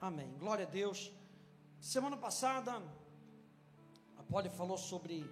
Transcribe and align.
Amém. 0.00 0.34
Glória 0.38 0.66
a 0.66 0.68
Deus. 0.68 1.12
Semana 1.78 2.16
passada, 2.16 2.82
a 4.16 4.22
Polly 4.22 4.48
falou 4.48 4.78
sobre 4.78 5.30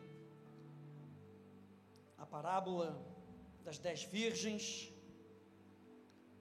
a 2.18 2.26
parábola 2.26 3.02
das 3.64 3.78
dez 3.78 4.04
virgens. 4.04 4.92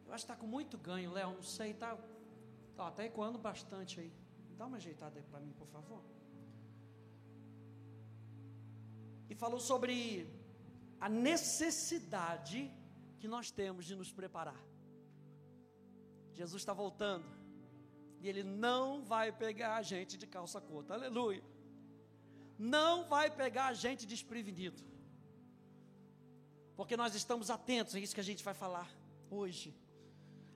Eu 0.05 0.12
acho 0.12 0.26
que 0.26 0.31
está 0.31 0.35
com 0.35 0.46
muito 0.46 0.78
ganho, 0.78 1.13
Léo. 1.13 1.35
Não 1.35 1.42
sei, 1.42 1.71
está 1.71 1.97
tá 2.76 2.90
até 2.90 3.05
ecoando 3.05 3.40
bastante 3.40 4.01
aí. 4.01 4.12
Dá 4.57 4.65
uma 4.65 4.75
ajeitada 4.75 5.17
aí 5.17 5.23
para 5.23 5.39
mim, 5.39 5.53
por 5.53 5.67
favor. 5.67 6.03
E 9.29 9.35
falou 9.35 9.62
sobre 9.62 10.28
a 10.99 11.07
necessidade 11.07 12.69
que 13.19 13.28
nós 13.29 13.51
temos 13.51 13.85
de 13.85 13.96
nos 13.96 14.12
preparar. 14.12 14.62
Jesus 16.34 16.62
está 16.62 16.73
voltando. 16.73 17.37
E 18.21 18.27
Ele 18.27 18.44
não 18.44 19.03
vai 19.03 19.31
pegar 19.31 19.76
a 19.76 19.81
gente 19.81 20.17
de 20.17 20.27
calça 20.27 20.59
curta. 20.59 20.94
Aleluia. 20.94 21.44
Não 22.58 23.08
vai 23.08 23.30
pegar 23.30 23.67
a 23.67 23.73
gente 23.73 24.05
desprevenido. 24.05 24.84
Porque 26.75 26.95
nós 26.95 27.16
estamos 27.16 27.49
atentos, 27.49 27.95
é 27.95 27.99
isso 27.99 28.13
que 28.13 28.22
a 28.22 28.23
gente 28.23 28.44
vai 28.44 28.53
falar 28.53 28.89
hoje. 29.30 29.75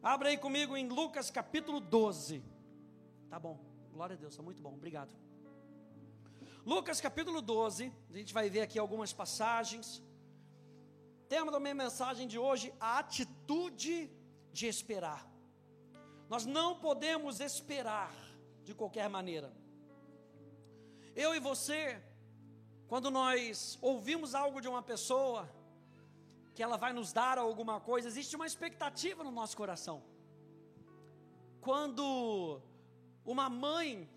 Abra 0.02 0.30
aí 0.30 0.38
comigo 0.38 0.76
em 0.76 0.88
Lucas 0.88 1.30
capítulo 1.30 1.80
12. 1.80 2.44
Tá 3.30 3.40
bom. 3.40 3.60
Glória 3.92 4.16
a 4.16 4.20
Deus, 4.20 4.34
está 4.34 4.44
muito 4.44 4.62
bom. 4.62 4.74
Obrigado. 4.74 5.12
Lucas 6.66 7.02
capítulo 7.02 7.42
12, 7.42 7.92
a 8.10 8.14
gente 8.14 8.34
vai 8.34 8.50
ver 8.50 8.62
aqui 8.62 8.78
algumas 8.78 9.12
passagens. 9.12 10.02
Tema 11.28 11.52
da 11.52 11.60
minha 11.60 11.74
mensagem 11.74 12.28
de 12.28 12.38
hoje: 12.38 12.74
a 12.80 13.00
atitude 13.00 14.12
de 14.52 14.68
esperar. 14.68 15.31
Nós 16.32 16.46
não 16.46 16.70
podemos 16.86 17.42
esperar 17.42 18.10
de 18.64 18.74
qualquer 18.74 19.08
maneira. 19.10 19.50
Eu 21.24 21.36
e 21.36 21.42
você, 21.42 22.02
quando 22.88 23.12
nós 23.12 23.78
ouvimos 23.82 24.34
algo 24.34 24.62
de 24.62 24.70
uma 24.70 24.82
pessoa, 24.82 25.42
que 26.56 26.64
ela 26.64 26.78
vai 26.78 26.94
nos 26.94 27.12
dar 27.12 27.38
alguma 27.38 27.82
coisa, 27.82 28.08
existe 28.08 28.38
uma 28.38 28.48
expectativa 28.48 29.26
no 29.26 29.34
nosso 29.40 29.58
coração. 29.58 29.98
Quando 31.60 32.62
uma 33.26 33.50
mãe 33.50 34.10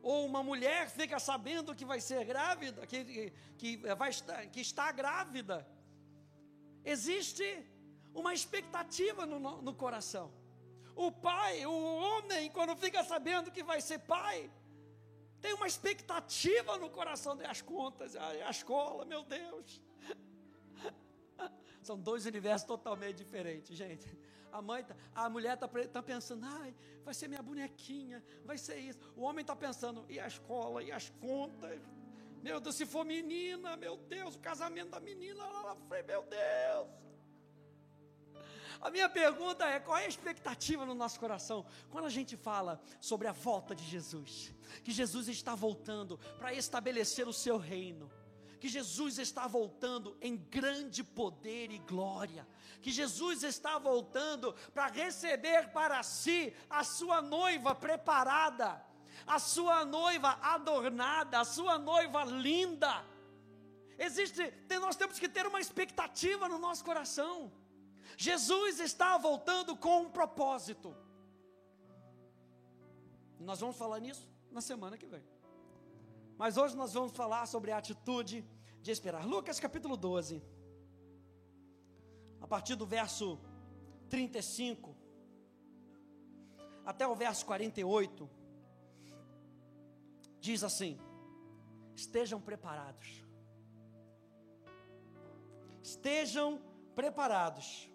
ou 0.00 0.26
uma 0.26 0.44
mulher 0.44 0.88
fica 0.88 1.18
sabendo 1.18 1.74
que 1.74 1.84
vai 1.84 2.00
ser 2.00 2.24
grávida, 2.24 2.86
que, 2.86 3.32
que, 3.60 3.70
vai 3.96 4.12
que 4.52 4.60
está 4.60 4.92
grávida, 4.92 5.66
existe 6.84 7.48
uma 8.14 8.32
expectativa 8.32 9.26
no, 9.26 9.40
no 9.60 9.74
coração. 9.74 10.38
O 10.98 11.12
pai, 11.12 11.64
o 11.64 11.72
homem, 11.72 12.50
quando 12.50 12.74
fica 12.76 13.04
sabendo 13.04 13.52
que 13.52 13.62
vai 13.62 13.80
ser 13.80 14.00
pai, 14.00 14.50
tem 15.40 15.54
uma 15.54 15.68
expectativa 15.68 16.76
no 16.76 16.90
coração 16.90 17.36
das 17.36 17.62
contas, 17.62 18.16
a, 18.16 18.50
escola, 18.50 19.04
meu 19.04 19.22
Deus. 19.22 19.80
São 21.80 21.96
dois 21.96 22.26
universos 22.26 22.66
totalmente 22.66 23.18
diferentes, 23.18 23.76
gente. 23.76 24.08
A 24.50 24.60
mãe, 24.60 24.82
tá, 24.82 24.96
a 25.14 25.30
mulher 25.30 25.54
está 25.54 25.68
tá 25.68 26.02
pensando, 26.02 26.44
ai, 26.44 26.74
vai 27.04 27.14
ser 27.14 27.28
minha 27.28 27.44
bonequinha, 27.44 28.20
vai 28.44 28.58
ser 28.58 28.78
isso. 28.78 28.98
O 29.14 29.22
homem 29.22 29.42
está 29.42 29.54
pensando, 29.54 30.04
e 30.08 30.18
a 30.18 30.26
escola, 30.26 30.82
e 30.82 30.90
as 30.90 31.10
contas. 31.20 31.80
Meu 32.42 32.58
Deus, 32.58 32.74
se 32.74 32.84
for 32.84 33.04
menina, 33.04 33.76
meu 33.76 33.96
Deus, 33.96 34.34
o 34.34 34.40
casamento 34.40 34.90
da 34.90 34.98
menina 34.98 35.46
lá 35.46 35.62
na 35.62 35.76
frente, 35.76 36.06
meu 36.06 36.24
Deus. 36.24 37.07
A 38.80 38.90
minha 38.90 39.08
pergunta 39.08 39.64
é: 39.64 39.80
qual 39.80 39.96
é 39.96 40.04
a 40.04 40.08
expectativa 40.08 40.86
no 40.86 40.94
nosso 40.94 41.18
coração 41.18 41.66
quando 41.90 42.06
a 42.06 42.10
gente 42.10 42.36
fala 42.36 42.80
sobre 43.00 43.26
a 43.26 43.32
volta 43.32 43.74
de 43.74 43.84
Jesus? 43.84 44.52
Que 44.84 44.92
Jesus 44.92 45.28
está 45.28 45.54
voltando 45.54 46.18
para 46.38 46.52
estabelecer 46.52 47.26
o 47.26 47.32
seu 47.32 47.58
reino 47.58 48.10
que 48.58 48.68
Jesus 48.68 49.18
está 49.18 49.46
voltando 49.46 50.16
em 50.20 50.36
grande 50.36 51.04
poder 51.04 51.70
e 51.70 51.78
glória, 51.78 52.46
que 52.82 52.90
Jesus 52.90 53.42
está 53.42 53.78
voltando 53.78 54.52
para 54.74 54.88
receber 54.88 55.68
para 55.68 56.02
si 56.02 56.52
a 56.68 56.82
sua 56.82 57.22
noiva 57.22 57.74
preparada, 57.74 58.84
a 59.26 59.38
sua 59.38 59.84
noiva 59.84 60.38
adornada, 60.42 61.40
a 61.40 61.44
sua 61.44 61.78
noiva 61.78 62.24
linda. 62.24 63.04
Existe, 63.98 64.52
nós 64.80 64.96
temos 64.96 65.18
que 65.18 65.28
ter 65.28 65.46
uma 65.46 65.60
expectativa 65.60 66.48
no 66.48 66.58
nosso 66.58 66.84
coração. 66.84 67.52
Jesus 68.16 68.80
está 68.80 69.16
voltando 69.18 69.76
com 69.76 70.02
um 70.02 70.10
propósito. 70.10 70.94
Nós 73.38 73.60
vamos 73.60 73.76
falar 73.76 74.00
nisso 74.00 74.28
na 74.50 74.60
semana 74.60 74.98
que 74.98 75.06
vem. 75.06 75.24
Mas 76.36 76.56
hoje 76.56 76.76
nós 76.76 76.92
vamos 76.92 77.12
falar 77.12 77.46
sobre 77.46 77.70
a 77.72 77.78
atitude 77.78 78.44
de 78.80 78.90
esperar. 78.90 79.26
Lucas 79.26 79.60
capítulo 79.60 79.96
12, 79.96 80.42
a 82.40 82.46
partir 82.46 82.74
do 82.76 82.86
verso 82.86 83.38
35 84.08 84.96
até 86.84 87.06
o 87.06 87.14
verso 87.14 87.44
48, 87.44 88.30
diz 90.40 90.64
assim: 90.64 90.98
Estejam 91.94 92.40
preparados. 92.40 93.24
Estejam 95.82 96.62
preparados 96.94 97.90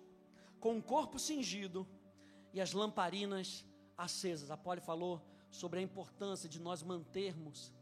com 0.64 0.78
o 0.78 0.82
corpo 0.82 1.20
cingido 1.20 1.86
e 2.54 2.62
as 2.62 2.72
lamparinas 2.72 3.66
acesas. 3.98 4.50
A 4.50 4.56
Poli 4.56 4.80
falou 4.80 5.22
sobre 5.52 5.80
a 5.80 5.82
importância 5.82 6.48
de 6.48 6.58
nós 6.68 6.82
mantermos 6.82 7.74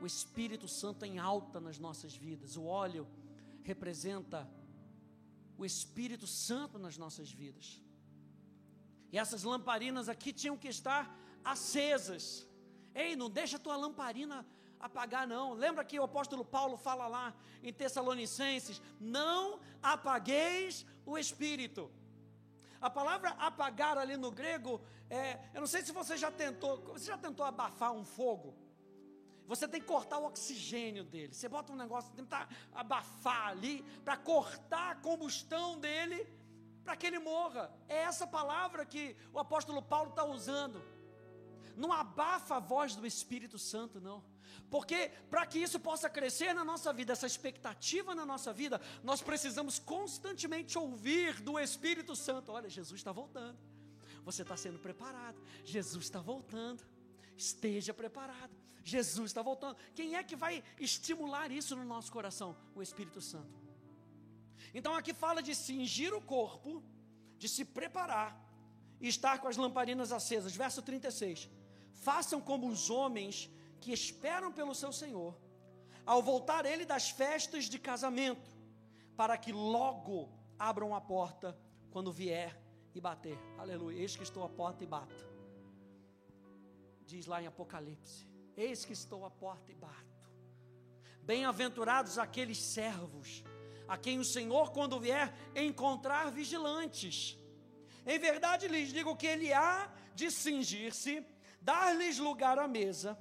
o 0.00 0.04
Espírito 0.04 0.66
Santo 0.66 1.04
em 1.04 1.20
alta 1.20 1.60
nas 1.60 1.78
nossas 1.78 2.12
vidas. 2.16 2.56
O 2.56 2.64
óleo 2.64 3.06
representa 3.62 4.50
o 5.56 5.64
Espírito 5.64 6.26
Santo 6.26 6.76
nas 6.76 6.98
nossas 6.98 7.30
vidas. 7.30 7.80
E 9.12 9.16
essas 9.16 9.44
lamparinas 9.44 10.08
aqui 10.08 10.32
tinham 10.32 10.56
que 10.56 10.66
estar 10.66 11.16
acesas. 11.44 12.44
Ei, 12.96 13.14
não 13.14 13.30
deixa 13.30 13.58
a 13.58 13.60
tua 13.60 13.76
lamparina 13.76 14.44
apagar, 14.82 15.26
não. 15.26 15.54
Lembra 15.54 15.84
que 15.84 15.98
o 15.98 16.04
apóstolo 16.04 16.44
Paulo 16.44 16.76
fala 16.76 17.06
lá 17.06 17.34
em 17.62 17.72
Tessalonicenses: 17.72 18.82
não 19.00 19.60
apagueis 19.82 20.84
o 21.06 21.16
espírito. 21.16 21.90
A 22.80 22.90
palavra 22.90 23.30
apagar 23.38 23.96
ali 23.96 24.16
no 24.16 24.30
grego 24.30 24.80
é, 25.12 25.38
eu 25.52 25.60
não 25.60 25.66
sei 25.66 25.82
se 25.82 25.92
você 25.92 26.16
já 26.16 26.30
tentou, 26.30 26.78
você 26.86 27.04
já 27.04 27.18
tentou 27.18 27.44
abafar 27.44 27.92
um 27.92 28.02
fogo? 28.02 28.54
Você 29.46 29.68
tem 29.68 29.78
que 29.78 29.86
cortar 29.86 30.18
o 30.18 30.24
oxigênio 30.24 31.04
dele. 31.04 31.34
Você 31.34 31.50
bota 31.50 31.70
um 31.70 31.76
negócio, 31.76 32.10
tentar 32.14 32.48
abafar 32.72 33.48
ali 33.48 33.82
para 34.02 34.16
cortar 34.16 34.92
a 34.92 34.94
combustão 34.94 35.78
dele, 35.78 36.26
para 36.82 36.96
que 36.96 37.06
ele 37.06 37.18
morra. 37.18 37.70
É 37.90 37.98
essa 38.04 38.26
palavra 38.26 38.86
que 38.86 39.14
o 39.34 39.38
apóstolo 39.38 39.82
Paulo 39.82 40.08
está 40.08 40.24
usando. 40.24 40.82
Não 41.76 41.92
abafa 41.92 42.56
a 42.56 42.60
voz 42.60 42.96
do 42.96 43.06
Espírito 43.06 43.58
Santo, 43.58 44.00
não. 44.00 44.24
Porque 44.70 45.10
para 45.30 45.44
que 45.46 45.58
isso 45.58 45.78
possa 45.78 46.08
crescer 46.08 46.54
na 46.54 46.64
nossa 46.64 46.92
vida, 46.92 47.12
essa 47.12 47.26
expectativa 47.26 48.14
na 48.14 48.24
nossa 48.24 48.52
vida, 48.52 48.80
nós 49.02 49.20
precisamos 49.20 49.78
constantemente 49.78 50.78
ouvir 50.78 51.40
do 51.40 51.58
Espírito 51.58 52.16
Santo: 52.16 52.52
olha, 52.52 52.68
Jesus 52.68 53.00
está 53.00 53.12
voltando, 53.12 53.58
você 54.24 54.42
está 54.42 54.56
sendo 54.56 54.78
preparado, 54.78 55.40
Jesus 55.64 56.04
está 56.04 56.20
voltando. 56.20 56.82
Esteja 57.36 57.94
preparado, 57.94 58.54
Jesus 58.84 59.30
está 59.30 59.42
voltando. 59.42 59.76
Quem 59.94 60.16
é 60.16 60.22
que 60.22 60.36
vai 60.36 60.62
estimular 60.78 61.50
isso 61.50 61.74
no 61.74 61.84
nosso 61.84 62.12
coração? 62.12 62.56
O 62.74 62.82
Espírito 62.82 63.20
Santo. 63.20 63.60
Então 64.74 64.94
aqui 64.94 65.12
fala 65.12 65.42
de 65.42 65.54
cingir 65.54 66.14
o 66.14 66.20
corpo, 66.20 66.82
de 67.38 67.48
se 67.48 67.64
preparar 67.64 68.38
e 69.00 69.08
estar 69.08 69.38
com 69.40 69.48
as 69.48 69.56
lamparinas 69.56 70.12
acesas. 70.12 70.54
Verso 70.54 70.82
36. 70.82 71.48
Façam 71.92 72.40
como 72.40 72.68
os 72.68 72.90
homens 72.90 73.50
que 73.82 73.92
esperam 73.92 74.52
pelo 74.52 74.74
seu 74.74 74.92
Senhor, 74.92 75.36
ao 76.06 76.22
voltar 76.22 76.64
ele 76.64 76.84
das 76.84 77.10
festas 77.10 77.64
de 77.64 77.78
casamento, 77.78 78.48
para 79.16 79.36
que 79.36 79.52
logo 79.52 80.32
abram 80.56 80.94
a 80.94 81.00
porta 81.00 81.58
quando 81.90 82.12
vier 82.12 82.56
e 82.94 83.00
bater. 83.00 83.36
Aleluia. 83.58 83.98
Eis 83.98 84.14
que 84.14 84.22
estou 84.22 84.44
à 84.44 84.48
porta 84.48 84.84
e 84.84 84.86
bato. 84.86 85.26
Diz 87.04 87.26
lá 87.26 87.42
em 87.42 87.48
Apocalipse: 87.48 88.24
Eis 88.56 88.84
que 88.84 88.92
estou 88.92 89.26
à 89.26 89.30
porta 89.30 89.72
e 89.72 89.74
bato. 89.74 90.22
Bem-aventurados 91.22 92.18
aqueles 92.18 92.62
servos, 92.62 93.42
a 93.88 93.96
quem 93.96 94.20
o 94.20 94.24
Senhor, 94.24 94.70
quando 94.70 95.00
vier, 95.00 95.34
encontrar 95.56 96.30
vigilantes. 96.30 97.36
Em 98.06 98.18
verdade 98.18 98.68
lhes 98.68 98.92
digo 98.92 99.16
que 99.16 99.26
ele 99.26 99.52
há 99.52 99.92
de 100.14 100.30
cingir-se 100.30 101.24
dar-lhes 101.60 102.18
lugar 102.18 102.58
à 102.58 102.66
mesa, 102.66 103.18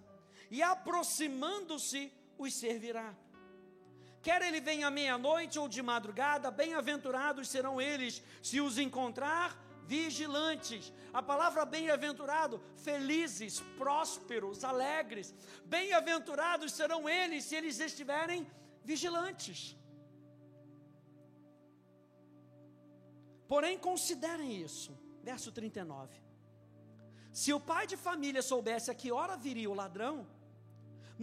e 0.51 0.61
aproximando-se, 0.61 2.11
os 2.37 2.53
servirá. 2.53 3.15
Quer 4.21 4.41
ele 4.43 4.59
venha 4.59 4.87
à 4.87 4.91
meia-noite 4.91 5.57
ou 5.57 5.67
de 5.67 5.81
madrugada, 5.81 6.51
bem-aventurados 6.51 7.49
serão 7.49 7.81
eles, 7.81 8.21
se 8.43 8.59
os 8.59 8.77
encontrar 8.77 9.57
vigilantes. 9.87 10.93
A 11.13 11.21
palavra 11.23 11.65
bem-aventurado, 11.65 12.61
felizes, 12.75 13.59
prósperos, 13.77 14.63
alegres. 14.63 15.33
Bem-aventurados 15.65 16.73
serão 16.73 17.09
eles 17.09 17.45
se 17.45 17.55
eles 17.55 17.79
estiverem 17.79 18.45
vigilantes. 18.83 19.75
Porém, 23.47 23.77
considerem 23.77 24.61
isso. 24.61 24.91
Verso 25.23 25.51
39. 25.51 26.21
Se 27.31 27.51
o 27.53 27.59
pai 27.59 27.87
de 27.87 27.97
família 27.97 28.41
soubesse 28.41 28.89
a 28.91 28.95
que 28.95 29.11
hora 29.11 29.35
viria 29.37 29.69
o 29.69 29.73
ladrão, 29.73 30.15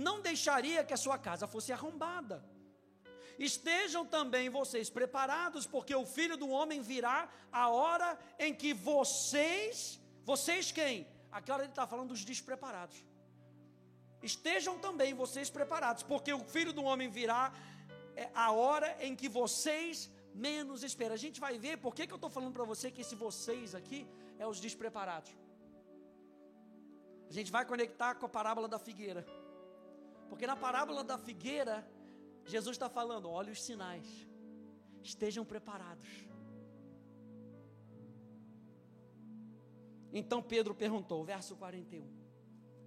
não 0.06 0.16
deixaria 0.28 0.84
que 0.84 0.94
a 0.96 1.02
sua 1.04 1.18
casa 1.26 1.46
fosse 1.54 1.70
arrombada. 1.76 2.36
Estejam 3.48 4.04
também 4.16 4.46
vocês 4.58 4.88
preparados, 4.98 5.64
porque 5.74 5.94
o 6.02 6.06
filho 6.16 6.36
do 6.42 6.48
homem 6.56 6.80
virá 6.92 7.18
a 7.62 7.64
hora 7.78 8.10
em 8.46 8.52
que 8.60 8.72
vocês, 8.90 10.00
vocês 10.30 10.72
quem? 10.78 11.06
Aquela 11.38 11.62
ele 11.62 11.74
está 11.76 11.86
falando 11.92 12.10
dos 12.14 12.24
despreparados. 12.24 12.98
Estejam 14.30 14.74
também 14.86 15.12
vocês 15.22 15.48
preparados, 15.58 16.02
porque 16.02 16.32
o 16.32 16.44
filho 16.54 16.72
do 16.78 16.84
homem 16.90 17.08
virá 17.08 17.52
é, 18.16 18.28
a 18.34 18.50
hora 18.50 18.90
em 19.06 19.14
que 19.20 19.28
vocês 19.40 20.10
menos 20.34 20.82
esperam. 20.82 21.14
A 21.14 21.24
gente 21.26 21.40
vai 21.46 21.54
ver 21.66 21.76
por 21.84 21.94
que, 21.94 22.06
que 22.06 22.14
eu 22.16 22.22
estou 22.22 22.30
falando 22.36 22.54
para 22.58 22.64
você 22.72 22.90
que 22.90 23.02
esse 23.04 23.14
vocês 23.26 23.74
aqui 23.80 24.00
é 24.38 24.46
os 24.46 24.60
despreparados. 24.66 25.30
A 27.30 27.32
gente 27.32 27.52
vai 27.52 27.64
conectar 27.64 28.14
com 28.14 28.26
a 28.26 28.28
parábola 28.28 28.66
da 28.66 28.78
figueira. 28.78 29.22
Porque 30.28 30.46
na 30.46 30.56
parábola 30.56 31.02
da 31.02 31.19
figueira, 31.19 31.86
Jesus 32.44 32.75
está 32.75 32.88
falando: 32.88 33.28
olha 33.28 33.52
os 33.52 33.62
sinais, 33.62 34.06
estejam 35.02 35.44
preparados. 35.44 36.08
Então 40.12 40.42
Pedro 40.42 40.75
perguntou, 40.75 41.25
verso 41.25 41.54
41, 41.56 42.10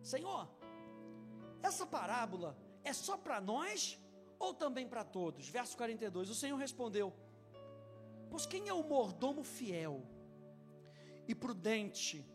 Senhor, 0.01 0.49
essa 1.61 1.85
parábola 1.85 2.57
é 2.83 2.93
só 2.93 3.15
para 3.17 3.39
nós 3.39 3.99
ou 4.39 4.53
também 4.53 4.87
para 4.87 5.03
todos? 5.03 5.47
Verso 5.47 5.77
42, 5.77 6.29
o 6.29 6.35
Senhor 6.35 6.57
respondeu: 6.57 7.13
Pois 8.29 8.45
quem 8.45 8.67
é 8.67 8.73
o 8.73 8.83
mordomo 8.83 9.43
fiel 9.43 10.03
e 11.27 11.35
prudente 11.35 12.25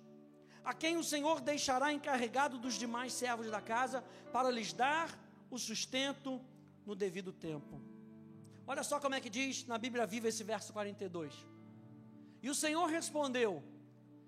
a 0.66 0.74
quem 0.74 0.96
o 0.96 1.04
Senhor 1.04 1.40
deixará 1.40 1.92
encarregado 1.92 2.58
dos 2.58 2.74
demais 2.74 3.12
servos 3.12 3.48
da 3.48 3.60
casa, 3.60 4.02
para 4.32 4.50
lhes 4.50 4.72
dar 4.72 5.16
o 5.48 5.56
sustento 5.56 6.44
no 6.84 6.96
devido 6.96 7.32
tempo. 7.32 7.80
Olha 8.66 8.82
só 8.82 8.98
como 8.98 9.14
é 9.14 9.20
que 9.20 9.30
diz 9.30 9.64
na 9.64 9.78
Bíblia 9.78 10.04
Viva 10.04 10.26
esse 10.26 10.42
verso 10.42 10.72
42. 10.72 11.32
E 12.42 12.50
o 12.50 12.54
Senhor 12.54 12.86
respondeu: 12.86 13.62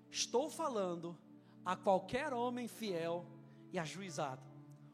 Estou 0.09 0.49
falando 0.49 1.17
a 1.65 1.75
qualquer 1.75 2.33
homem 2.33 2.69
fiel 2.69 3.25
e 3.73 3.77
ajuizado, 3.77 4.41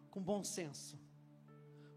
com 0.10 0.24
bom 0.24 0.44
senso, 0.44 1.00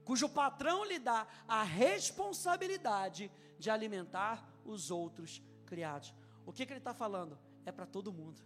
cujo 0.05 0.29
patrão 0.29 0.85
lhe 0.85 0.99
dá 0.99 1.27
a 1.49 1.63
responsabilidade 1.63 3.33
de 3.59 3.71
alimentar 3.71 4.47
os 4.63 4.91
outros 4.91 5.43
criados. 5.65 6.15
O 6.45 6.53
que, 6.53 6.67
que 6.67 6.73
ele 6.75 6.81
está 6.81 6.93
falando? 6.93 7.39
É 7.65 7.73
para 7.73 7.87
todo 7.87 8.13
mundo. 8.13 8.43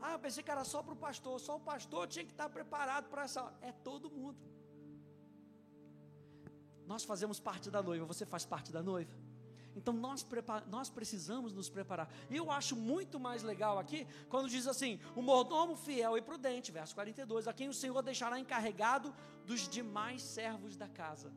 Ah, 0.00 0.12
eu 0.12 0.18
pensei 0.18 0.42
que 0.42 0.50
era 0.50 0.64
só 0.64 0.82
para 0.82 0.92
o 0.92 0.96
pastor. 0.96 1.38
Só 1.40 1.56
o 1.56 1.60
pastor 1.60 2.06
tinha 2.08 2.24
que 2.24 2.32
estar 2.32 2.48
preparado 2.48 3.08
para 3.08 3.22
essa. 3.24 3.52
É 3.60 3.72
todo 3.72 4.10
mundo. 4.10 4.38
Nós 6.86 7.04
fazemos 7.04 7.38
parte 7.38 7.70
da 7.70 7.82
noiva. 7.82 8.04
Você 8.06 8.24
faz 8.24 8.44
parte 8.44 8.72
da 8.72 8.82
noiva. 8.82 9.12
Então 9.78 9.94
nós, 9.94 10.26
nós 10.68 10.90
precisamos 10.90 11.52
nos 11.52 11.68
preparar. 11.68 12.08
E 12.28 12.36
eu 12.36 12.50
acho 12.50 12.74
muito 12.74 13.20
mais 13.20 13.42
legal 13.42 13.78
aqui 13.78 14.06
quando 14.28 14.48
diz 14.48 14.66
assim: 14.66 14.98
o 15.14 15.22
mordomo 15.22 15.76
fiel 15.76 16.16
e 16.18 16.22
prudente, 16.22 16.72
verso 16.72 16.94
42, 16.94 17.46
a 17.46 17.52
quem 17.52 17.68
o 17.68 17.74
Senhor 17.74 18.02
deixará 18.02 18.40
encarregado 18.40 19.14
dos 19.46 19.68
demais 19.68 20.22
servos 20.22 20.76
da 20.76 20.88
casa. 20.88 21.32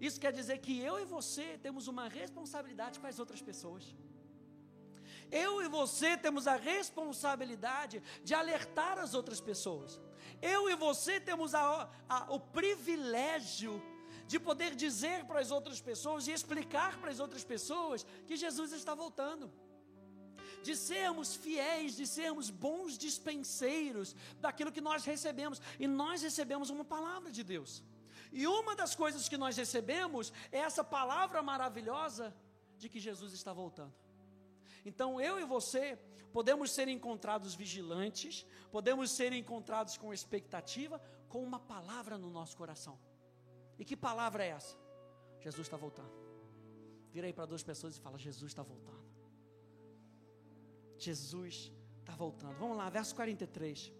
Isso 0.00 0.20
quer 0.20 0.32
dizer 0.32 0.58
que 0.58 0.78
eu 0.78 1.00
e 1.00 1.04
você 1.04 1.58
temos 1.58 1.88
uma 1.88 2.08
responsabilidade 2.08 3.00
com 3.00 3.06
as 3.06 3.18
outras 3.18 3.42
pessoas. 3.42 3.94
Eu 5.30 5.62
e 5.62 5.68
você 5.68 6.16
temos 6.16 6.46
a 6.46 6.56
responsabilidade 6.56 8.02
de 8.22 8.34
alertar 8.34 8.98
as 8.98 9.14
outras 9.14 9.40
pessoas. 9.40 10.00
Eu 10.40 10.68
e 10.70 10.74
você 10.74 11.20
temos 11.20 11.54
a, 11.54 11.88
a, 12.08 12.32
o 12.32 12.38
privilégio 12.38 13.82
de 14.26 14.38
poder 14.38 14.74
dizer 14.74 15.24
para 15.24 15.40
as 15.40 15.50
outras 15.50 15.80
pessoas 15.80 16.26
e 16.26 16.32
explicar 16.32 16.98
para 16.98 17.10
as 17.10 17.20
outras 17.20 17.44
pessoas 17.44 18.04
que 18.26 18.36
Jesus 18.36 18.72
está 18.72 18.94
voltando. 18.94 19.50
De 20.62 20.74
sermos 20.76 21.36
fiéis, 21.36 21.94
de 21.94 22.06
sermos 22.06 22.50
bons 22.50 22.98
dispenseiros 22.98 24.16
daquilo 24.40 24.72
que 24.72 24.80
nós 24.80 25.04
recebemos. 25.04 25.60
E 25.78 25.86
nós 25.86 26.22
recebemos 26.22 26.70
uma 26.70 26.84
palavra 26.84 27.30
de 27.30 27.44
Deus. 27.44 27.84
E 28.32 28.46
uma 28.46 28.74
das 28.74 28.94
coisas 28.94 29.28
que 29.28 29.36
nós 29.36 29.56
recebemos 29.56 30.32
é 30.50 30.58
essa 30.58 30.82
palavra 30.82 31.42
maravilhosa 31.42 32.34
de 32.76 32.88
que 32.88 32.98
Jesus 32.98 33.32
está 33.32 33.52
voltando. 33.52 33.94
Então 34.90 35.20
eu 35.20 35.40
e 35.40 35.44
você 35.44 35.98
podemos 36.32 36.70
ser 36.70 36.86
encontrados 36.86 37.56
vigilantes, 37.56 38.46
podemos 38.70 39.10
ser 39.10 39.32
encontrados 39.32 39.96
com 39.96 40.14
expectativa, 40.14 41.00
com 41.28 41.42
uma 41.42 41.58
palavra 41.58 42.16
no 42.16 42.30
nosso 42.30 42.56
coração. 42.56 42.96
E 43.80 43.84
que 43.84 43.96
palavra 43.96 44.44
é 44.44 44.50
essa? 44.50 44.78
Jesus 45.40 45.66
está 45.66 45.76
voltando. 45.76 46.14
Virei 47.10 47.32
para 47.32 47.46
duas 47.46 47.64
pessoas 47.64 47.96
e 47.96 48.00
fala: 48.00 48.16
Jesus 48.16 48.52
está 48.52 48.62
voltando. 48.62 49.04
Jesus 50.96 51.72
está 52.00 52.14
voltando. 52.14 52.56
Vamos 52.56 52.76
lá, 52.76 52.88
verso 52.88 53.12
43. 53.16 53.92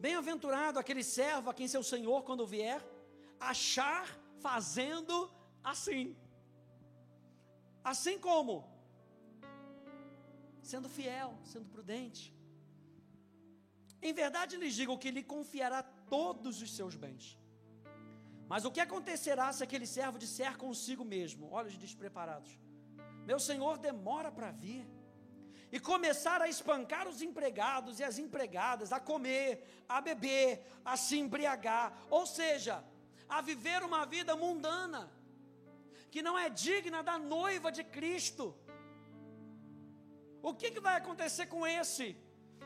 Bem-aventurado 0.00 0.80
aquele 0.80 1.04
servo 1.04 1.50
a 1.50 1.54
quem 1.54 1.68
seu 1.68 1.84
senhor, 1.84 2.24
quando 2.24 2.44
vier, 2.44 2.84
achar 3.38 4.06
fazendo 4.40 5.30
assim. 5.62 6.16
Assim 7.84 8.18
como 8.18 8.73
sendo 10.70 10.88
fiel, 10.88 11.30
sendo 11.52 11.68
prudente. 11.74 12.34
Em 14.00 14.12
verdade 14.12 14.56
lhes 14.56 14.74
digo 14.74 14.98
que 14.98 15.10
lhe 15.10 15.22
confiará 15.22 15.82
todos 15.82 16.60
os 16.60 16.74
seus 16.76 16.94
bens. 16.94 17.38
Mas 18.48 18.64
o 18.64 18.70
que 18.70 18.80
acontecerá 18.80 19.52
se 19.52 19.62
aquele 19.64 19.86
servo 19.86 20.18
disser 20.18 20.56
consigo 20.56 21.04
mesmo: 21.04 21.48
Olha 21.50 21.68
os 21.68 21.78
despreparados, 21.78 22.58
meu 23.24 23.38
senhor 23.38 23.78
demora 23.78 24.30
para 24.30 24.50
vir, 24.50 24.86
e 25.72 25.80
começar 25.80 26.40
a 26.42 26.48
espancar 26.48 27.08
os 27.08 27.20
empregados 27.22 27.98
e 27.98 28.04
as 28.04 28.18
empregadas, 28.18 28.92
a 28.92 29.00
comer, 29.00 29.84
a 29.88 30.00
beber, 30.00 30.64
a 30.84 30.96
se 30.96 31.18
embriagar, 31.18 31.86
ou 32.10 32.26
seja, 32.26 32.84
a 33.28 33.40
viver 33.40 33.82
uma 33.82 34.04
vida 34.06 34.36
mundana, 34.36 35.10
que 36.10 36.22
não 36.22 36.38
é 36.38 36.48
digna 36.48 37.02
da 37.02 37.18
noiva 37.18 37.72
de 37.72 37.82
Cristo. 37.82 38.56
O 40.48 40.52
que, 40.52 40.70
que 40.70 40.80
vai 40.86 40.96
acontecer 40.96 41.46
com 41.46 41.66
esse 41.66 42.06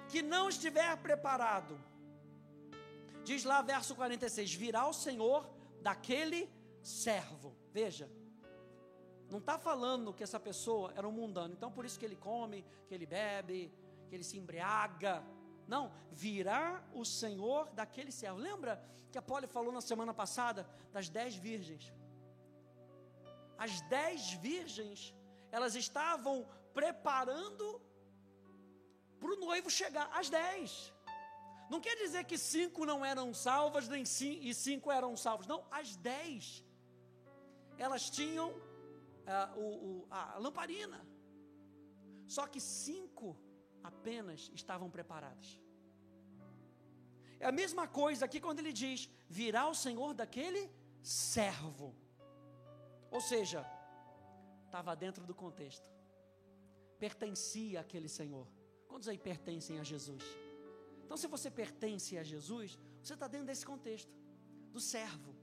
que 0.09 0.21
não 0.21 0.49
estiver 0.49 0.97
preparado? 0.97 1.79
Diz 3.23 3.45
lá, 3.45 3.63
verso 3.63 3.95
46: 3.95 4.53
Virá 4.53 4.85
o 4.89 4.93
Senhor 4.93 5.49
daquele 5.81 6.51
servo. 6.83 7.55
Veja, 7.73 8.11
não 9.31 9.39
está 9.39 9.57
falando 9.57 10.13
que 10.13 10.25
essa 10.25 10.41
pessoa 10.41 10.93
era 10.97 11.07
um 11.07 11.13
mundano, 11.13 11.55
então 11.55 11.71
por 11.71 11.85
isso 11.85 12.01
que 12.01 12.05
ele 12.05 12.17
come, 12.17 12.65
que 12.89 12.95
ele 12.97 13.07
bebe, 13.07 13.73
que 14.09 14.15
ele 14.17 14.25
se 14.25 14.37
embriaga. 14.37 15.23
Não, 15.69 15.93
virá 16.11 16.83
o 16.93 17.05
Senhor 17.05 17.71
daquele 17.71 18.11
servo. 18.11 18.39
Lembra 18.39 18.83
que 19.13 19.19
a 19.19 19.23
Poli 19.23 19.47
falou 19.47 19.73
na 19.73 19.81
semana 19.81 20.13
passada 20.13 20.69
das 20.93 21.09
dez 21.09 21.37
virgens? 21.37 21.93
As 23.57 23.81
dez 23.83 24.33
virgens, 24.33 25.15
elas 25.53 25.77
estavam 25.77 26.45
preparando 26.75 27.81
para 29.19 29.33
o 29.33 29.37
noivo 29.37 29.71
chegar 29.71 30.09
às 30.13 30.31
dez. 30.31 30.93
Não 31.71 31.81
quer 31.81 31.97
dizer 31.97 32.25
que 32.25 32.39
cinco 32.39 32.87
não 32.87 33.05
eram 33.05 33.35
salvas 33.35 33.89
nem 33.89 34.05
cinco, 34.05 34.43
e 34.43 34.55
cinco 34.55 34.91
eram 34.91 35.17
salvos. 35.17 35.47
Não, 35.47 35.67
às 35.71 35.97
dez. 35.97 36.65
Elas 37.77 38.09
tinham 38.09 38.51
uh, 38.51 39.59
o, 39.59 39.67
o, 39.89 40.07
a 40.11 40.39
lamparina. 40.39 41.07
Só 42.27 42.47
que 42.47 42.61
cinco 42.61 43.37
apenas 43.83 44.51
estavam 44.55 44.91
preparadas. 44.91 45.61
É 47.41 47.47
a 47.47 47.53
mesma 47.53 47.87
coisa 47.87 48.25
aqui 48.25 48.41
quando 48.41 48.61
ele 48.61 48.73
diz: 48.73 49.09
virá 49.29 49.69
o 49.69 49.75
Senhor 49.75 50.15
daquele 50.15 50.71
servo. 51.03 51.95
Ou 53.11 53.21
seja, 53.21 53.65
estava 54.67 54.97
dentro 54.97 55.25
do 55.27 55.35
contexto 55.35 55.98
pertencia 56.99 57.81
àquele 57.81 58.09
Senhor. 58.09 58.47
Quantos 58.87 59.09
aí 59.09 59.19
pertencem 59.19 59.79
a 59.79 59.85
Jesus? 59.85 60.23
Então, 61.05 61.17
se 61.17 61.27
você 61.27 61.51
pertence 61.51 62.19
a 62.19 62.23
Jesus, 62.23 62.79
você 63.03 63.15
está 63.15 63.27
dentro 63.27 63.47
desse 63.47 63.65
contexto 63.65 64.13
do 64.73 64.81
servo. 64.81 65.35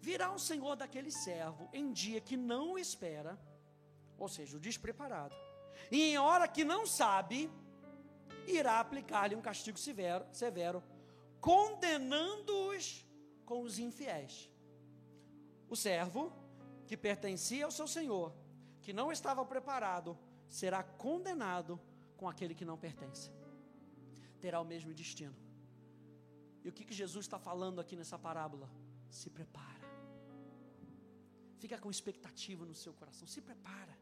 Virá 0.00 0.32
o 0.32 0.38
Senhor 0.38 0.74
daquele 0.76 1.10
servo 1.10 1.68
em 1.72 1.92
dia 1.92 2.20
que 2.20 2.36
não 2.36 2.78
espera, 2.78 3.38
ou 4.18 4.28
seja, 4.28 4.56
o 4.56 4.60
despreparado, 4.60 5.34
e 5.90 6.02
em 6.02 6.18
hora 6.18 6.48
que 6.48 6.64
não 6.64 6.86
sabe, 6.86 7.50
irá 8.46 8.80
aplicar-lhe 8.80 9.36
um 9.36 9.42
castigo 9.42 9.78
severo, 9.78 10.24
severo 10.32 10.82
condenando-os 11.40 13.06
com 13.44 13.62
os 13.62 13.78
infiéis. 13.78 14.50
O 15.68 15.76
servo 15.76 16.32
que 16.86 16.96
pertencia 16.96 17.64
ao 17.64 17.70
seu 17.70 17.86
senhor, 17.86 18.34
que 18.82 18.92
não 18.92 19.10
estava 19.12 19.44
preparado, 19.44 20.18
será 20.48 20.82
condenado 20.82 21.80
com 22.16 22.28
aquele 22.28 22.54
que 22.54 22.64
não 22.64 22.76
pertence. 22.76 23.30
Terá 24.40 24.60
o 24.60 24.64
mesmo 24.64 24.92
destino. 24.92 25.36
E 26.64 26.68
o 26.68 26.72
que, 26.72 26.84
que 26.84 26.94
Jesus 26.94 27.24
está 27.26 27.38
falando 27.38 27.80
aqui 27.80 27.96
nessa 27.96 28.18
parábola? 28.18 28.70
Se 29.08 29.30
prepara. 29.30 29.88
Fica 31.58 31.78
com 31.78 31.90
expectativa 31.90 32.64
no 32.64 32.74
seu 32.74 32.92
coração. 32.92 33.26
Se 33.26 33.40
prepara. 33.40 33.98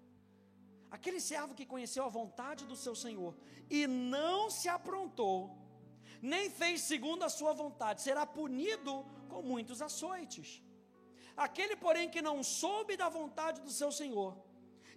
Aquele 0.90 1.20
servo 1.20 1.54
que 1.54 1.66
conheceu 1.66 2.04
a 2.04 2.08
vontade 2.08 2.64
do 2.64 2.76
seu 2.76 2.94
Senhor 2.94 3.36
e 3.68 3.86
não 3.86 4.48
se 4.50 4.68
aprontou, 4.68 5.56
nem 6.22 6.48
fez 6.48 6.80
segundo 6.82 7.24
a 7.24 7.28
sua 7.28 7.52
vontade, 7.52 8.00
será 8.00 8.24
punido 8.24 9.04
com 9.28 9.42
muitos 9.42 9.82
açoites. 9.82 10.62
Aquele, 11.36 11.76
porém, 11.76 12.08
que 12.08 12.22
não 12.22 12.42
soube 12.42 12.96
da 12.96 13.08
vontade 13.08 13.60
do 13.60 13.70
seu 13.70 13.92
Senhor 13.92 14.36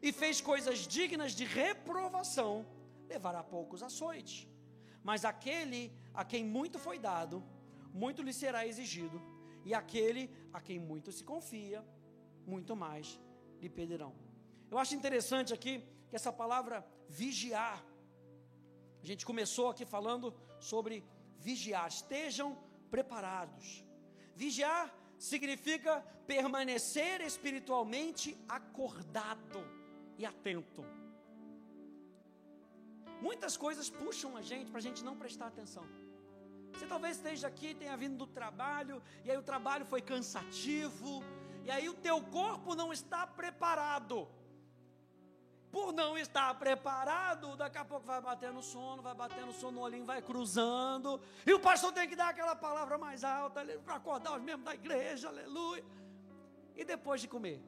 e 0.01 0.11
fez 0.11 0.41
coisas 0.41 0.79
dignas 0.79 1.33
de 1.33 1.45
reprovação, 1.45 2.65
levará 3.07 3.43
poucos 3.43 3.83
açoites. 3.83 4.47
Mas 5.03 5.23
aquele 5.23 5.91
a 6.13 6.23
quem 6.25 6.43
muito 6.43 6.79
foi 6.79 6.97
dado, 6.97 7.43
muito 7.93 8.21
lhe 8.21 8.33
será 8.33 8.65
exigido, 8.65 9.21
e 9.63 9.73
aquele 9.73 10.29
a 10.51 10.59
quem 10.59 10.79
muito 10.79 11.11
se 11.11 11.23
confia, 11.23 11.85
muito 12.45 12.75
mais 12.75 13.19
lhe 13.61 13.69
pedirão. 13.69 14.13
Eu 14.71 14.77
acho 14.77 14.95
interessante 14.95 15.53
aqui 15.53 15.83
que 16.09 16.15
essa 16.15 16.31
palavra 16.31 16.85
vigiar, 17.07 17.83
a 19.03 19.05
gente 19.05 19.25
começou 19.25 19.69
aqui 19.69 19.85
falando 19.85 20.33
sobre 20.59 21.03
vigiar, 21.37 21.87
estejam 21.87 22.57
preparados. 22.89 23.83
Vigiar 24.35 24.93
significa 25.17 26.01
permanecer 26.25 27.21
espiritualmente 27.21 28.37
acordado 28.47 29.80
e 30.21 30.25
atento. 30.25 30.83
Muitas 33.21 33.55
coisas 33.55 33.89
puxam 33.89 34.35
a 34.35 34.41
gente 34.41 34.69
para 34.71 34.79
a 34.79 34.85
gente 34.87 35.03
não 35.03 35.15
prestar 35.15 35.47
atenção. 35.47 35.85
Você 36.73 36.85
talvez 36.87 37.17
esteja 37.17 37.47
aqui, 37.47 37.75
tenha 37.75 37.95
vindo 37.95 38.17
do 38.17 38.27
trabalho, 38.27 39.01
e 39.23 39.31
aí 39.31 39.37
o 39.37 39.43
trabalho 39.43 39.85
foi 39.85 40.01
cansativo, 40.01 41.23
e 41.63 41.69
aí 41.69 41.87
o 41.89 41.93
teu 41.93 42.21
corpo 42.23 42.73
não 42.73 42.91
está 42.91 43.27
preparado. 43.27 44.27
Por 45.71 45.93
não 45.93 46.17
estar 46.17 46.53
preparado, 46.55 47.55
daqui 47.55 47.77
a 47.77 47.85
pouco 47.85 48.05
vai 48.05 48.21
bater 48.21 48.51
no 48.51 48.61
sono, 48.61 49.01
vai 49.01 49.13
bater 49.13 49.45
no 49.45 49.53
sono, 49.53 49.79
o 49.79 49.83
olhinho 49.83 50.05
vai 50.05 50.21
cruzando, 50.21 51.21
e 51.45 51.53
o 51.53 51.59
pastor 51.59 51.93
tem 51.93 52.07
que 52.09 52.15
dar 52.15 52.29
aquela 52.29 52.55
palavra 52.55 52.97
mais 52.97 53.23
alta 53.23 53.63
para 53.85 53.95
acordar 53.95 54.37
os 54.37 54.41
membros 54.41 54.65
da 54.65 54.73
igreja, 54.73 55.29
aleluia. 55.29 55.83
E 56.75 56.83
depois 56.83 57.21
de 57.21 57.27
comer, 57.27 57.61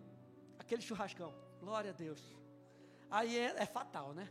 aquele 0.57 0.81
churrascão, 0.81 1.33
glória 1.61 1.91
a 1.91 1.93
Deus. 1.93 2.42
Aí 3.13 3.37
é, 3.37 3.53
é 3.61 3.65
fatal, 3.67 4.11
né? 4.11 4.27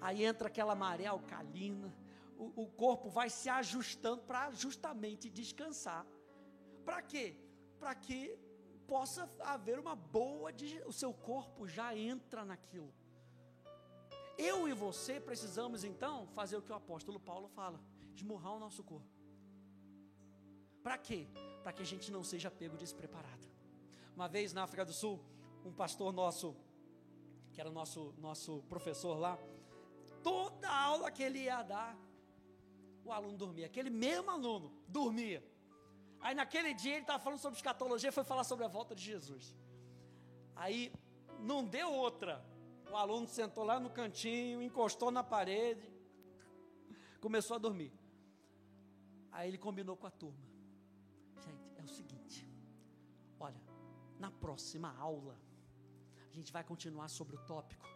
Aí 0.00 0.24
entra 0.24 0.48
aquela 0.48 0.74
maré 0.74 1.06
alcalina, 1.06 1.96
o, 2.36 2.62
o 2.62 2.66
corpo 2.66 3.08
vai 3.08 3.30
se 3.30 3.48
ajustando 3.48 4.22
para 4.22 4.50
justamente 4.50 5.30
descansar. 5.30 6.04
Para 6.84 7.00
quê? 7.00 7.36
Para 7.78 7.94
que 7.94 8.36
possa 8.88 9.30
haver 9.38 9.78
uma 9.78 9.94
boa, 9.94 10.50
o 10.86 10.92
seu 10.92 11.12
corpo 11.14 11.68
já 11.68 11.96
entra 11.96 12.44
naquilo. 12.44 12.92
Eu 14.36 14.68
e 14.68 14.72
você 14.72 15.20
precisamos 15.20 15.84
então 15.84 16.26
fazer 16.34 16.56
o 16.56 16.62
que 16.62 16.72
o 16.72 16.74
apóstolo 16.74 17.20
Paulo 17.20 17.46
fala: 17.46 17.80
esmurrar 18.12 18.54
o 18.54 18.58
nosso 18.58 18.82
corpo. 18.82 19.06
Para 20.82 20.98
quê? 20.98 21.28
Para 21.62 21.72
que 21.72 21.82
a 21.82 21.86
gente 21.86 22.10
não 22.10 22.24
seja 22.24 22.50
pego 22.50 22.76
despreparado. 22.76 23.46
Uma 24.16 24.26
vez 24.26 24.52
na 24.52 24.64
África 24.64 24.84
do 24.84 24.92
Sul, 24.92 25.20
um 25.64 25.72
pastor 25.72 26.12
nosso, 26.12 26.56
que 27.54 27.60
era 27.60 27.70
nosso, 27.70 28.12
nosso 28.18 28.62
professor 28.68 29.16
lá, 29.16 29.38
toda 30.22 30.68
aula 30.68 31.10
que 31.10 31.22
ele 31.22 31.40
ia 31.44 31.62
dar, 31.62 31.96
o 33.04 33.12
aluno 33.12 33.36
dormia. 33.38 33.66
Aquele 33.66 33.90
mesmo 33.90 34.30
aluno 34.30 34.72
dormia. 34.88 35.42
Aí 36.20 36.34
naquele 36.34 36.74
dia 36.74 36.94
ele 36.94 37.02
estava 37.02 37.22
falando 37.22 37.38
sobre 37.38 37.56
escatologia, 37.56 38.10
foi 38.10 38.24
falar 38.24 38.44
sobre 38.44 38.64
a 38.64 38.68
volta 38.68 38.94
de 38.94 39.04
Jesus. 39.04 39.54
Aí 40.56 40.92
não 41.38 41.64
deu 41.64 41.92
outra. 41.92 42.44
O 42.90 42.96
aluno 42.96 43.28
sentou 43.28 43.64
lá 43.64 43.78
no 43.78 43.90
cantinho, 43.90 44.62
encostou 44.62 45.10
na 45.10 45.22
parede, 45.22 45.92
começou 47.20 47.54
a 47.54 47.58
dormir. 47.58 47.92
Aí 49.30 49.48
ele 49.48 49.58
combinou 49.58 49.96
com 49.96 50.06
a 50.06 50.10
turma. 50.10 50.44
Gente, 51.44 51.70
é 51.76 51.82
o 51.82 51.88
seguinte: 51.88 52.48
olha, 53.38 53.60
na 54.18 54.30
próxima 54.30 54.96
aula, 54.98 55.38
gente 56.36 56.52
vai 56.52 56.64
continuar 56.64 57.08
sobre 57.08 57.36
o 57.36 57.38
tópico. 57.40 57.86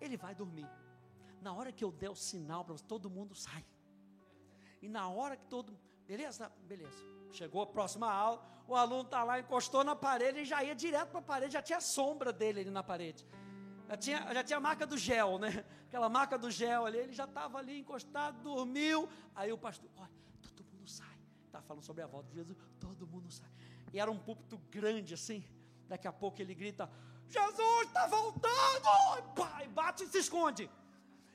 Ele 0.00 0.16
vai 0.16 0.34
dormir. 0.34 0.68
Na 1.40 1.52
hora 1.52 1.72
que 1.72 1.84
eu 1.84 1.90
der 1.90 2.10
o 2.10 2.14
sinal 2.14 2.64
para 2.64 2.76
todo 2.76 3.10
mundo 3.10 3.34
sai. 3.34 3.64
E 4.80 4.88
na 4.88 5.08
hora 5.08 5.36
que 5.36 5.46
todo. 5.46 5.78
Beleza? 6.06 6.50
Beleza. 6.66 6.98
Chegou 7.32 7.62
a 7.62 7.66
próxima 7.66 8.10
aula, 8.10 8.44
o 8.68 8.74
aluno 8.76 9.02
está 9.02 9.24
lá, 9.24 9.40
encostou 9.40 9.82
na 9.82 9.96
parede 9.96 10.40
e 10.40 10.44
já 10.44 10.62
ia 10.62 10.74
direto 10.74 11.10
para 11.10 11.20
a 11.20 11.22
parede, 11.22 11.54
já 11.54 11.62
tinha 11.62 11.78
a 11.78 11.80
sombra 11.80 12.32
dele 12.32 12.60
ali 12.60 12.70
na 12.70 12.82
parede. 12.82 13.26
Já 13.88 13.96
tinha, 13.96 14.34
já 14.34 14.44
tinha 14.44 14.56
a 14.56 14.60
marca 14.60 14.86
do 14.86 14.96
gel, 14.96 15.38
né? 15.38 15.64
Aquela 15.86 16.08
marca 16.08 16.38
do 16.38 16.50
gel 16.50 16.86
ali, 16.86 16.98
ele 16.98 17.12
já 17.12 17.24
estava 17.24 17.58
ali 17.58 17.78
encostado, 17.78 18.40
dormiu. 18.42 19.08
Aí 19.34 19.52
o 19.52 19.58
pastor, 19.58 19.90
olha, 19.96 20.10
todo 20.54 20.64
mundo 20.72 20.88
sai. 20.88 21.18
Está 21.46 21.60
falando 21.60 21.84
sobre 21.84 22.02
a 22.02 22.06
volta 22.06 22.28
de 22.30 22.36
Jesus, 22.36 22.56
todo 22.80 23.06
mundo 23.06 23.30
sai. 23.30 23.50
E 23.92 24.00
era 24.00 24.10
um 24.10 24.18
púlpito 24.18 24.58
grande 24.70 25.14
assim. 25.14 25.44
Daqui 25.86 26.08
a 26.08 26.12
pouco 26.12 26.40
ele 26.40 26.54
grita: 26.54 26.90
Jesus 27.32 27.86
está 27.86 28.06
voltando! 28.06 29.32
Pai, 29.34 29.66
bate 29.68 30.04
e 30.04 30.08
se 30.08 30.18
esconde. 30.18 30.70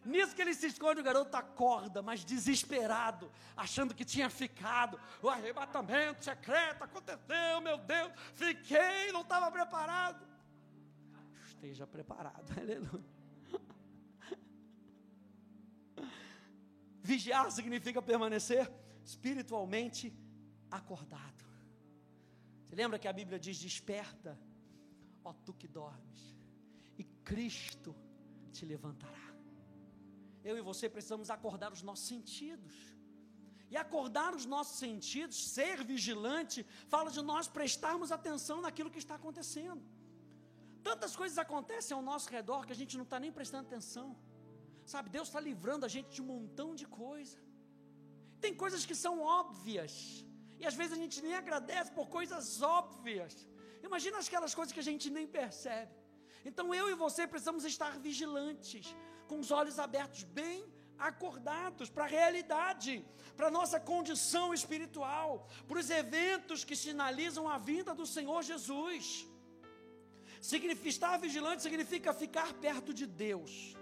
Nisso 0.05 0.33
que 0.35 0.41
ele 0.41 0.53
se 0.53 0.67
esconde, 0.67 1.01
o 1.01 1.03
garoto 1.03 1.35
acorda, 1.35 2.01
mas 2.01 2.23
desesperado, 2.23 3.29
achando 3.57 3.93
que 3.93 4.05
tinha 4.05 4.29
ficado. 4.29 4.99
O 5.21 5.29
arrebatamento 5.29 6.23
secreto 6.23 6.83
aconteceu, 6.83 7.59
meu 7.61 7.77
Deus, 7.77 8.11
fiquei, 8.33 9.11
não 9.11 9.21
estava 9.21 9.51
preparado. 9.51 10.25
Esteja 11.49 11.85
preparado, 11.85 12.47
aleluia. 12.57 13.17
Vigiar 17.01 17.49
significa 17.51 18.01
permanecer 18.01 18.71
espiritualmente 19.03 20.13
acordado. 20.69 21.43
Você 22.63 22.75
lembra 22.75 22.99
que 22.99 23.07
a 23.07 23.13
Bíblia 23.13 23.39
diz: 23.39 23.57
Desperta, 23.57 24.37
ó 25.29 25.33
tu 25.45 25.53
que 25.53 25.67
dormes, 25.67 26.21
e 26.97 27.03
Cristo 27.29 27.95
te 28.51 28.65
levantará 28.65 29.27
eu 30.49 30.57
e 30.57 30.67
você 30.69 30.85
precisamos 30.95 31.29
acordar 31.37 31.69
os 31.77 31.81
nossos 31.87 32.07
sentidos. 32.13 32.75
E 33.71 33.75
acordar 33.85 34.29
os 34.39 34.45
nossos 34.53 34.77
sentidos, 34.85 35.37
ser 35.55 35.77
vigilante, 35.93 36.59
fala 36.93 37.09
de 37.15 37.21
nós 37.31 37.45
prestarmos 37.57 38.13
atenção 38.17 38.57
naquilo 38.65 38.93
que 38.93 39.03
está 39.05 39.15
acontecendo. 39.15 39.83
Tantas 40.89 41.13
coisas 41.21 41.37
acontecem 41.45 41.93
ao 41.95 42.03
nosso 42.11 42.29
redor 42.37 42.61
que 42.65 42.75
a 42.75 42.79
gente 42.81 42.95
não 42.99 43.07
está 43.07 43.19
nem 43.23 43.33
prestando 43.39 43.67
atenção. 43.67 44.07
Sabe, 44.93 45.09
Deus 45.17 45.27
está 45.27 45.41
livrando 45.49 45.85
a 45.85 45.91
gente 45.95 46.09
de 46.15 46.21
um 46.23 46.29
montão 46.33 46.69
de 46.81 46.87
coisa. 47.03 47.37
Tem 48.39 48.53
coisas 48.63 48.85
que 48.89 48.95
são 49.03 49.15
óbvias. 49.39 49.93
E 50.61 50.65
às 50.69 50.75
vezes 50.79 50.93
a 50.97 51.01
gente 51.03 51.21
nem 51.25 51.35
agradece 51.41 51.91
por 51.97 52.07
coisas 52.17 52.61
óbvias. 52.61 53.35
Imagina 53.89 54.19
aquelas 54.19 54.53
coisas 54.57 54.73
que 54.73 54.83
a 54.85 54.89
gente 54.91 55.09
nem 55.17 55.27
percebe. 55.39 55.93
Então 56.49 56.73
eu 56.79 56.89
e 56.89 56.95
você 57.05 57.21
precisamos 57.33 57.63
estar 57.73 57.93
vigilantes 58.07 58.95
com 59.29 59.39
os 59.43 59.51
olhos 59.59 59.77
abertos, 59.85 60.23
bem 60.23 60.59
acordados 60.97 61.89
para 61.89 62.05
a 62.05 62.07
realidade, 62.07 63.05
para 63.35 63.47
a 63.47 63.51
nossa 63.51 63.79
condição 63.79 64.53
espiritual, 64.53 65.47
para 65.67 65.79
os 65.79 65.89
eventos 65.89 66.63
que 66.63 66.75
sinalizam 66.75 67.47
a 67.47 67.57
vinda 67.57 67.93
do 67.93 68.05
Senhor 68.05 68.41
Jesus. 68.41 69.27
Significa, 70.41 70.89
estar 70.89 71.17
vigilante 71.17 71.61
significa 71.61 72.13
ficar 72.13 72.53
perto 72.53 72.93
de 72.93 73.05
Deus, 73.05 73.75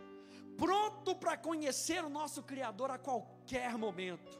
pronto 0.57 1.15
para 1.15 1.37
conhecer 1.37 2.03
o 2.03 2.09
nosso 2.09 2.41
Criador 2.43 2.89
a 2.91 2.97
qualquer 2.97 3.77
momento, 3.77 4.39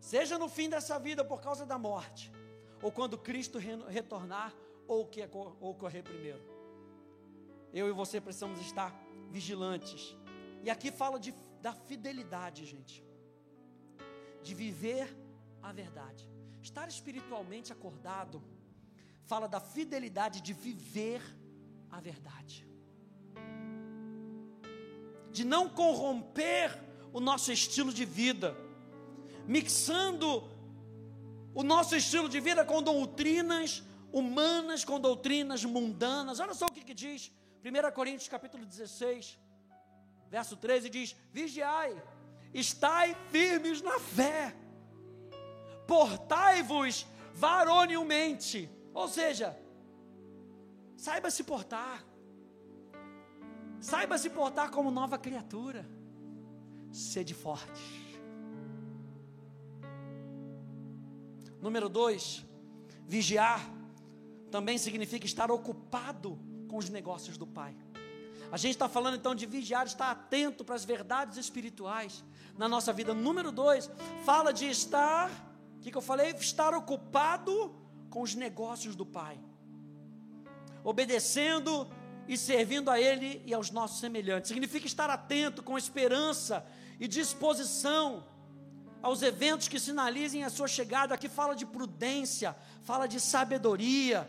seja 0.00 0.38
no 0.38 0.48
fim 0.48 0.68
dessa 0.68 0.98
vida 0.98 1.24
por 1.24 1.40
causa 1.40 1.64
da 1.64 1.78
morte, 1.78 2.32
ou 2.82 2.90
quando 2.90 3.18
Cristo 3.18 3.58
retornar, 3.88 4.52
ou 4.86 5.02
o 5.02 5.06
que 5.06 5.22
ocorrer 5.60 6.02
primeiro. 6.02 6.42
Eu 7.72 7.88
e 7.88 7.92
você 7.92 8.20
precisamos 8.20 8.60
estar 8.60 8.90
vigilantes. 9.30 10.16
E 10.62 10.70
aqui 10.70 10.90
fala 10.90 11.18
de, 11.18 11.34
da 11.60 11.72
fidelidade, 11.72 12.64
gente. 12.64 13.04
De 14.42 14.54
viver 14.54 15.16
a 15.62 15.72
verdade. 15.72 16.28
Estar 16.62 16.88
espiritualmente 16.88 17.72
acordado 17.72 18.42
fala 19.24 19.48
da 19.48 19.60
fidelidade 19.60 20.40
de 20.40 20.52
viver 20.52 21.20
a 21.90 22.00
verdade. 22.00 22.66
de 25.36 25.44
não 25.44 25.68
corromper 25.68 26.82
o 27.12 27.20
nosso 27.20 27.52
estilo 27.52 27.92
de 27.92 28.06
vida, 28.06 28.56
mixando 29.46 30.28
o 31.54 31.62
nosso 31.62 31.94
estilo 31.94 32.26
de 32.26 32.40
vida 32.40 32.64
com 32.64 32.82
doutrinas 32.82 33.82
humanas, 34.16 34.82
com 34.82 34.98
doutrinas 34.98 35.62
mundanas. 35.62 36.40
Olha 36.40 36.54
só 36.54 36.64
o 36.66 36.72
que, 36.72 36.82
que 36.82 36.94
diz 36.94 37.30
1 37.62 37.92
Coríntios 37.92 38.28
capítulo 38.28 38.64
16, 38.64 39.38
verso 40.30 40.56
13 40.56 40.88
diz: 40.88 41.14
Vigiai, 41.30 42.02
estai 42.54 43.14
firmes 43.30 43.82
na 43.82 44.00
fé, 44.00 44.56
portai-vos 45.86 47.06
varonilmente, 47.34 48.70
ou 48.94 49.06
seja, 49.06 49.54
saiba 50.96 51.30
se 51.30 51.44
portar, 51.44 52.02
saiba 53.78 54.16
se 54.16 54.30
portar 54.30 54.70
como 54.70 54.90
nova 54.90 55.18
criatura, 55.18 55.86
sede 56.90 57.34
forte. 57.34 58.06
Número 61.60 61.90
dois, 61.90 62.46
vigiar 63.06 63.76
também 64.56 64.78
significa 64.78 65.26
estar 65.26 65.50
ocupado 65.50 66.38
com 66.66 66.78
os 66.78 66.88
negócios 66.88 67.36
do 67.36 67.46
Pai. 67.46 67.76
A 68.50 68.56
gente 68.56 68.70
está 68.70 68.88
falando 68.88 69.18
então 69.18 69.34
de 69.34 69.44
vigiar, 69.44 69.84
estar 69.84 70.10
atento 70.10 70.64
para 70.64 70.74
as 70.74 70.82
verdades 70.82 71.36
espirituais 71.36 72.24
na 72.56 72.66
nossa 72.66 72.90
vida. 72.90 73.12
Número 73.12 73.52
dois, 73.52 73.90
fala 74.24 74.54
de 74.54 74.64
estar, 74.64 75.28
o 75.76 75.80
que, 75.82 75.90
que 75.90 75.98
eu 75.98 76.00
falei? 76.00 76.30
Estar 76.30 76.72
ocupado 76.72 77.74
com 78.08 78.22
os 78.22 78.34
negócios 78.34 78.96
do 78.96 79.04
Pai, 79.04 79.38
obedecendo 80.82 81.86
e 82.26 82.34
servindo 82.38 82.90
a 82.90 82.98
Ele 82.98 83.42
e 83.44 83.52
aos 83.52 83.70
nossos 83.70 84.00
semelhantes. 84.00 84.48
Significa 84.48 84.86
estar 84.86 85.10
atento, 85.10 85.62
com 85.62 85.76
esperança 85.76 86.64
e 86.98 87.06
disposição 87.06 88.24
aos 89.02 89.20
eventos 89.20 89.68
que 89.68 89.78
sinalizem 89.78 90.44
a 90.44 90.48
sua 90.48 90.66
chegada. 90.66 91.14
Aqui 91.14 91.28
fala 91.28 91.54
de 91.54 91.66
prudência, 91.66 92.56
fala 92.84 93.06
de 93.06 93.20
sabedoria, 93.20 94.26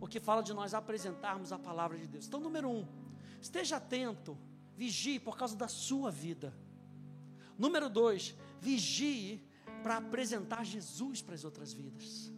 o 0.00 0.06
que 0.06 0.20
fala 0.20 0.42
de 0.42 0.52
nós 0.54 0.74
apresentarmos 0.74 1.52
a 1.52 1.58
palavra 1.58 1.98
de 1.98 2.06
Deus. 2.06 2.26
Então, 2.26 2.40
número 2.40 2.68
um, 2.68 2.86
esteja 3.40 3.76
atento, 3.76 4.38
vigie 4.76 5.18
por 5.18 5.36
causa 5.36 5.56
da 5.56 5.68
sua 5.68 6.10
vida. 6.10 6.54
Número 7.56 7.88
dois, 7.88 8.34
vigie 8.60 9.44
para 9.82 9.96
apresentar 9.96 10.64
Jesus 10.64 11.20
para 11.20 11.34
as 11.34 11.44
outras 11.44 11.72
vidas. 11.72 12.32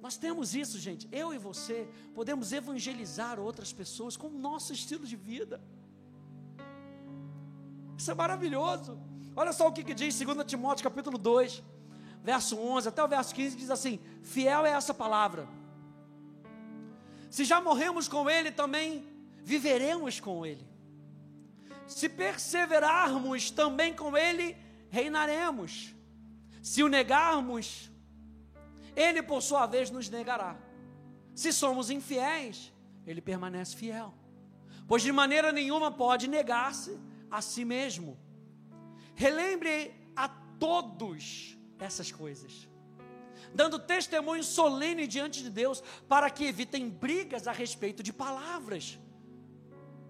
Nós 0.00 0.16
temos 0.16 0.54
isso, 0.54 0.78
gente. 0.78 1.08
Eu 1.12 1.32
e 1.32 1.38
você 1.38 1.88
podemos 2.14 2.52
evangelizar 2.52 3.38
outras 3.38 3.72
pessoas 3.72 4.16
com 4.16 4.26
o 4.26 4.38
nosso 4.38 4.72
estilo 4.72 5.06
de 5.06 5.16
vida. 5.16 5.62
Isso 7.96 8.10
é 8.10 8.14
maravilhoso. 8.14 8.98
Olha 9.34 9.52
só 9.52 9.68
o 9.68 9.72
que, 9.72 9.84
que 9.84 9.94
diz 9.94 10.18
2 10.18 10.44
Timóteo 10.44 10.82
capítulo 10.82 11.16
2, 11.16 11.62
verso 12.22 12.58
11 12.58 12.88
até 12.88 13.02
o 13.02 13.08
verso 13.08 13.34
15, 13.34 13.56
diz 13.56 13.70
assim: 13.70 14.00
Fiel 14.22 14.66
é 14.66 14.70
essa 14.70 14.92
palavra 14.92 15.48
se 17.32 17.46
já 17.46 17.62
morremos 17.62 18.08
com 18.08 18.28
Ele, 18.28 18.52
também 18.52 19.08
viveremos 19.42 20.20
com 20.20 20.44
Ele. 20.44 20.68
Se 21.86 22.06
perseverarmos 22.06 23.50
também 23.50 23.94
com 23.94 24.14
Ele, 24.14 24.54
reinaremos. 24.90 25.94
Se 26.62 26.82
o 26.82 26.88
negarmos, 26.88 27.90
Ele 28.94 29.22
por 29.22 29.40
sua 29.40 29.64
vez 29.64 29.90
nos 29.90 30.10
negará. 30.10 30.58
Se 31.34 31.54
somos 31.54 31.88
infiéis, 31.88 32.70
Ele 33.06 33.22
permanece 33.22 33.74
fiel. 33.76 34.12
Pois 34.86 35.00
de 35.00 35.10
maneira 35.10 35.50
nenhuma 35.52 35.90
pode 35.90 36.28
negar-se 36.28 37.00
a 37.30 37.40
si 37.40 37.64
mesmo. 37.64 38.20
Relembre 39.14 39.94
a 40.14 40.28
todos 40.58 41.56
essas 41.78 42.12
coisas 42.12 42.68
dando 43.54 43.78
testemunho 43.78 44.42
solene 44.42 45.06
diante 45.06 45.42
de 45.42 45.50
Deus, 45.50 45.82
para 46.08 46.30
que 46.30 46.44
evitem 46.44 46.88
brigas 46.88 47.46
a 47.46 47.52
respeito 47.52 48.02
de 48.02 48.12
palavras. 48.12 48.98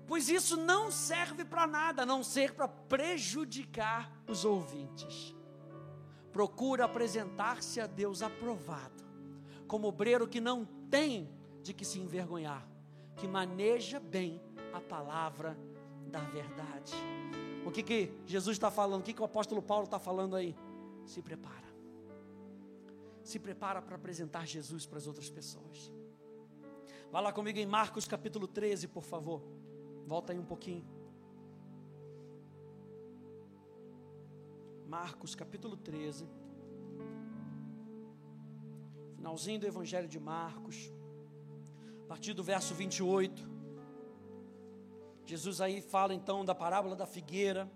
Pois 0.06 0.28
isso 0.28 0.56
não 0.56 0.90
serve 0.90 1.44
para 1.44 1.66
nada, 1.66 2.02
a 2.02 2.06
não 2.06 2.22
ser 2.22 2.52
para 2.52 2.68
prejudicar 2.68 4.12
os 4.28 4.44
ouvintes. 4.44 5.34
Procura 6.32 6.84
apresentar-se 6.84 7.80
a 7.80 7.86
Deus 7.86 8.22
aprovado, 8.22 9.04
como 9.66 9.88
obreiro 9.88 10.28
que 10.28 10.40
não 10.40 10.64
tem 10.90 11.28
de 11.62 11.72
que 11.72 11.84
se 11.84 11.98
envergonhar, 11.98 12.66
que 13.16 13.28
maneja 13.28 14.00
bem 14.00 14.40
a 14.72 14.80
palavra 14.80 15.56
da 16.06 16.20
verdade. 16.20 16.92
O 17.64 17.70
que, 17.70 17.82
que 17.82 18.12
Jesus 18.26 18.56
está 18.56 18.70
falando? 18.70 19.02
O 19.02 19.04
que, 19.04 19.12
que 19.12 19.22
o 19.22 19.24
apóstolo 19.24 19.62
Paulo 19.62 19.84
está 19.84 19.98
falando 19.98 20.34
aí? 20.34 20.56
Se 21.06 21.22
prepara 21.22 21.61
se 23.22 23.38
prepara 23.38 23.80
para 23.80 23.96
apresentar 23.96 24.46
Jesus 24.46 24.86
para 24.86 24.98
as 24.98 25.06
outras 25.06 25.30
pessoas. 25.30 25.92
Vá 27.10 27.20
lá 27.20 27.32
comigo 27.32 27.58
em 27.58 27.66
Marcos 27.66 28.06
capítulo 28.06 28.46
13, 28.48 28.88
por 28.88 29.04
favor. 29.04 29.42
Volta 30.06 30.32
aí 30.32 30.38
um 30.38 30.44
pouquinho. 30.44 30.84
Marcos 34.86 35.34
capítulo 35.34 35.76
13. 35.76 36.28
Finalzinho 39.16 39.60
do 39.60 39.66
Evangelho 39.66 40.08
de 40.08 40.18
Marcos. 40.18 40.92
A 42.04 42.06
partir 42.08 42.34
do 42.34 42.42
verso 42.42 42.74
28. 42.74 43.50
Jesus 45.24 45.60
aí 45.60 45.80
fala 45.80 46.14
então 46.14 46.44
da 46.44 46.54
parábola 46.54 46.96
da 46.96 47.06
figueira 47.06 47.70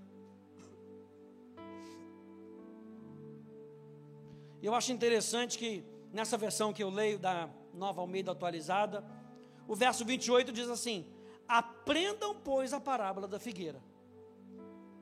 Eu 4.67 4.75
acho 4.75 4.91
interessante 4.91 5.57
que 5.57 5.85
nessa 6.13 6.37
versão 6.37 6.73
que 6.73 6.83
eu 6.83 6.91
leio 6.91 7.21
da 7.21 7.49
Nova 7.73 8.01
Almeida 8.01 8.33
atualizada, 8.33 9.05
o 9.69 9.77
verso 9.77 10.05
28 10.05 10.51
diz 10.51 10.69
assim: 10.69 11.07
Aprendam, 11.47 12.35
pois, 12.35 12.73
a 12.73 12.81
parábola 12.81 13.29
da 13.29 13.39
figueira. 13.39 13.81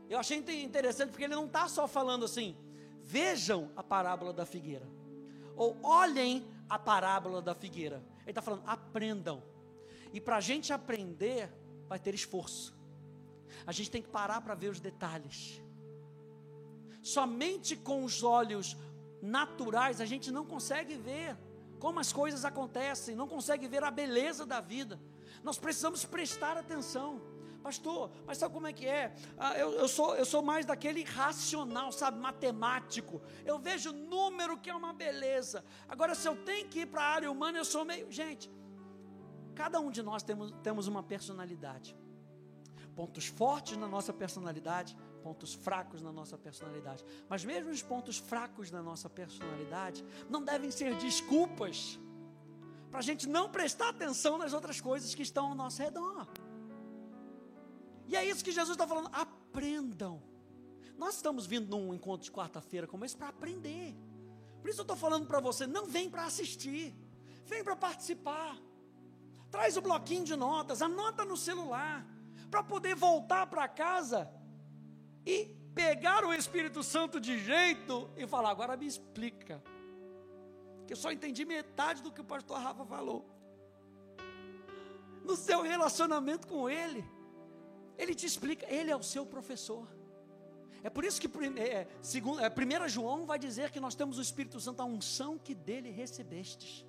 Eu 0.07 0.19
achei 0.19 0.37
interessante 0.63 1.09
porque 1.09 1.25
ele 1.25 1.35
não 1.35 1.47
está 1.47 1.67
só 1.67 1.89
falando 1.89 2.27
assim, 2.27 2.55
vejam 3.01 3.71
a 3.75 3.83
parábola 3.83 4.35
da 4.35 4.45
figueira, 4.45 4.87
ou 5.57 5.79
olhem 5.83 6.45
a 6.69 6.79
parábola 6.79 7.41
da 7.41 7.55
figueira. 7.55 8.05
Ele 8.21 8.33
está 8.33 8.43
falando, 8.43 8.65
aprendam. 8.67 9.43
E 10.13 10.21
para 10.21 10.37
a 10.37 10.41
gente 10.43 10.75
aprender, 10.75 11.51
vai 11.89 11.99
ter 11.99 12.15
esforço. 12.15 12.77
A 13.67 13.73
gente 13.73 13.91
tem 13.91 14.03
que 14.03 14.11
parar 14.11 14.43
para 14.43 14.55
ver 14.55 14.69
os 14.69 14.79
detalhes. 14.79 15.63
Somente 17.01 17.77
com 17.77 18.05
os 18.05 18.23
olhos 18.23 18.77
naturais, 19.25 20.01
a 20.01 20.05
gente 20.05 20.31
não 20.31 20.45
consegue 20.45 20.97
ver 20.97 21.37
como 21.79 21.99
as 21.99 22.13
coisas 22.13 22.45
acontecem, 22.45 23.17
não 23.17 23.27
consegue 23.27 23.67
ver 23.67 23.83
a 23.83 23.91
beleza 23.91 24.47
da 24.47 24.61
vida. 24.61 25.01
Nós 25.43 25.59
precisamos 25.59 26.05
prestar 26.05 26.57
atenção. 26.57 27.21
Pastor, 27.63 28.11
mas 28.27 28.37
sabe 28.37 28.53
como 28.53 28.67
é 28.67 28.75
que 28.75 28.87
é? 28.87 29.15
Ah, 29.39 29.59
eu, 29.59 29.73
eu, 29.73 29.89
sou, 29.89 30.15
eu 30.15 30.27
sou 30.27 30.43
mais 30.43 30.67
daquele 30.67 31.03
racional, 31.03 31.91
sabe, 31.93 32.19
matemático. 32.19 33.23
Eu 33.45 33.59
vejo 33.59 33.91
número 33.91 34.59
que 34.59 34.69
é 34.69 34.75
uma 34.75 34.93
beleza. 34.93 35.65
Agora, 35.89 36.15
se 36.15 36.29
eu 36.29 36.37
tenho 36.45 36.69
que 36.69 36.81
ir 36.81 36.87
para 36.87 37.03
a 37.03 37.07
área 37.07 37.31
humana, 37.31 37.57
eu 37.57 37.65
sou 37.65 37.83
meio. 37.83 38.13
Gente, 38.13 38.51
cada 39.55 39.81
um 39.81 39.91
de 39.91 40.03
nós 40.03 40.23
temos, 40.23 40.53
temos 40.63 40.87
uma 40.87 41.03
personalidade. 41.03 41.97
Pontos 42.95 43.27
fortes 43.27 43.79
na 43.79 43.89
nossa 43.89 44.13
personalidade, 44.13 44.95
pontos 45.25 45.55
fracos 45.55 46.03
na 46.03 46.13
nossa 46.13 46.37
personalidade. 46.37 47.03
Mas 47.31 47.43
mesmo 47.51 47.71
os 47.71 47.83
pontos 47.83 48.19
fracos 48.19 48.71
na 48.71 48.83
nossa 48.83 49.09
personalidade 49.09 50.05
não 50.29 50.45
devem 50.45 50.71
ser 50.71 50.95
desculpas 50.97 51.99
para 52.91 53.01
a 53.01 53.03
gente 53.03 53.27
não 53.27 53.47
prestar 53.51 53.89
atenção 53.89 54.37
nas 54.37 54.53
outras 54.53 54.81
coisas 54.89 55.15
que 55.15 55.23
estão 55.23 55.47
ao 55.47 55.55
nosso 55.55 55.83
redor. 55.83 56.29
E 58.07 58.15
é 58.15 58.23
isso 58.31 58.45
que 58.45 58.53
Jesus 58.53 58.75
está 58.75 58.87
falando. 58.87 59.09
Aprendam. 59.13 60.23
Nós 60.99 61.15
estamos 61.17 61.47
vindo 61.47 61.69
num 61.75 61.95
encontro 61.95 62.25
de 62.27 62.31
quarta-feira 62.31 62.87
como 62.87 63.05
esse 63.07 63.17
para 63.17 63.29
aprender. 63.29 63.97
Por 64.61 64.69
isso 64.69 64.81
eu 64.81 64.89
estou 64.89 64.97
falando 64.97 65.27
para 65.27 65.41
você: 65.41 65.67
não 65.67 65.87
vem 65.87 66.11
para 66.11 66.27
assistir, 66.27 66.95
vem 67.47 67.65
para 67.65 67.75
participar. 67.75 68.59
Traz 69.51 69.77
o 69.79 69.83
bloquinho 69.83 70.25
de 70.25 70.37
notas, 70.37 70.83
anota 70.83 71.25
no 71.25 71.37
celular, 71.37 72.07
para 72.51 72.63
poder 72.63 72.95
voltar 72.95 73.47
para 73.47 73.67
casa 73.67 74.31
e 75.27 75.55
pegar 75.75 76.25
o 76.25 76.33
Espírito 76.33 76.83
Santo 76.83 77.21
de 77.21 77.39
jeito 77.39 78.11
e 78.17 78.27
falar: 78.27 78.51
agora 78.51 78.77
me 78.77 78.87
explica. 78.87 79.63
Que 80.87 80.93
eu 80.93 80.97
só 80.97 81.11
entendi 81.11 81.45
metade 81.45 82.03
do 82.03 82.13
que 82.13 82.21
o 82.21 82.25
pastor 82.25 82.59
Rafa 82.59 82.85
falou. 82.85 83.25
No 85.25 85.37
seu 85.37 85.63
relacionamento 85.63 86.47
com 86.47 86.69
Ele, 86.69 87.03
Ele 87.97 88.15
te 88.15 88.27
explica, 88.27 88.67
Ele 88.71 88.91
é 88.91 88.97
o 88.97 89.03
seu 89.03 89.25
professor. 89.25 89.89
É 90.83 90.91
por 90.91 91.03
isso 91.03 91.19
que 91.19 91.31
é, 91.59 91.89
segundo, 92.03 92.41
é, 92.41 92.49
1 92.49 92.89
João 92.91 93.25
vai 93.25 93.39
dizer 93.39 93.71
que 93.71 93.81
nós 93.81 93.95
temos 93.95 94.19
o 94.19 94.21
Espírito 94.21 94.61
Santo, 94.61 94.83
a 94.83 94.85
unção 94.85 95.39
que 95.39 95.55
dele 95.55 95.91
recebestes. 95.91 96.85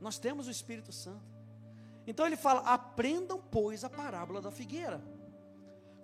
Nós 0.00 0.18
temos 0.18 0.48
o 0.48 0.50
Espírito 0.50 0.92
Santo. 0.92 1.36
Então 2.06 2.26
ele 2.26 2.36
fala: 2.36 2.60
aprendam, 2.60 3.38
pois, 3.38 3.84
a 3.84 3.90
parábola 3.90 4.40
da 4.40 4.50
figueira. 4.50 5.15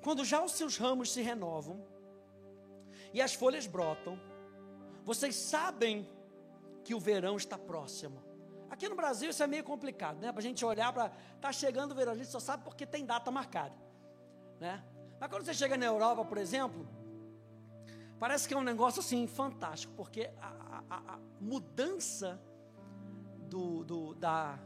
Quando 0.03 0.25
já 0.25 0.43
os 0.43 0.53
seus 0.53 0.77
ramos 0.77 1.13
se 1.13 1.23
renovam 1.23 1.85
e 3.13 3.23
as 3.23 3.35
folhas 3.35 3.67
brotam, 3.67 4.19
vocês 5.05 5.35
sabem 5.37 6.09
que 6.85 6.95
o 6.95 7.01
verão 7.01 7.37
está 7.37 7.57
próximo. 7.57 8.23
Aqui 8.69 8.89
no 8.89 8.97
Brasil 8.97 9.31
isso 9.31 9.43
é 9.43 9.47
meio 9.47 9.63
complicado, 9.63 10.19
né? 10.19 10.33
Para 10.33 10.41
a 10.41 10.43
gente 10.43 10.65
olhar 10.65 10.93
para. 10.93 11.13
Está 11.37 11.53
chegando 11.53 11.93
o 11.93 11.95
verão, 11.95 12.13
a 12.13 12.17
gente 12.17 12.31
só 12.31 12.41
sabe 12.41 12.65
porque 12.65 12.85
tem 12.85 13.05
data 13.05 13.31
marcada, 13.31 13.75
né? 14.59 14.83
Mas 15.21 15.31
quando 15.31 15.45
você 15.45 15.55
chega 15.55 15.77
na 15.77 15.87
Europa, 15.87 16.25
por 16.25 16.39
exemplo, 16.39 16.89
parece 18.19 18.49
que 18.49 18.55
é 18.55 18.57
um 18.57 18.63
negócio 18.63 19.01
assim 19.01 19.27
fantástico, 19.27 19.93
porque 19.95 20.31
a, 20.41 20.83
a, 20.91 21.15
a 21.15 21.19
mudança 21.41 22.41
do, 23.49 23.85
do, 23.85 24.15
da, 24.15 24.59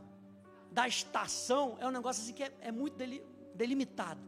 da 0.70 0.88
estação 0.88 1.76
é 1.78 1.86
um 1.86 1.90
negócio 1.90 2.22
assim 2.22 2.32
que 2.32 2.44
é, 2.44 2.52
é 2.60 2.72
muito 2.72 2.96
delimitado. 3.54 4.20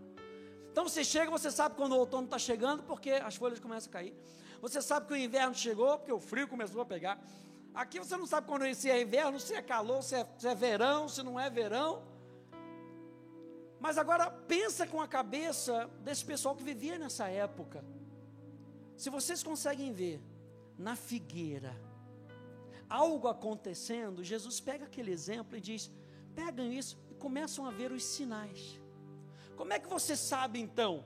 Então 0.71 0.85
você 0.89 1.03
chega, 1.05 1.31
você 1.31 1.51
sabe 1.51 1.75
quando 1.77 1.93
o 1.93 1.99
outono 1.99 2.25
está 2.25 2.39
chegando, 2.39 2.83
porque 2.83 3.11
as 3.11 3.37
folhas 3.37 3.59
começam 3.59 3.91
a 3.91 3.93
cair. 3.93 4.15
Você 4.61 4.83
sabe 4.83 5.07
que 5.07 5.13
o 5.13 5.17
inverno 5.17 5.55
chegou, 5.55 5.99
porque 5.99 6.13
o 6.13 6.19
frio 6.19 6.49
começou 6.49 6.81
a 6.81 6.87
pegar. 6.87 7.21
Aqui 7.75 7.99
você 7.99 8.17
não 8.17 8.27
sabe 8.27 8.47
quando 8.47 8.73
se 8.75 8.91
é 8.91 9.01
inverno, 9.01 9.39
se 9.39 9.55
é 9.55 9.63
calor, 9.63 10.03
se 10.03 10.15
é, 10.17 10.27
se 10.37 10.49
é 10.49 10.55
verão, 10.55 11.09
se 11.09 11.23
não 11.23 11.39
é 11.39 11.49
verão. 11.49 12.03
Mas 13.79 13.97
agora 13.97 14.31
pensa 14.31 14.87
com 14.87 15.01
a 15.01 15.07
cabeça 15.07 15.89
desse 16.01 16.25
pessoal 16.25 16.57
que 16.57 16.65
vivia 16.65 16.99
nessa 16.99 17.29
época. 17.29 17.85
Se 18.97 19.09
vocês 19.11 19.43
conseguem 19.43 19.93
ver 19.93 20.21
na 20.77 20.97
figueira 20.97 21.77
algo 22.89 23.29
acontecendo, 23.29 24.25
Jesus 24.25 24.59
pega 24.59 24.87
aquele 24.87 25.13
exemplo 25.13 25.57
e 25.57 25.61
diz: 25.61 25.91
pegam 26.35 26.73
isso 26.73 26.99
e 27.11 27.15
começam 27.15 27.65
a 27.65 27.71
ver 27.71 27.93
os 27.93 28.03
sinais. 28.03 28.81
Como 29.59 29.73
é 29.73 29.79
que 29.81 29.89
você 29.89 30.15
sabe 30.17 30.61
então? 30.61 31.05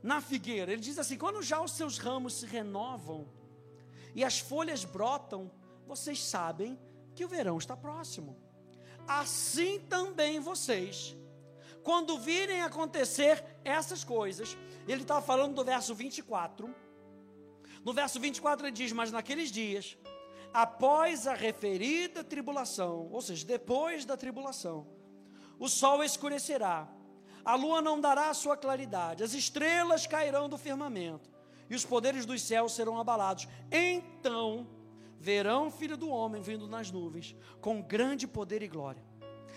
Na 0.00 0.20
figueira, 0.20 0.72
ele 0.72 0.80
diz 0.80 0.96
assim: 0.96 1.18
quando 1.18 1.42
já 1.42 1.60
os 1.60 1.72
seus 1.72 1.98
ramos 1.98 2.34
se 2.34 2.46
renovam 2.46 3.28
e 4.14 4.22
as 4.22 4.38
folhas 4.38 4.84
brotam, 4.84 5.50
vocês 5.84 6.22
sabem 6.22 6.78
que 7.16 7.24
o 7.24 7.28
verão 7.28 7.58
está 7.58 7.76
próximo. 7.76 8.40
Assim 9.08 9.80
também 9.80 10.38
vocês, 10.38 11.16
quando 11.82 12.16
virem 12.16 12.62
acontecer 12.62 13.44
essas 13.64 14.04
coisas, 14.04 14.56
ele 14.86 15.02
está 15.02 15.20
falando 15.20 15.56
do 15.56 15.64
verso 15.64 15.96
24. 15.96 16.72
No 17.84 17.92
verso 17.92 18.20
24 18.20 18.68
ele 18.68 18.72
diz: 18.72 18.92
Mas 18.92 19.10
naqueles 19.10 19.50
dias, 19.50 19.98
após 20.54 21.26
a 21.26 21.34
referida 21.34 22.22
tribulação, 22.22 23.08
ou 23.10 23.20
seja, 23.20 23.44
depois 23.44 24.04
da 24.04 24.16
tribulação, 24.16 25.01
o 25.62 25.68
sol 25.68 26.02
escurecerá, 26.02 26.88
a 27.44 27.54
lua 27.54 27.80
não 27.80 28.00
dará 28.00 28.34
sua 28.34 28.56
claridade, 28.56 29.22
as 29.22 29.32
estrelas 29.32 30.08
cairão 30.08 30.48
do 30.48 30.58
firmamento, 30.58 31.30
e 31.70 31.76
os 31.76 31.84
poderes 31.84 32.26
dos 32.26 32.42
céus 32.42 32.72
serão 32.72 32.98
abalados. 32.98 33.46
Então 33.70 34.66
verão 35.20 35.68
o 35.68 35.70
filho 35.70 35.96
do 35.96 36.08
homem 36.08 36.42
vindo 36.42 36.66
nas 36.66 36.90
nuvens, 36.90 37.36
com 37.60 37.80
grande 37.80 38.26
poder 38.26 38.60
e 38.60 38.66
glória. 38.66 39.04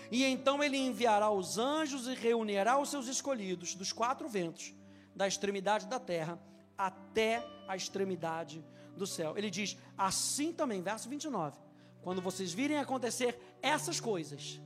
E 0.08 0.22
então 0.22 0.62
ele 0.62 0.76
enviará 0.76 1.28
os 1.28 1.58
anjos 1.58 2.06
e 2.06 2.14
reunirá 2.14 2.78
os 2.78 2.88
seus 2.88 3.08
escolhidos 3.08 3.74
dos 3.74 3.92
quatro 3.92 4.28
ventos, 4.28 4.72
da 5.12 5.26
extremidade 5.26 5.88
da 5.88 5.98
terra 5.98 6.38
até 6.78 7.44
a 7.66 7.74
extremidade 7.74 8.64
do 8.96 9.08
céu. 9.08 9.36
Ele 9.36 9.50
diz: 9.50 9.76
assim 9.98 10.52
também, 10.52 10.80
verso 10.82 11.08
29, 11.08 11.58
quando 12.00 12.22
vocês 12.22 12.52
virem 12.52 12.78
acontecer 12.78 13.58
essas 13.60 13.98
coisas, 13.98 14.60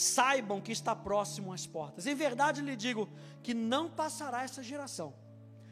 saibam 0.00 0.60
que 0.60 0.70
está 0.70 0.94
próximo 0.94 1.52
às 1.52 1.66
portas. 1.66 2.06
Em 2.06 2.14
verdade 2.14 2.60
lhe 2.60 2.76
digo 2.76 3.08
que 3.42 3.52
não 3.52 3.90
passará 3.90 4.44
essa 4.44 4.62
geração 4.62 5.12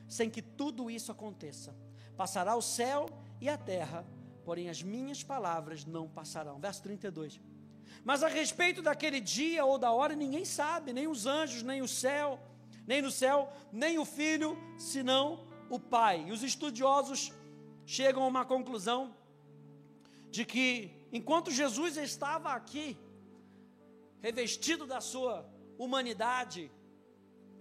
sem 0.08 0.28
que 0.28 0.42
tudo 0.42 0.90
isso 0.90 1.12
aconteça. 1.12 1.74
Passará 2.16 2.56
o 2.56 2.62
céu 2.62 3.08
e 3.40 3.48
a 3.48 3.56
terra, 3.56 4.04
porém 4.44 4.68
as 4.68 4.82
minhas 4.82 5.22
palavras 5.22 5.84
não 5.84 6.08
passarão. 6.08 6.58
Verso 6.58 6.82
32. 6.82 7.40
Mas 8.04 8.22
a 8.22 8.28
respeito 8.28 8.82
daquele 8.82 9.20
dia 9.20 9.64
ou 9.64 9.78
da 9.78 9.90
hora 9.92 10.14
ninguém 10.14 10.44
sabe, 10.44 10.92
nem 10.92 11.06
os 11.06 11.26
anjos, 11.26 11.62
nem 11.62 11.82
o 11.82 11.88
céu, 11.88 12.40
nem 12.86 13.02
no 13.02 13.10
céu, 13.10 13.52
nem 13.72 13.98
o 13.98 14.04
filho, 14.04 14.56
senão 14.78 15.44
o 15.68 15.78
Pai. 15.78 16.24
E 16.28 16.32
os 16.32 16.42
estudiosos 16.42 17.32
chegam 17.84 18.22
a 18.22 18.28
uma 18.28 18.44
conclusão 18.44 19.14
de 20.30 20.44
que 20.44 20.90
enquanto 21.12 21.50
Jesus 21.50 21.96
estava 21.96 22.52
aqui, 22.52 22.96
revestido 24.26 24.84
da 24.92 25.00
sua 25.12 25.34
humanidade, 25.82 26.62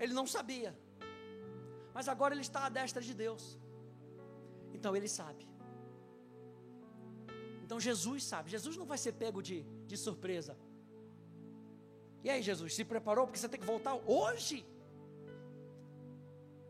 ele 0.04 0.14
não 0.20 0.26
sabia. 0.36 0.72
Mas 1.96 2.08
agora 2.14 2.34
ele 2.34 2.46
está 2.48 2.62
à 2.66 2.70
destra 2.78 3.02
de 3.10 3.14
Deus. 3.24 3.44
Então 4.76 4.92
ele 4.98 5.10
sabe. 5.20 5.44
Então 7.64 7.80
Jesus 7.90 8.24
sabe. 8.32 8.50
Jesus 8.56 8.76
não 8.82 8.88
vai 8.92 9.00
ser 9.04 9.14
pego 9.24 9.42
de, 9.50 9.58
de 9.92 9.98
surpresa. 10.06 10.54
E 12.26 12.30
aí, 12.32 12.42
Jesus, 12.50 12.74
se 12.78 12.84
preparou? 12.94 13.26
Porque 13.26 13.40
você 13.40 13.50
tem 13.54 13.60
que 13.64 13.72
voltar 13.74 13.96
hoje. 14.20 14.58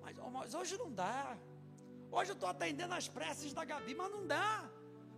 Mas, 0.01 0.15
mas 0.37 0.53
hoje 0.59 0.77
não 0.77 0.91
dá. 1.03 1.37
Hoje 2.11 2.31
eu 2.31 2.37
estou 2.39 2.49
atendendo 2.49 2.93
as 2.93 3.07
preces 3.17 3.53
da 3.53 3.63
Gabi, 3.63 3.95
mas 3.95 4.11
não 4.15 4.23
dá. 4.27 4.69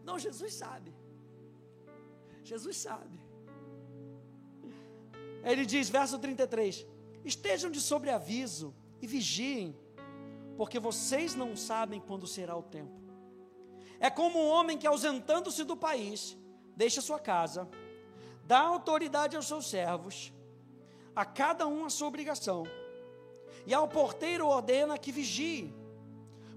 Não, 0.03 0.19
Jesus 0.19 0.53
sabe. 0.53 0.93
Jesus 2.43 2.77
sabe. 2.77 3.26
Ele 5.43 5.65
diz, 5.65 5.89
verso 5.89 6.17
33: 6.19 6.85
Estejam 7.23 7.69
de 7.71 7.81
sobreaviso 7.81 8.75
e 9.01 9.07
vigiem, 9.07 9.75
porque 10.55 10.79
vocês 10.79 11.35
não 11.35 11.55
sabem 11.55 11.99
quando 11.99 12.27
será 12.27 12.55
o 12.55 12.63
tempo. 12.63 13.01
É 13.99 14.09
como 14.09 14.39
um 14.39 14.47
homem 14.47 14.77
que, 14.77 14.87
ausentando-se 14.87 15.63
do 15.63 15.75
país, 15.75 16.37
deixa 16.75 17.01
sua 17.01 17.19
casa, 17.19 17.67
dá 18.43 18.59
autoridade 18.59 19.35
aos 19.35 19.47
seus 19.47 19.67
servos, 19.67 20.31
a 21.15 21.25
cada 21.25 21.67
um 21.67 21.85
a 21.85 21.89
sua 21.89 22.07
obrigação, 22.07 22.63
e 23.65 23.73
ao 23.73 23.87
porteiro 23.87 24.47
ordena 24.47 24.97
que 24.97 25.11
vigie. 25.11 25.73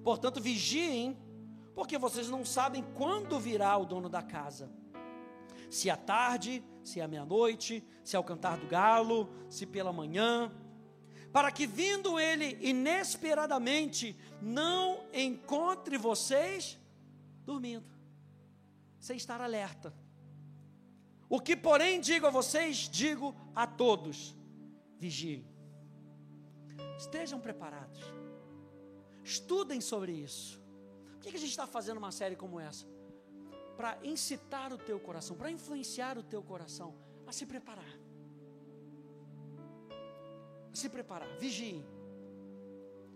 Portanto, 0.04 0.40
vigiem, 0.40 1.16
porque 1.74 1.96
vocês 1.98 2.28
não 2.28 2.44
sabem 2.44 2.84
quando 2.94 3.38
virá 3.40 3.76
o 3.76 3.86
dono 3.86 4.08
da 4.08 4.22
casa 4.22 4.70
se 5.70 5.88
à 5.88 5.96
tarde, 5.96 6.62
se 6.82 7.00
à 7.00 7.08
meia-noite, 7.08 7.84
se 8.02 8.16
ao 8.16 8.24
cantar 8.24 8.58
do 8.58 8.66
galo, 8.66 9.28
se 9.48 9.66
pela 9.66 9.92
manhã, 9.92 10.52
para 11.32 11.52
que 11.52 11.66
vindo 11.66 12.18
ele 12.18 12.58
inesperadamente 12.60 14.16
não 14.42 15.04
encontre 15.12 15.96
vocês 15.96 16.78
dormindo, 17.44 17.86
sem 18.98 19.16
estar 19.16 19.40
alerta. 19.40 19.94
O 21.28 21.40
que, 21.40 21.56
porém, 21.56 22.00
digo 22.00 22.26
a 22.26 22.30
vocês, 22.30 22.88
digo 22.88 23.34
a 23.54 23.66
todos: 23.66 24.34
vigiem, 24.98 25.46
estejam 26.98 27.40
preparados, 27.40 28.00
estudem 29.22 29.80
sobre 29.80 30.12
isso. 30.12 30.60
Por 31.12 31.20
que 31.20 31.36
a 31.36 31.40
gente 31.40 31.50
está 31.50 31.66
fazendo 31.66 31.98
uma 31.98 32.10
série 32.10 32.34
como 32.34 32.58
essa? 32.58 32.86
Para 33.80 33.96
incitar 34.14 34.70
o 34.74 34.78
teu 34.88 34.98
coração, 35.00 35.34
para 35.40 35.50
influenciar 35.50 36.18
o 36.18 36.22
teu 36.32 36.42
coração 36.42 36.88
a 37.26 37.32
se 37.32 37.46
preparar. 37.52 37.92
A 40.70 40.76
se 40.80 40.88
preparar, 40.96 41.30
vigie. 41.38 41.82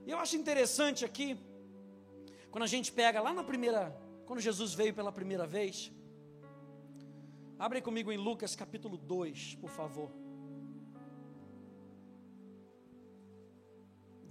E 0.07 0.11
eu 0.11 0.18
acho 0.18 0.37
interessante 0.37 1.05
aqui, 1.05 1.29
quando 2.50 2.64
a 2.64 2.72
gente 2.74 2.90
pega 2.90 3.20
lá 3.20 3.35
na 3.35 3.44
primeira, 3.44 3.83
quando 4.24 4.40
Jesus 4.40 4.72
veio 4.72 4.94
pela 4.94 5.12
primeira 5.12 5.46
vez, 5.46 5.92
abre 7.59 7.83
comigo 7.83 8.11
em 8.11 8.16
Lucas 8.16 8.57
capítulo 8.57 8.96
2, 8.96 9.57
por 9.57 9.68
favor. 9.68 10.11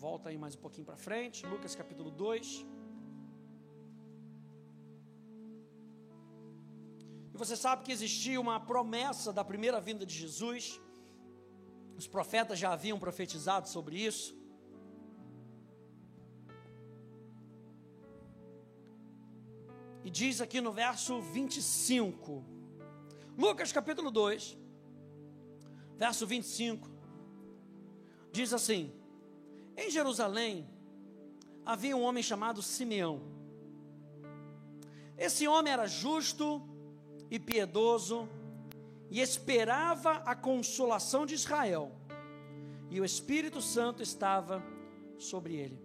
Volta 0.05 0.29
aí 0.29 0.37
mais 0.39 0.55
um 0.55 0.61
pouquinho 0.65 0.87
para 0.87 0.97
frente, 0.97 1.45
Lucas 1.45 1.75
capítulo 1.75 2.09
2. 2.09 2.72
Você 7.43 7.57
sabe 7.57 7.83
que 7.83 7.91
existia 7.91 8.39
uma 8.39 8.57
promessa 8.57 9.33
da 9.33 9.43
primeira 9.43 9.81
vinda 9.81 10.05
de 10.05 10.15
Jesus. 10.15 10.79
Os 11.97 12.07
profetas 12.07 12.57
já 12.57 12.71
haviam 12.71 12.97
profetizado 12.97 13.67
sobre 13.67 13.97
isso. 13.97 14.33
E 20.05 20.09
diz 20.09 20.39
aqui 20.39 20.61
no 20.61 20.71
verso 20.71 21.21
25, 21.21 22.45
Lucas 23.37 23.73
capítulo 23.73 24.09
2, 24.09 24.57
verso 25.97 26.25
25, 26.25 26.89
diz 28.31 28.53
assim: 28.53 28.93
Em 29.75 29.89
Jerusalém 29.89 30.69
havia 31.65 31.95
um 31.95 32.03
homem 32.03 32.23
chamado 32.23 32.61
Simeão. 32.61 33.21
Esse 35.17 35.45
homem 35.45 35.71
era 35.71 35.87
justo 35.87 36.72
e 37.33 37.39
piedoso, 37.39 38.29
e 39.09 39.19
esperava 39.19 40.17
a 40.17 40.35
consolação 40.35 41.25
de 41.25 41.33
Israel, 41.33 41.91
e 42.91 43.01
o 43.01 43.05
Espírito 43.05 43.59
Santo 43.59 44.03
estava 44.03 44.63
sobre 45.17 45.55
ele. 45.55 45.81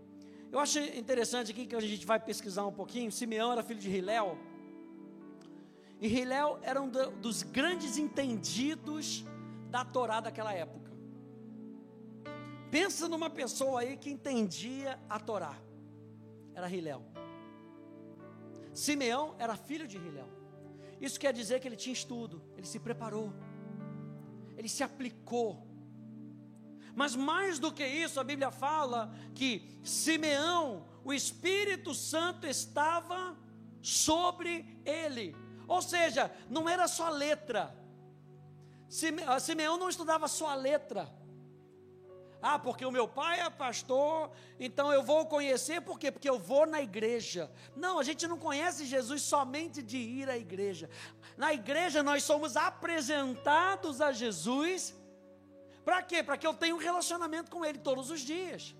Eu 0.52 0.58
acho 0.58 0.78
interessante 0.78 1.50
aqui 1.50 1.66
que 1.66 1.74
a 1.74 1.80
gente 1.80 2.04
vai 2.04 2.20
pesquisar 2.20 2.66
um 2.66 2.72
pouquinho. 2.72 3.10
Simeão 3.10 3.50
era 3.50 3.62
filho 3.62 3.80
de 3.80 3.88
Hilel, 3.88 4.36
e 5.98 6.06
Hilel 6.06 6.58
era 6.60 6.82
um 6.82 6.90
dos 6.90 7.42
grandes 7.42 7.96
entendidos 7.96 9.24
da 9.70 9.86
Torá 9.86 10.20
daquela 10.20 10.52
época. 10.52 10.92
Pensa 12.70 13.08
numa 13.08 13.30
pessoa 13.30 13.80
aí 13.80 13.96
que 13.96 14.10
entendia 14.10 15.00
a 15.08 15.18
Torá. 15.18 15.56
Era 16.54 16.68
Hilel. 16.68 17.02
Simeão 18.74 19.34
era 19.38 19.56
filho 19.56 19.88
de 19.88 19.96
Hilel. 19.96 20.37
Isso 21.00 21.18
quer 21.18 21.32
dizer 21.32 21.60
que 21.60 21.68
ele 21.68 21.76
tinha 21.76 21.92
estudo, 21.92 22.42
ele 22.56 22.66
se 22.66 22.78
preparou, 22.78 23.32
ele 24.56 24.68
se 24.68 24.82
aplicou. 24.82 25.66
Mas 26.94 27.14
mais 27.14 27.58
do 27.58 27.72
que 27.72 27.86
isso, 27.86 28.18
a 28.18 28.24
Bíblia 28.24 28.50
fala 28.50 29.14
que 29.34 29.78
Simeão, 29.84 30.88
o 31.04 31.12
Espírito 31.12 31.94
Santo 31.94 32.46
estava 32.46 33.36
sobre 33.80 34.80
ele. 34.84 35.36
Ou 35.68 35.80
seja, 35.80 36.30
não 36.48 36.68
era 36.68 36.88
só 36.88 37.08
letra. 37.08 37.76
Simeão 38.88 39.78
não 39.78 39.88
estudava 39.88 40.26
só 40.26 40.48
a 40.48 40.54
letra. 40.54 41.17
Ah, 42.40 42.58
porque 42.58 42.84
o 42.84 42.90
meu 42.90 43.08
pai 43.08 43.40
é 43.40 43.50
pastor, 43.50 44.30
então 44.60 44.92
eu 44.92 45.02
vou 45.02 45.26
conhecer, 45.26 45.80
por 45.80 45.98
quê? 45.98 46.10
Porque 46.12 46.30
eu 46.30 46.38
vou 46.38 46.66
na 46.66 46.80
igreja. 46.80 47.50
Não, 47.74 47.98
a 47.98 48.04
gente 48.04 48.28
não 48.28 48.38
conhece 48.38 48.86
Jesus 48.86 49.22
somente 49.22 49.82
de 49.82 49.98
ir 49.98 50.30
à 50.30 50.38
igreja. 50.38 50.88
Na 51.36 51.52
igreja 51.52 52.00
nós 52.00 52.22
somos 52.22 52.56
apresentados 52.56 54.00
a 54.00 54.12
Jesus. 54.12 54.94
Para 55.84 56.00
quê? 56.02 56.22
Para 56.22 56.36
que 56.36 56.46
eu 56.46 56.54
tenha 56.54 56.74
um 56.74 56.78
relacionamento 56.78 57.50
com 57.50 57.64
Ele 57.64 57.78
todos 57.78 58.08
os 58.08 58.20
dias. 58.20 58.74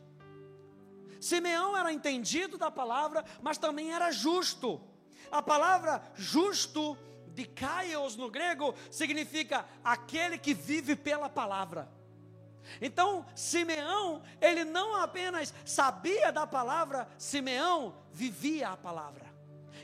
Simeão 1.20 1.76
era 1.76 1.92
entendido 1.92 2.56
da 2.56 2.70
palavra, 2.70 3.24
mas 3.42 3.58
também 3.58 3.92
era 3.92 4.12
justo. 4.12 4.80
A 5.32 5.42
palavra 5.42 6.00
justo, 6.14 6.96
de 7.34 7.44
kaios 7.44 8.14
no 8.14 8.30
grego, 8.30 8.72
significa 8.88 9.66
aquele 9.82 10.38
que 10.38 10.54
vive 10.54 10.94
pela 10.94 11.28
palavra. 11.28 11.97
Então, 12.80 13.24
Simeão, 13.34 14.22
ele 14.40 14.64
não 14.64 14.96
apenas 14.96 15.52
sabia 15.64 16.30
da 16.30 16.46
palavra, 16.46 17.08
Simeão 17.18 17.94
vivia 18.12 18.70
a 18.70 18.76
palavra. 18.76 19.26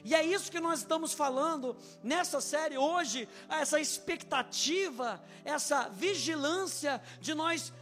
E 0.04 0.14
é 0.14 0.22
isso 0.22 0.50
que 0.50 0.60
nós 0.60 0.80
estamos 0.80 1.12
falando 1.12 1.76
nessa 2.02 2.40
série 2.40 2.76
hoje, 2.76 3.28
essa 3.48 3.80
expectativa, 3.80 5.22
essa 5.44 5.88
vigilância 5.88 7.00
de 7.20 7.34
nós 7.34 7.72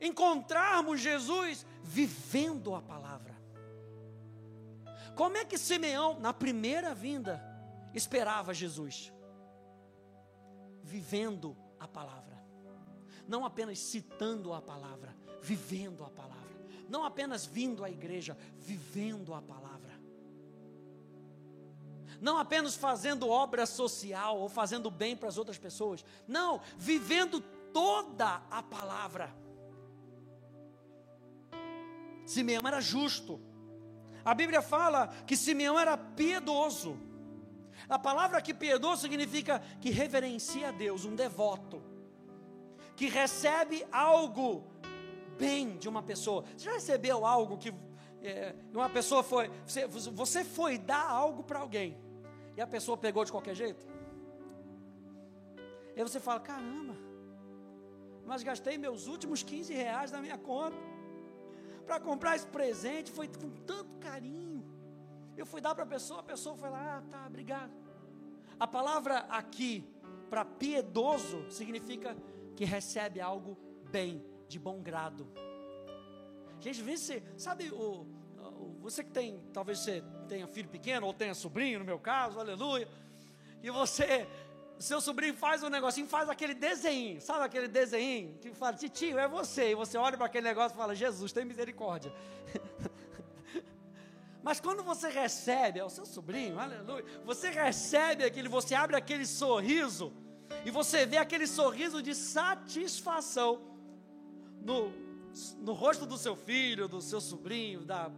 encontrarmos 0.00 1.00
Jesus 1.00 1.66
vivendo 1.82 2.74
a 2.74 2.82
palavra. 2.82 3.36
Como 5.16 5.36
é 5.36 5.44
que 5.44 5.58
Simeão, 5.58 6.20
na 6.20 6.32
primeira 6.32 6.94
vinda, 6.94 7.42
esperava 7.94 8.52
Jesus? 8.52 9.12
Vivendo 10.82 11.56
a 11.80 11.88
palavra 11.88 12.37
não 13.28 13.44
apenas 13.44 13.78
citando 13.78 14.54
a 14.54 14.62
palavra, 14.62 15.14
vivendo 15.42 16.02
a 16.02 16.08
palavra, 16.08 16.48
não 16.88 17.04
apenas 17.04 17.44
vindo 17.44 17.84
à 17.84 17.90
igreja, 17.90 18.36
vivendo 18.58 19.34
a 19.34 19.42
palavra. 19.42 19.98
Não 22.20 22.38
apenas 22.38 22.74
fazendo 22.74 23.28
obra 23.28 23.66
social 23.66 24.38
ou 24.38 24.48
fazendo 24.48 24.90
bem 24.90 25.14
para 25.14 25.28
as 25.28 25.36
outras 25.36 25.58
pessoas, 25.58 26.04
não, 26.26 26.60
vivendo 26.76 27.40
toda 27.72 28.42
a 28.50 28.62
palavra. 28.62 29.32
Simeão 32.24 32.66
era 32.66 32.80
justo. 32.80 33.40
A 34.24 34.34
Bíblia 34.34 34.62
fala 34.62 35.08
que 35.26 35.36
Simeão 35.36 35.78
era 35.78 35.96
piedoso. 35.96 36.98
A 37.88 37.98
palavra 37.98 38.42
que 38.42 38.52
piedoso 38.52 39.02
significa 39.02 39.60
que 39.80 39.90
reverencia 39.90 40.70
a 40.70 40.72
Deus, 40.72 41.04
um 41.04 41.14
devoto 41.14 41.87
que 42.98 43.06
recebe 43.06 43.86
algo 43.92 44.64
bem 45.38 45.78
de 45.78 45.88
uma 45.88 46.02
pessoa. 46.02 46.44
Você 46.56 46.64
já 46.64 46.72
recebeu 46.72 47.24
algo 47.24 47.56
que 47.56 47.72
é, 48.20 48.56
uma 48.74 48.90
pessoa 48.90 49.22
foi, 49.22 49.48
você, 49.64 49.86
você 49.86 50.44
foi 50.44 50.76
dar 50.76 51.08
algo 51.08 51.44
para 51.44 51.60
alguém 51.60 51.96
e 52.56 52.60
a 52.60 52.66
pessoa 52.66 52.96
pegou 52.96 53.24
de 53.24 53.30
qualquer 53.30 53.54
jeito? 53.54 53.86
E 55.94 56.02
você 56.02 56.18
fala: 56.18 56.40
caramba, 56.40 56.96
mas 58.26 58.42
gastei 58.42 58.76
meus 58.76 59.06
últimos 59.06 59.44
15 59.44 59.72
reais 59.72 60.10
da 60.10 60.20
minha 60.20 60.36
conta 60.36 60.76
para 61.86 62.00
comprar 62.00 62.34
esse 62.34 62.48
presente, 62.48 63.12
foi 63.12 63.28
com 63.28 63.50
tanto 63.64 63.96
carinho. 64.00 64.64
Eu 65.36 65.46
fui 65.46 65.60
dar 65.60 65.72
para 65.72 65.84
a 65.84 65.86
pessoa, 65.86 66.18
a 66.18 66.24
pessoa 66.24 66.56
foi 66.56 66.68
lá, 66.68 66.98
ah, 66.98 67.02
tá, 67.08 67.26
obrigado. 67.28 67.70
A 68.58 68.66
palavra 68.66 69.18
aqui 69.30 69.88
para 70.28 70.44
piedoso 70.44 71.48
significa 71.48 72.16
que 72.58 72.64
recebe 72.64 73.20
algo 73.20 73.56
bem, 73.88 74.20
de 74.48 74.58
bom 74.58 74.82
grado. 74.82 75.30
Gente, 76.58 76.82
vê 76.82 76.96
se, 76.96 77.22
sabe, 77.36 77.70
o, 77.70 78.04
o, 78.36 78.76
você 78.80 79.04
que 79.04 79.12
tem, 79.12 79.40
talvez 79.52 79.78
você 79.78 80.02
tenha 80.28 80.44
filho 80.48 80.68
pequeno 80.68 81.06
ou 81.06 81.14
tenha 81.14 81.34
sobrinho, 81.34 81.78
no 81.78 81.84
meu 81.84 82.00
caso, 82.00 82.40
aleluia, 82.40 82.88
e 83.62 83.70
você, 83.70 84.26
seu 84.76 85.00
sobrinho 85.00 85.34
faz 85.34 85.62
um 85.62 85.68
negocinho, 85.68 86.08
faz 86.08 86.28
aquele 86.28 86.52
desenho, 86.52 87.20
sabe 87.20 87.44
aquele 87.44 87.68
desenho 87.68 88.36
que 88.40 88.52
fala, 88.52 88.76
tio, 88.76 89.20
é 89.20 89.28
você, 89.28 89.70
e 89.70 89.74
você 89.76 89.96
olha 89.96 90.16
para 90.16 90.26
aquele 90.26 90.48
negócio 90.48 90.74
e 90.74 90.78
fala, 90.78 90.96
Jesus, 90.96 91.30
tem 91.30 91.44
misericórdia. 91.44 92.12
Mas 94.42 94.58
quando 94.58 94.82
você 94.82 95.08
recebe, 95.08 95.78
é 95.78 95.84
o 95.84 95.88
seu 95.88 96.04
sobrinho, 96.04 96.58
aleluia, 96.58 97.04
você 97.24 97.50
recebe 97.50 98.24
aquele, 98.24 98.48
você 98.48 98.74
abre 98.74 98.96
aquele 98.96 99.26
sorriso, 99.26 100.12
e 100.64 100.70
você 100.70 101.06
vê 101.06 101.16
aquele 101.16 101.46
sorriso 101.46 102.02
de 102.02 102.14
satisfação 102.14 103.60
no, 104.60 104.92
no 105.58 105.72
rosto 105.72 106.06
do 106.06 106.18
seu 106.18 106.36
filho, 106.36 106.88
do 106.88 107.00
seu 107.00 107.20
sobrinho, 107.20 107.84
da, 107.84 108.10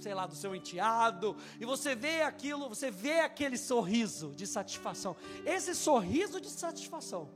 sei 0.00 0.14
lá, 0.14 0.26
do 0.26 0.34
seu 0.34 0.54
enteado, 0.54 1.36
e 1.60 1.64
você 1.64 1.94
vê 1.94 2.22
aquilo, 2.22 2.68
você 2.68 2.90
vê 2.90 3.20
aquele 3.20 3.56
sorriso 3.56 4.34
de 4.34 4.46
satisfação. 4.46 5.16
Esse 5.44 5.74
sorriso 5.74 6.40
de 6.40 6.50
satisfação 6.50 7.30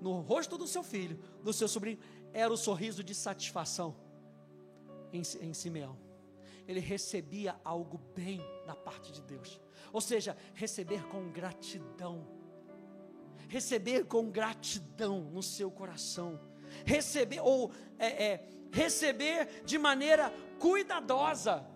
no 0.00 0.20
rosto 0.20 0.56
do 0.56 0.66
seu 0.66 0.82
filho, 0.82 1.18
do 1.42 1.52
seu 1.52 1.68
sobrinho, 1.68 1.98
era 2.32 2.52
o 2.52 2.56
sorriso 2.56 3.04
de 3.04 3.14
satisfação 3.14 3.94
em, 5.12 5.22
em 5.40 5.52
Simeão. 5.52 5.98
Ele 6.66 6.80
recebia 6.80 7.60
algo 7.64 7.98
bem 8.14 8.40
da 8.66 8.74
parte 8.74 9.12
de 9.12 9.22
Deus, 9.22 9.60
ou 9.92 10.00
seja, 10.00 10.36
receber 10.54 11.04
com 11.08 11.30
gratidão 11.30 12.39
receber 13.50 14.04
com 14.04 14.30
gratidão 14.30 15.22
no 15.22 15.42
seu 15.42 15.72
coração, 15.72 16.40
receber 16.86 17.40
ou 17.40 17.72
é, 17.98 18.24
é, 18.26 18.48
receber 18.70 19.62
de 19.64 19.76
maneira 19.76 20.32
cuidadosa. 20.60 21.66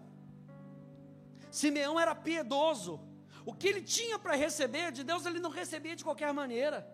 Simeão 1.51 1.99
era 1.99 2.15
piedoso. 2.15 3.01
O 3.45 3.53
que 3.53 3.67
ele 3.67 3.83
tinha 3.83 4.19
para 4.21 4.37
receber 4.37 4.93
de 4.93 5.03
Deus, 5.03 5.27
ele 5.27 5.41
não 5.41 5.51
recebia 5.51 5.97
de 5.97 6.05
qualquer 6.05 6.33
maneira. 6.33 6.89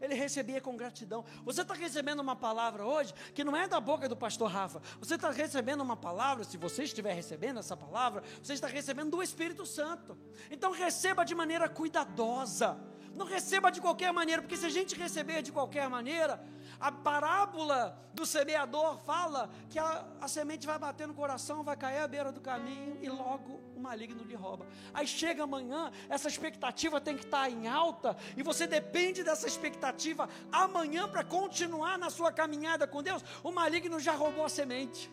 Ele 0.00 0.14
recebia 0.14 0.60
com 0.60 0.76
gratidão. 0.76 1.24
Você 1.44 1.62
está 1.62 1.72
recebendo 1.72 2.18
uma 2.20 2.34
palavra 2.34 2.84
hoje 2.84 3.14
que 3.32 3.44
não 3.44 3.56
é 3.56 3.68
da 3.68 3.80
boca 3.80 4.08
do 4.08 4.16
pastor 4.16 4.50
Rafa. 4.50 4.82
Você 4.98 5.14
está 5.14 5.30
recebendo 5.30 5.82
uma 5.82 5.96
palavra, 5.96 6.42
se 6.42 6.58
você 6.58 6.82
estiver 6.82 7.14
recebendo 7.14 7.60
essa 7.60 7.76
palavra, 7.76 8.24
você 8.42 8.54
está 8.54 8.66
recebendo 8.66 9.12
do 9.12 9.22
Espírito 9.22 9.64
Santo. 9.64 10.18
Então 10.50 10.72
receba 10.72 11.24
de 11.24 11.34
maneira 11.34 11.68
cuidadosa 11.68 12.76
não 13.16 13.26
receba 13.26 13.70
de 13.70 13.80
qualquer 13.80 14.12
maneira, 14.12 14.42
porque 14.42 14.56
se 14.56 14.66
a 14.66 14.70
gente 14.70 14.94
receber 14.94 15.42
de 15.42 15.50
qualquer 15.50 15.88
maneira, 15.88 16.44
a 16.78 16.92
parábola 16.92 17.98
do 18.12 18.26
semeador 18.26 18.98
fala 18.98 19.50
que 19.70 19.78
a, 19.78 20.04
a, 20.20 20.28
semente 20.28 20.66
vai 20.66 20.78
bater 20.78 21.08
no 21.08 21.14
coração, 21.14 21.64
vai 21.64 21.76
cair 21.76 22.00
à 22.00 22.08
beira 22.08 22.30
do 22.30 22.40
caminho 22.40 22.98
e 23.00 23.08
logo 23.08 23.60
o 23.74 23.80
maligno 23.80 24.22
lhe 24.22 24.34
rouba. 24.34 24.66
Aí 24.92 25.06
chega 25.06 25.44
amanhã, 25.44 25.90
essa 26.08 26.28
expectativa 26.28 27.00
tem 27.00 27.16
que 27.16 27.24
estar 27.24 27.50
em 27.50 27.66
alta 27.66 28.16
e 28.36 28.42
você 28.42 28.66
depende 28.66 29.24
dessa 29.24 29.46
expectativa 29.46 30.28
amanhã 30.52 31.08
para 31.08 31.24
continuar 31.24 31.98
na 31.98 32.10
sua 32.10 32.30
caminhada 32.30 32.86
com 32.86 33.02
Deus. 33.02 33.24
O 33.42 33.50
maligno 33.50 33.98
já 33.98 34.12
roubou 34.12 34.44
a 34.44 34.48
semente. 34.48 35.10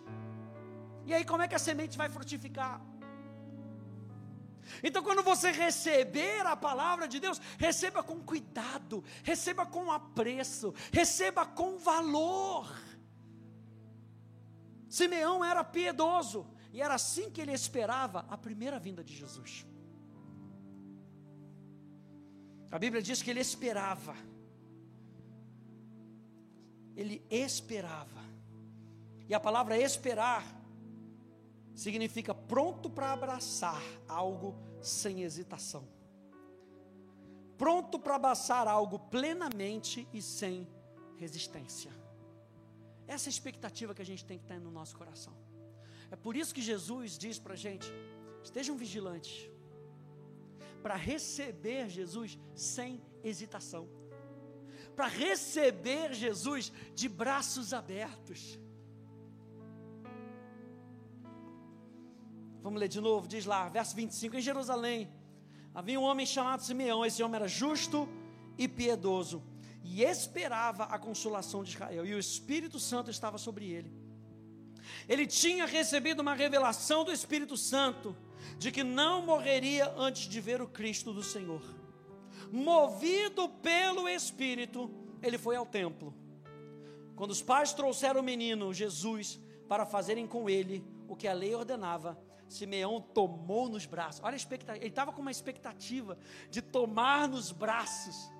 E 1.05 1.13
aí, 1.13 1.25
como 1.25 1.43
é 1.43 1.47
que 1.47 1.55
a 1.55 1.59
semente 1.59 1.97
vai 1.97 2.09
frutificar? 2.09 2.81
Então, 4.83 5.03
quando 5.03 5.23
você 5.23 5.51
receber 5.51 6.45
a 6.45 6.55
palavra 6.55 7.07
de 7.07 7.19
Deus, 7.19 7.39
receba 7.57 8.03
com 8.03 8.19
cuidado, 8.21 9.03
receba 9.23 9.65
com 9.65 9.91
apreço, 9.91 10.73
receba 10.91 11.45
com 11.45 11.77
valor. 11.77 12.73
Simeão 14.89 15.43
era 15.43 15.63
piedoso 15.63 16.47
e 16.71 16.81
era 16.81 16.95
assim 16.95 17.29
que 17.29 17.41
ele 17.41 17.51
esperava 17.51 18.25
a 18.29 18.37
primeira 18.37 18.79
vinda 18.79 19.03
de 19.03 19.15
Jesus. 19.15 19.65
A 22.71 22.79
Bíblia 22.79 23.01
diz 23.01 23.21
que 23.21 23.29
ele 23.29 23.39
esperava. 23.39 24.15
Ele 26.95 27.25
esperava. 27.29 28.21
E 29.27 29.33
a 29.33 29.39
palavra 29.39 29.77
esperar 29.77 30.62
significa 31.75 32.33
pronto 32.33 32.89
para 32.89 33.11
abraçar 33.11 33.81
algo 34.07 34.55
sem 34.81 35.23
hesitação. 35.23 35.87
Pronto 37.57 37.99
para 37.99 38.15
abraçar 38.15 38.67
algo 38.67 38.99
plenamente 38.99 40.07
e 40.13 40.21
sem 40.21 40.67
resistência. 41.17 41.91
Essa 43.07 43.27
é 43.27 43.29
a 43.29 43.35
expectativa 43.35 43.93
que 43.93 44.01
a 44.01 44.05
gente 44.05 44.25
tem 44.25 44.37
que 44.37 44.45
ter 44.45 44.59
no 44.59 44.71
nosso 44.71 44.95
coração. 44.97 45.33
É 46.11 46.15
por 46.15 46.35
isso 46.35 46.53
que 46.53 46.61
Jesus 46.61 47.17
diz 47.17 47.39
para 47.39 47.53
a 47.53 47.57
gente: 47.57 47.91
estejam 48.43 48.77
vigilantes, 48.77 49.49
para 50.81 50.95
receber 50.95 51.89
Jesus 51.89 52.37
sem 52.55 53.01
hesitação, 53.23 53.89
para 54.95 55.07
receber 55.07 56.13
Jesus 56.13 56.71
de 56.93 57.07
braços 57.09 57.73
abertos. 57.73 58.59
Vamos 62.63 62.79
ler 62.79 62.87
de 62.87 63.01
novo, 63.01 63.27
diz 63.27 63.45
lá, 63.45 63.67
verso 63.67 63.93
25: 63.93 64.37
Em 64.37 64.41
Jerusalém 64.41 65.09
havia 65.75 65.99
um 65.99 66.03
homem 66.03 66.25
chamado 66.25 66.63
Simeão, 66.63 67.05
esse 67.05 67.21
homem 67.21 67.35
era 67.35 67.47
justo 67.47 68.07
e 68.57 68.69
piedoso, 68.69 69.43
e 69.83 70.01
esperava 70.01 70.85
a 70.85 70.97
consolação 70.97 71.61
de 71.61 71.71
Israel, 71.71 72.05
e 72.05 72.13
o 72.13 72.19
Espírito 72.19 72.79
Santo 72.79 73.11
estava 73.11 73.37
sobre 73.37 73.65
ele. 73.69 73.91
Ele 75.09 75.27
tinha 75.27 75.65
recebido 75.65 76.21
uma 76.21 76.33
revelação 76.33 77.03
do 77.03 77.11
Espírito 77.11 77.57
Santo 77.57 78.15
de 78.57 78.71
que 78.71 78.81
não 78.81 79.25
morreria 79.25 79.93
antes 79.97 80.21
de 80.29 80.39
ver 80.39 80.61
o 80.61 80.67
Cristo 80.67 81.11
do 81.11 81.21
Senhor. 81.21 81.61
Movido 82.49 83.49
pelo 83.49 84.07
Espírito, 84.07 84.89
ele 85.21 85.37
foi 85.37 85.57
ao 85.57 85.65
templo. 85.65 86.13
Quando 87.13 87.31
os 87.31 87.41
pais 87.41 87.73
trouxeram 87.73 88.21
o 88.21 88.23
menino 88.23 88.73
Jesus 88.73 89.37
para 89.73 89.87
fazerem 89.87 90.27
com 90.27 90.47
ele 90.47 90.85
o 91.07 91.15
que 91.15 91.27
a 91.27 91.33
lei 91.33 91.55
ordenava, 91.55 92.15
Simeão 92.47 93.01
tomou 93.01 93.67
nos 93.67 93.87
braços. 93.87 94.21
Olha 94.23 94.35
a 94.35 94.37
expectativa, 94.37 94.77
ele 94.77 94.89
estava 94.89 95.11
com 95.11 95.19
uma 95.19 95.31
expectativa 95.31 96.15
de 96.51 96.61
tomar 96.61 97.27
nos 97.27 97.51
braços. 97.51 98.31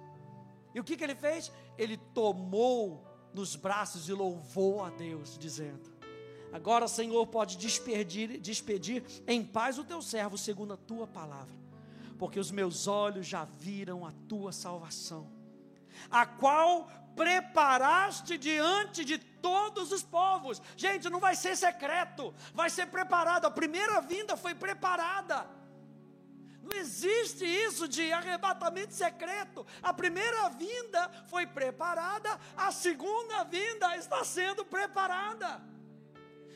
E 0.75 0.79
o 0.79 0.83
que, 0.83 0.95
que 0.95 1.03
ele 1.03 1.15
fez? 1.15 1.51
Ele 1.75 1.97
tomou 1.97 3.03
nos 3.33 3.55
braços 3.55 4.07
e 4.09 4.13
louvou 4.13 4.83
a 4.83 4.91
Deus, 4.91 5.35
dizendo: 5.35 5.91
Agora, 6.51 6.87
Senhor, 6.87 7.25
pode 7.25 7.57
despedir, 7.57 8.39
despedir 8.39 9.03
em 9.25 9.43
paz 9.43 9.79
o 9.79 9.83
teu 9.83 10.03
servo, 10.03 10.37
segundo 10.37 10.75
a 10.75 10.77
tua 10.77 11.07
palavra, 11.07 11.55
porque 12.19 12.39
os 12.39 12.51
meus 12.51 12.85
olhos 12.85 13.25
já 13.25 13.43
viram 13.43 14.05
a 14.05 14.11
tua 14.29 14.51
salvação, 14.51 15.31
a 16.11 16.27
qual 16.27 16.87
preparaste 17.15 18.37
diante 18.37 19.03
de 19.03 19.32
todos 19.47 19.91
os 19.91 20.03
povos. 20.19 20.61
Gente, 20.77 21.09
não 21.09 21.19
vai 21.19 21.35
ser 21.35 21.55
secreto, 21.57 22.33
vai 22.53 22.69
ser 22.69 22.87
preparado. 22.87 23.45
A 23.45 23.51
primeira 23.51 23.99
vinda 24.01 24.37
foi 24.37 24.55
preparada. 24.55 25.45
Não 26.63 26.77
existe 26.77 27.45
isso 27.45 27.89
de 27.95 28.03
arrebatamento 28.13 28.93
secreto. 28.93 29.67
A 29.81 29.93
primeira 29.93 30.47
vinda 30.49 31.01
foi 31.27 31.45
preparada, 31.45 32.39
a 32.55 32.71
segunda 32.71 33.43
vinda 33.43 33.97
está 33.97 34.23
sendo 34.23 34.63
preparada. 34.63 35.61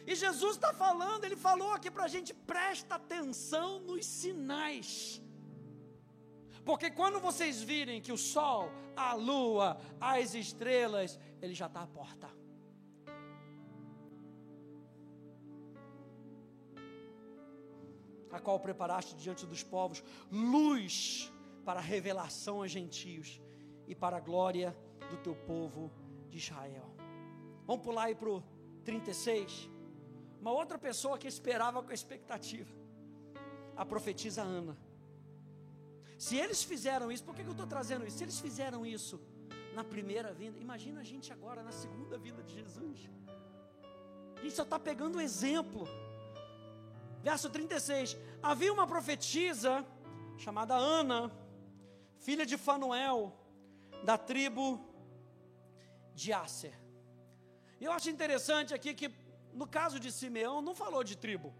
E 0.05 0.15
Jesus 0.15 0.55
está 0.55 0.71
falando, 0.73 1.25
ele 1.25 1.35
falou 1.35 1.73
aqui 1.73 1.91
para 1.91 2.05
a 2.05 2.07
gente: 2.07 2.33
presta 2.33 2.95
atenção 2.95 3.81
nos 3.81 4.05
sinais. 4.05 5.21
Porque 6.63 6.89
quando 6.89 7.19
vocês 7.19 7.61
virem 7.61 8.01
que 8.01 8.13
o 8.13 8.17
sol, 8.17 8.71
a 8.95 9.13
lua, 9.13 9.77
as 9.99 10.33
estrelas, 10.33 11.19
ele 11.41 11.53
já 11.53 11.67
está 11.67 11.81
à 11.81 11.87
porta. 11.87 12.29
A 18.31 18.39
qual 18.39 18.59
preparaste 18.59 19.15
diante 19.15 19.45
dos 19.45 19.63
povos 19.63 20.03
luz 20.31 21.31
para 21.63 21.79
a 21.79 21.83
revelação 21.83 22.57
aos 22.57 22.71
gentios 22.71 23.41
e 23.87 23.95
para 23.95 24.17
a 24.17 24.19
glória 24.19 24.75
do 25.09 25.17
teu 25.17 25.35
povo 25.35 25.91
de 26.29 26.37
Israel. 26.37 26.89
Vamos 27.65 27.83
pular 27.83 28.05
aí 28.05 28.15
para 28.15 28.29
o 28.29 28.43
36. 28.83 29.69
Uma 30.39 30.51
outra 30.51 30.77
pessoa 30.77 31.17
que 31.17 31.27
esperava 31.27 31.81
com 31.83 31.91
expectativa, 31.91 32.73
a 33.75 33.85
profetisa 33.85 34.41
Ana. 34.41 34.77
Se 36.17 36.35
eles 36.37 36.63
fizeram 36.63 37.11
isso, 37.11 37.23
por 37.23 37.35
que, 37.35 37.41
eu 37.41 37.51
estou 37.51 37.67
trazendo 37.67 38.05
isso? 38.05 38.17
Se 38.17 38.23
eles 38.23 38.39
fizeram 38.39 38.85
isso 38.85 39.19
na 39.75 39.83
primeira 39.83 40.33
vinda, 40.33 40.57
imagina 40.59 41.01
a 41.01 41.03
gente 41.03 41.31
agora 41.31 41.61
na 41.61 41.71
segunda 41.71 42.17
vinda 42.17 42.41
de 42.41 42.53
Jesus. 42.53 43.09
A 44.37 44.41
gente 44.41 44.55
só 44.55 44.63
está 44.63 44.79
pegando 44.79 45.17
um 45.17 45.21
exemplo. 45.21 45.87
Verso 47.21 47.49
36: 47.49 48.17
Havia 48.41 48.71
uma 48.71 48.87
profetisa 48.87 49.85
chamada 50.37 50.75
Ana, 50.75 51.31
filha 52.19 52.45
de 52.45 52.57
Fanuel, 52.57 53.33
da 54.03 54.17
tribo 54.17 54.79
de 56.13 56.31
Asser. 56.33 56.73
E 57.79 57.85
eu 57.85 57.91
acho 57.91 58.09
interessante 58.09 58.73
aqui 58.73 58.93
que, 58.93 59.11
no 59.53 59.67
caso 59.67 59.99
de 59.99 60.11
Simeão, 60.11 60.61
não 60.61 60.75
falou 60.75 61.03
de 61.03 61.15
tribo. 61.15 61.53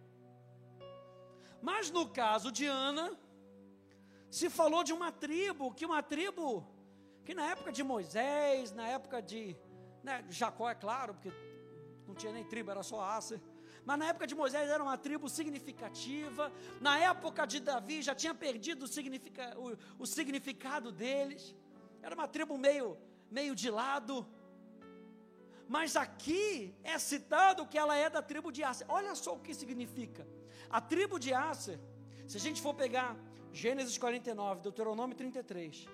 Mas 1.61 1.89
no 1.91 2.07
caso 2.09 2.51
de 2.51 2.65
Ana, 2.65 3.17
se 4.29 4.49
falou 4.49 4.83
de 4.83 4.93
uma 4.93 5.11
tribo, 5.11 5.73
que 5.73 5.85
uma 5.85 6.01
tribo, 6.01 6.65
que 7.25 7.33
na 7.33 7.45
época 7.51 7.71
de 7.71 7.83
Moisés, 7.83 8.71
na 8.71 8.87
época 8.87 9.21
de 9.21 9.55
né, 10.03 10.25
Jacó, 10.29 10.69
é 10.69 10.75
claro, 10.75 11.13
porque 11.13 11.31
não 12.07 12.15
tinha 12.15 12.31
nem 12.31 12.43
tribo, 12.43 12.71
era 12.71 12.83
só 12.83 13.01
Acer. 13.01 13.41
Mas 13.87 13.99
na 13.99 14.07
época 14.11 14.27
de 14.27 14.35
Moisés 14.35 14.69
era 14.69 14.83
uma 14.83 14.97
tribo 14.97 15.27
significativa. 15.29 16.51
Na 16.87 16.99
época 17.11 17.45
de 17.51 17.59
Davi 17.67 18.01
já 18.07 18.13
tinha 18.13 18.33
perdido 18.35 18.83
o, 18.83 18.87
significa, 18.95 19.45
o, 19.57 19.77
o 20.03 20.05
significado 20.05 20.91
deles. 20.91 21.55
Era 22.01 22.13
uma 22.13 22.27
tribo 22.27 22.57
meio, 22.57 22.97
meio 23.31 23.55
de 23.55 23.69
lado. 23.69 24.27
Mas 25.69 25.95
aqui 25.95 26.75
é 26.83 26.99
citado 26.99 27.65
que 27.65 27.77
ela 27.77 27.95
é 27.95 28.09
da 28.09 28.21
tribo 28.21 28.51
de 28.51 28.61
Acer. 28.61 28.85
Olha 28.89 29.15
só 29.15 29.35
o 29.35 29.39
que 29.39 29.53
significa. 29.53 30.27
A 30.69 30.81
tribo 30.81 31.17
de 31.17 31.33
Acer, 31.33 31.79
se 32.27 32.35
a 32.35 32.41
gente 32.41 32.61
for 32.61 32.73
pegar 32.73 33.15
Gênesis 33.53 33.97
49, 33.97 34.63
Deuteronômio 34.63 35.15
33, 35.15 35.87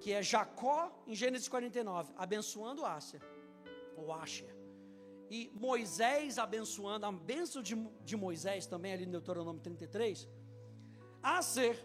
que 0.00 0.12
é 0.12 0.22
Jacó 0.22 0.78
em 1.06 1.14
Gênesis 1.14 1.48
49, 1.48 2.12
abençoando 2.14 2.84
Ásia, 2.84 3.22
ou 3.96 4.12
Asher, 4.12 4.54
e 5.30 5.50
Moisés 5.54 6.38
abençoando, 6.38 7.06
a 7.06 7.12
bênção 7.12 7.62
de, 7.62 7.74
de 8.04 8.16
Moisés 8.16 8.66
também 8.66 8.92
ali 8.92 9.06
no 9.06 9.12
Deuteronômio 9.12 9.60
33, 9.60 10.28
Aser, 11.22 11.84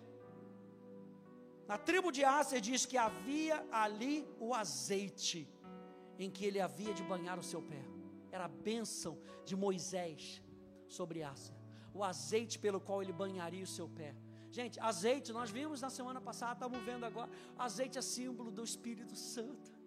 na 1.68 1.78
tribo 1.78 2.12
de 2.12 2.24
Aser 2.24 2.62
diz 2.62 2.86
que 2.86 2.98
havia 2.98 3.66
ali 3.72 4.28
o 4.40 4.54
azeite 4.54 5.50
em 6.20 6.30
que 6.30 6.46
ele 6.46 6.60
havia 6.60 6.94
de 6.94 7.02
banhar 7.02 7.40
o 7.40 7.44
seu 7.44 7.62
pé, 7.62 7.84
era 8.32 8.46
a 8.46 8.48
bênção 8.48 9.18
de 9.46 9.56
Moisés 9.56 10.42
sobre 10.88 11.24
Aser, 11.24 11.56
o 11.94 12.04
azeite 12.04 12.60
pelo 12.60 12.80
qual 12.80 13.02
ele 13.02 13.14
banharia 13.14 13.64
o 13.64 13.68
seu 13.68 13.90
pé. 13.90 14.16
Gente, 14.52 14.80
azeite, 14.82 15.32
nós 15.32 15.50
vimos 15.50 15.82
na 15.82 15.90
semana 15.90 16.20
passada, 16.20 16.54
estamos 16.54 16.84
vendo 16.84 17.06
agora, 17.06 17.32
azeite 17.58 17.98
é 17.98 18.02
símbolo 18.02 18.52
do 18.52 18.64
Espírito 18.64 19.16
Santo. 19.16 19.81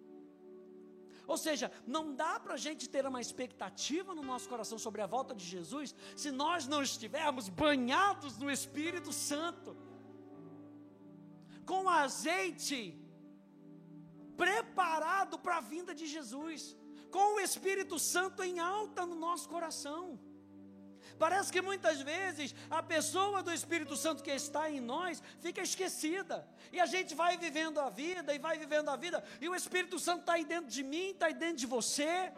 Ou 1.27 1.37
seja, 1.37 1.71
não 1.85 2.13
dá 2.13 2.39
para 2.39 2.53
a 2.53 2.57
gente 2.57 2.89
ter 2.89 3.05
uma 3.05 3.21
expectativa 3.21 4.13
no 4.13 4.21
nosso 4.21 4.47
coração 4.47 4.77
sobre 4.77 5.01
a 5.01 5.07
volta 5.07 5.33
de 5.33 5.45
Jesus, 5.45 5.95
se 6.15 6.31
nós 6.31 6.67
não 6.67 6.81
estivermos 6.81 7.49
banhados 7.49 8.37
no 8.37 8.49
Espírito 8.49 9.11
Santo, 9.11 9.75
com 11.65 11.89
azeite 11.89 12.99
preparado 14.37 15.39
para 15.39 15.57
a 15.57 15.61
vinda 15.61 15.95
de 15.95 16.05
Jesus, 16.05 16.75
com 17.09 17.35
o 17.35 17.39
Espírito 17.39 17.97
Santo 17.97 18.43
em 18.43 18.59
alta 18.59 19.05
no 19.05 19.15
nosso 19.15 19.47
coração. 19.49 20.19
Parece 21.17 21.51
que 21.51 21.61
muitas 21.61 22.01
vezes 22.01 22.53
a 22.69 22.81
pessoa 22.83 23.41
do 23.41 23.51
Espírito 23.51 23.95
Santo 23.95 24.23
que 24.23 24.31
está 24.31 24.69
em 24.69 24.79
nós 24.79 25.21
fica 25.39 25.61
esquecida. 25.61 26.47
E 26.71 26.79
a 26.79 26.85
gente 26.85 27.15
vai 27.15 27.37
vivendo 27.37 27.79
a 27.79 27.89
vida 27.89 28.33
e 28.33 28.39
vai 28.39 28.57
vivendo 28.57 28.89
a 28.89 28.95
vida, 28.95 29.23
e 29.39 29.47
o 29.47 29.55
Espírito 29.55 29.97
Santo 29.99 30.21
está 30.21 30.33
aí 30.33 30.45
dentro 30.45 30.69
de 30.69 30.83
mim, 30.83 31.11
está 31.11 31.27
aí 31.27 31.33
dentro 31.33 31.57
de 31.57 31.65
você. 31.65 32.33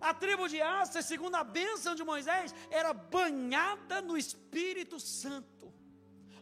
A 0.00 0.14
tribo 0.14 0.48
de 0.48 0.60
Asa, 0.62 1.02
segundo 1.02 1.34
a 1.34 1.44
bênção 1.44 1.94
de 1.94 2.04
Moisés, 2.04 2.54
era 2.70 2.92
banhada 2.92 4.00
no 4.00 4.16
Espírito 4.16 5.00
Santo, 5.00 5.72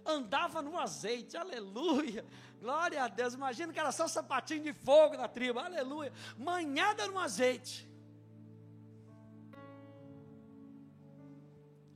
andava 0.05 0.61
no 0.61 0.79
azeite, 0.79 1.37
aleluia, 1.37 2.25
glória 2.61 3.03
a 3.03 3.09
Deus. 3.09 3.35
Imagina 3.35 3.73
que 3.73 3.81
era 3.81 3.93
só 3.93 4.07
sapatinho 4.07 4.63
de 4.63 4.73
fogo 4.73 5.17
na 5.17 5.27
tribo, 5.27 5.59
aleluia, 5.59 6.13
banhada 6.37 7.07
no 7.07 7.19
azeite. 7.19 7.89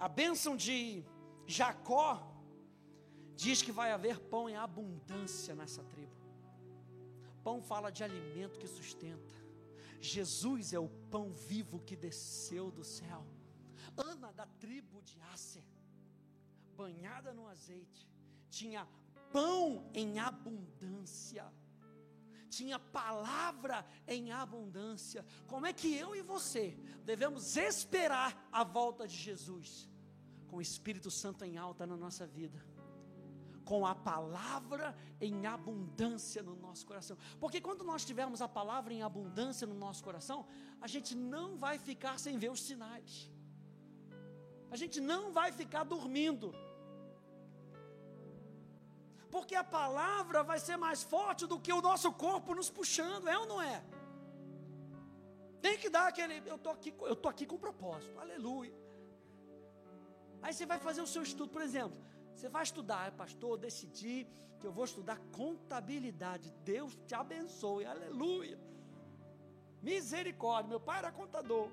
A 0.00 0.08
bênção 0.08 0.56
de 0.56 1.04
Jacó 1.46 2.26
diz 3.36 3.60
que 3.60 3.70
vai 3.70 3.92
haver 3.92 4.18
pão 4.18 4.48
em 4.48 4.56
abundância 4.56 5.54
nessa 5.54 5.84
tribo. 5.84 6.16
Pão 7.44 7.60
fala 7.60 7.90
de 7.90 8.02
alimento 8.02 8.58
que 8.58 8.66
sustenta. 8.66 9.34
Jesus 10.00 10.72
é 10.72 10.78
o 10.78 10.88
pão 11.10 11.30
vivo 11.34 11.80
que 11.80 11.96
desceu 11.96 12.70
do 12.70 12.82
céu. 12.82 13.26
Ana, 13.94 14.32
da 14.32 14.46
tribo 14.46 15.02
de 15.02 15.20
Asser, 15.34 15.62
banhada 16.74 17.34
no 17.34 17.46
azeite, 17.46 18.08
tinha 18.48 18.88
pão 19.30 19.90
em 19.92 20.18
abundância, 20.18 21.44
tinha 22.50 22.78
palavra 22.78 23.86
em 24.06 24.32
abundância. 24.32 25.24
Como 25.46 25.66
é 25.66 25.72
que 25.72 25.94
eu 25.94 26.14
e 26.14 26.22
você 26.22 26.76
devemos 27.04 27.56
esperar 27.56 28.48
a 28.52 28.64
volta 28.64 29.06
de 29.06 29.16
Jesus? 29.16 29.88
Com 30.48 30.56
o 30.56 30.62
Espírito 30.62 31.10
Santo 31.10 31.44
em 31.44 31.56
alta 31.56 31.86
na 31.86 31.96
nossa 31.96 32.26
vida 32.26 32.60
com 33.70 33.86
a 33.86 33.94
palavra 33.94 34.96
em 35.20 35.46
abundância 35.46 36.42
no 36.42 36.56
nosso 36.56 36.84
coração. 36.84 37.16
Porque 37.38 37.60
quando 37.60 37.84
nós 37.84 38.04
tivermos 38.04 38.42
a 38.42 38.48
palavra 38.48 38.92
em 38.92 39.00
abundância 39.00 39.64
no 39.64 39.74
nosso 39.74 40.02
coração, 40.02 40.44
a 40.80 40.88
gente 40.88 41.14
não 41.14 41.56
vai 41.56 41.78
ficar 41.78 42.18
sem 42.18 42.36
ver 42.36 42.50
os 42.50 42.62
sinais. 42.62 43.30
A 44.72 44.76
gente 44.76 45.00
não 45.00 45.30
vai 45.32 45.52
ficar 45.52 45.84
dormindo. 45.84 46.52
Porque 49.30 49.54
a 49.54 49.62
palavra 49.62 50.42
vai 50.42 50.58
ser 50.58 50.76
mais 50.76 51.02
forte 51.02 51.46
do 51.46 51.58
que 51.58 51.72
o 51.72 51.82
nosso 51.88 52.12
corpo 52.12 52.54
nos 52.54 52.68
puxando, 52.68 53.28
é 53.28 53.38
ou 53.38 53.46
não 53.46 53.60
é? 53.62 53.82
Tem 55.62 55.76
que 55.78 55.88
dar 55.88 56.06
aquele, 56.08 56.42
eu 56.46 56.58
tô 56.58 56.70
aqui, 56.70 56.92
eu 57.12 57.16
tô 57.16 57.28
aqui 57.28 57.46
com 57.46 57.58
propósito. 57.58 58.18
Aleluia. 58.18 58.74
Aí 60.42 60.52
você 60.52 60.66
vai 60.66 60.78
fazer 60.78 61.02
o 61.02 61.06
seu 61.06 61.22
estudo, 61.22 61.50
por 61.50 61.62
exemplo, 61.62 61.96
você 62.34 62.48
vai 62.48 62.62
estudar, 62.62 63.12
pastor, 63.12 63.58
decidi 63.58 64.26
que 64.58 64.66
eu 64.66 64.72
vou 64.72 64.84
estudar 64.84 65.18
contabilidade. 65.40 66.50
Deus 66.64 66.98
te 67.06 67.14
abençoe, 67.14 67.84
aleluia. 67.84 68.58
Misericórdia, 69.82 70.68
meu 70.68 70.80
pai 70.80 70.98
era 70.98 71.12
contador. 71.12 71.68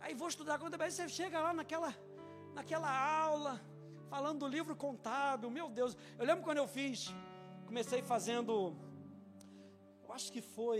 Aí 0.00 0.14
vou 0.14 0.28
estudar 0.28 0.58
contabilidade, 0.58 0.94
você 0.94 1.08
chega 1.08 1.40
lá 1.40 1.52
naquela, 1.52 1.94
naquela 2.54 2.90
aula, 3.24 3.60
falando 4.12 4.40
do 4.44 4.48
livro 4.56 4.74
contábil, 4.86 5.48
meu 5.58 5.68
Deus. 5.78 5.92
Eu 6.18 6.24
lembro 6.28 6.44
quando 6.46 6.60
eu 6.62 6.68
fiz, 6.78 6.96
comecei 7.70 8.00
fazendo, 8.12 8.52
eu 10.04 10.10
acho 10.16 10.28
que 10.34 10.42
foi 10.56 10.78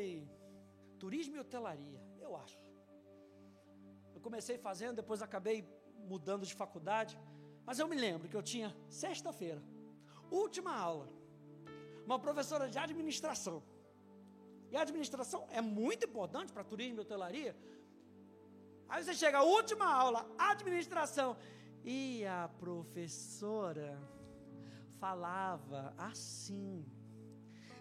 turismo 1.02 1.34
e 1.36 1.40
hotelaria, 1.44 2.00
eu 2.26 2.32
acho. 2.42 2.58
Eu 4.14 4.20
comecei 4.26 4.56
fazendo, 4.68 4.96
depois 5.02 5.22
acabei 5.28 5.58
mudando 6.12 6.44
de 6.50 6.54
faculdade. 6.62 7.14
Mas 7.68 7.78
eu 7.78 7.86
me 7.92 7.96
lembro 8.04 8.28
que 8.30 8.36
eu 8.40 8.44
tinha 8.52 8.68
sexta-feira, 9.04 9.62
última 10.42 10.74
aula, 10.90 11.08
uma 12.04 12.18
professora 12.26 12.68
de 12.68 12.78
administração. 12.86 13.56
E 14.70 14.76
a 14.76 14.82
administração 14.82 15.40
é 15.58 15.62
muito 15.80 16.04
importante 16.10 16.52
para 16.52 16.64
turismo 16.72 16.98
e 16.98 17.04
hotelaria. 17.06 17.52
Aí 18.90 19.02
você 19.02 19.14
chega, 19.14 19.48
última 19.58 19.86
aula, 20.04 20.20
administração. 20.52 21.30
E 21.84 22.24
a 22.24 22.48
professora 22.48 23.98
falava 25.00 25.92
assim. 25.98 26.84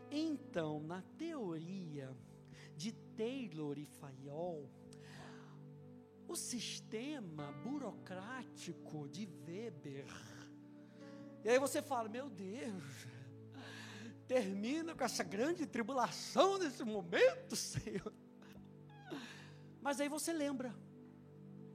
Então, 0.10 0.82
na 0.82 1.02
teoria 1.18 2.16
de 2.76 2.92
Taylor 2.92 3.78
e 3.78 3.86
Fayol, 3.86 4.70
o 6.28 6.36
sistema 6.36 7.52
burocrático 7.64 9.08
de 9.08 9.30
Weber. 9.46 10.06
E 11.44 11.50
aí 11.50 11.60
você 11.60 11.82
fala: 11.82 12.10
Meu 12.10 12.30
Deus, 12.30 13.08
termina 14.28 14.96
com 14.96 15.04
essa 15.04 15.24
grande 15.24 15.66
tribulação 15.66 16.58
nesse 16.58 16.84
momento, 16.84 17.56
Senhor. 17.56 18.14
Mas 19.82 20.00
aí 20.00 20.10
você 20.10 20.34
lembra 20.34 20.74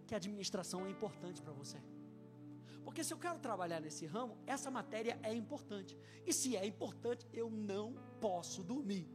que 0.07 0.15
a 0.15 0.17
administração 0.17 0.87
é 0.87 0.91
importante 0.91 1.43
para 1.43 1.53
você. 1.53 1.79
Porque 2.87 3.03
se 3.03 3.13
eu 3.13 3.19
quero 3.19 3.41
trabalhar 3.41 3.81
nesse 3.81 4.07
ramo, 4.07 4.39
essa 4.47 4.71
matéria 4.71 5.19
é 5.25 5.35
importante. 5.35 5.99
E 6.25 6.33
se 6.33 6.57
é 6.57 6.65
importante, 6.65 7.27
eu 7.33 7.51
não 7.51 7.95
posso 8.21 8.63
dormir. 8.63 9.11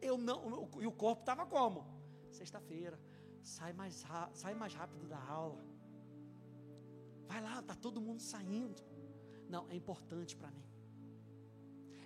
Eu 0.00 0.16
não, 0.16 0.70
e 0.80 0.86
o 0.86 0.90
corpo 0.90 1.20
estava 1.20 1.44
como? 1.44 1.86
Sexta-feira, 2.30 2.98
sai 3.42 3.74
mais, 3.74 4.02
sai 4.32 4.54
mais 4.54 4.72
rápido 4.72 5.06
da 5.06 5.22
aula. 5.22 5.62
Vai 7.26 7.42
lá, 7.42 7.60
está 7.60 7.74
todo 7.74 8.00
mundo 8.00 8.22
saindo. 8.22 8.82
Não, 9.46 9.68
é 9.68 9.74
importante 9.76 10.34
para 10.34 10.50
mim. 10.50 10.64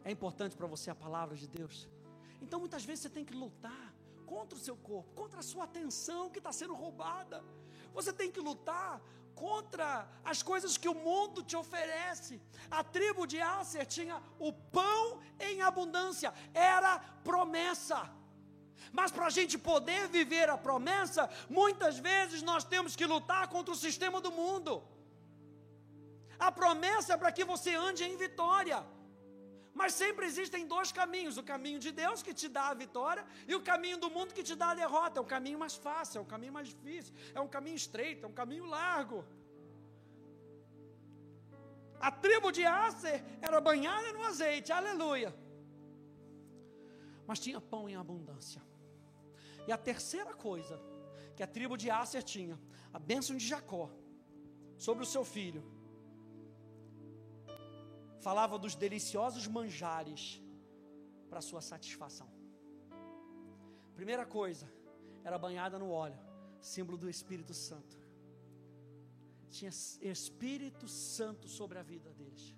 É 0.05 0.11
importante 0.11 0.57
para 0.57 0.67
você 0.67 0.91
a 0.91 0.97
palavra 0.97 1.37
de 1.37 1.47
Deus. 1.47 1.89
Então 2.43 2.59
muitas 2.59 2.85
vezes 2.85 3.03
você 3.03 3.11
tem 3.11 3.25
que 3.25 3.35
lutar 3.35 3.95
contra 4.27 4.59
o 4.59 4.61
seu 4.61 4.77
corpo, 4.77 5.15
contra 5.15 5.39
a 5.39 5.43
sua 5.45 5.63
atenção 5.63 6.29
que 6.29 6.39
está 6.39 6.53
sendo 6.53 6.75
roubada. 6.75 7.45
Você 7.95 8.13
tem 8.13 8.33
que 8.33 8.41
lutar 8.41 9.01
contra 9.43 9.89
as 10.25 10.43
coisas 10.51 10.77
que 10.83 10.89
o 10.89 11.01
mundo 11.09 11.43
te 11.43 11.57
oferece. 11.57 12.35
A 12.71 12.83
tribo 12.97 13.27
de 13.33 13.41
Aser 13.41 13.87
tinha 13.97 14.17
o 14.39 14.53
pão 14.53 15.21
em 15.49 15.63
abundância, 15.71 16.33
era 16.53 16.99
promessa. 17.31 18.01
Mas 18.99 19.11
para 19.11 19.27
a 19.27 19.35
gente 19.39 19.57
poder 19.71 20.03
viver 20.09 20.49
a 20.51 20.59
promessa, 20.69 21.29
muitas 21.49 21.99
vezes 22.11 22.43
nós 22.51 22.65
temos 22.65 22.97
que 22.97 23.07
lutar 23.15 23.45
contra 23.49 23.73
o 23.73 23.83
sistema 23.87 24.21
do 24.21 24.33
mundo. 24.41 24.83
A 26.39 26.51
promessa 26.53 27.15
é 27.15 27.17
para 27.17 27.33
que 27.33 27.45
você 27.45 27.75
ande 27.75 28.05
em 28.05 28.17
vitória. 28.17 28.79
Mas 29.81 29.93
sempre 30.03 30.27
existem 30.31 30.63
dois 30.75 30.91
caminhos: 31.01 31.37
o 31.43 31.45
caminho 31.53 31.81
de 31.85 31.91
Deus 32.03 32.23
que 32.27 32.35
te 32.41 32.49
dá 32.57 32.65
a 32.71 32.75
vitória 32.75 33.25
e 33.51 33.55
o 33.59 33.63
caminho 33.71 33.99
do 34.05 34.11
mundo 34.17 34.35
que 34.37 34.45
te 34.49 34.55
dá 34.63 34.69
a 34.71 34.79
derrota. 34.83 35.21
É 35.21 35.23
um 35.27 35.31
caminho 35.37 35.59
mais 35.65 35.77
fácil, 35.87 36.19
é 36.19 36.23
um 36.27 36.31
caminho 36.35 36.55
mais 36.59 36.69
difícil, 36.73 37.15
é 37.39 37.41
um 37.41 37.51
caminho 37.57 37.77
estreito, 37.77 38.27
é 38.27 38.29
um 38.29 38.39
caminho 38.43 38.67
largo. 38.79 39.19
A 42.09 42.11
tribo 42.25 42.51
de 42.57 42.65
Aser 42.65 43.23
era 43.41 43.61
banhada 43.61 44.13
no 44.17 44.25
azeite, 44.25 44.73
aleluia. 44.73 45.31
Mas 47.29 47.39
tinha 47.39 47.61
pão 47.61 47.89
em 47.89 47.97
abundância. 48.05 48.63
E 49.69 49.73
a 49.73 49.79
terceira 49.79 50.35
coisa 50.35 50.77
que 51.37 51.43
a 51.43 51.47
tribo 51.47 51.77
de 51.83 51.89
Asser 51.89 52.23
tinha, 52.35 52.59
a 52.93 52.99
bênção 52.99 53.37
de 53.37 53.47
Jacó 53.47 53.91
sobre 54.77 55.03
o 55.05 55.11
seu 55.15 55.25
filho, 55.25 55.63
falava 58.29 58.59
dos 58.59 58.75
deliciosos 58.75 59.47
manjares 59.47 60.23
para 61.31 61.41
sua 61.41 61.63
satisfação. 61.63 62.29
Primeira 63.95 64.27
coisa, 64.27 64.71
era 65.25 65.39
banhada 65.39 65.79
no 65.79 65.89
óleo, 65.91 66.19
símbolo 66.61 66.99
do 66.99 67.09
Espírito 67.09 67.55
Santo. 67.55 67.97
Tinha 69.49 69.71
Espírito 70.03 70.87
Santo 70.87 71.49
sobre 71.49 71.79
a 71.79 71.83
vida 71.83 72.13
deles. 72.13 72.55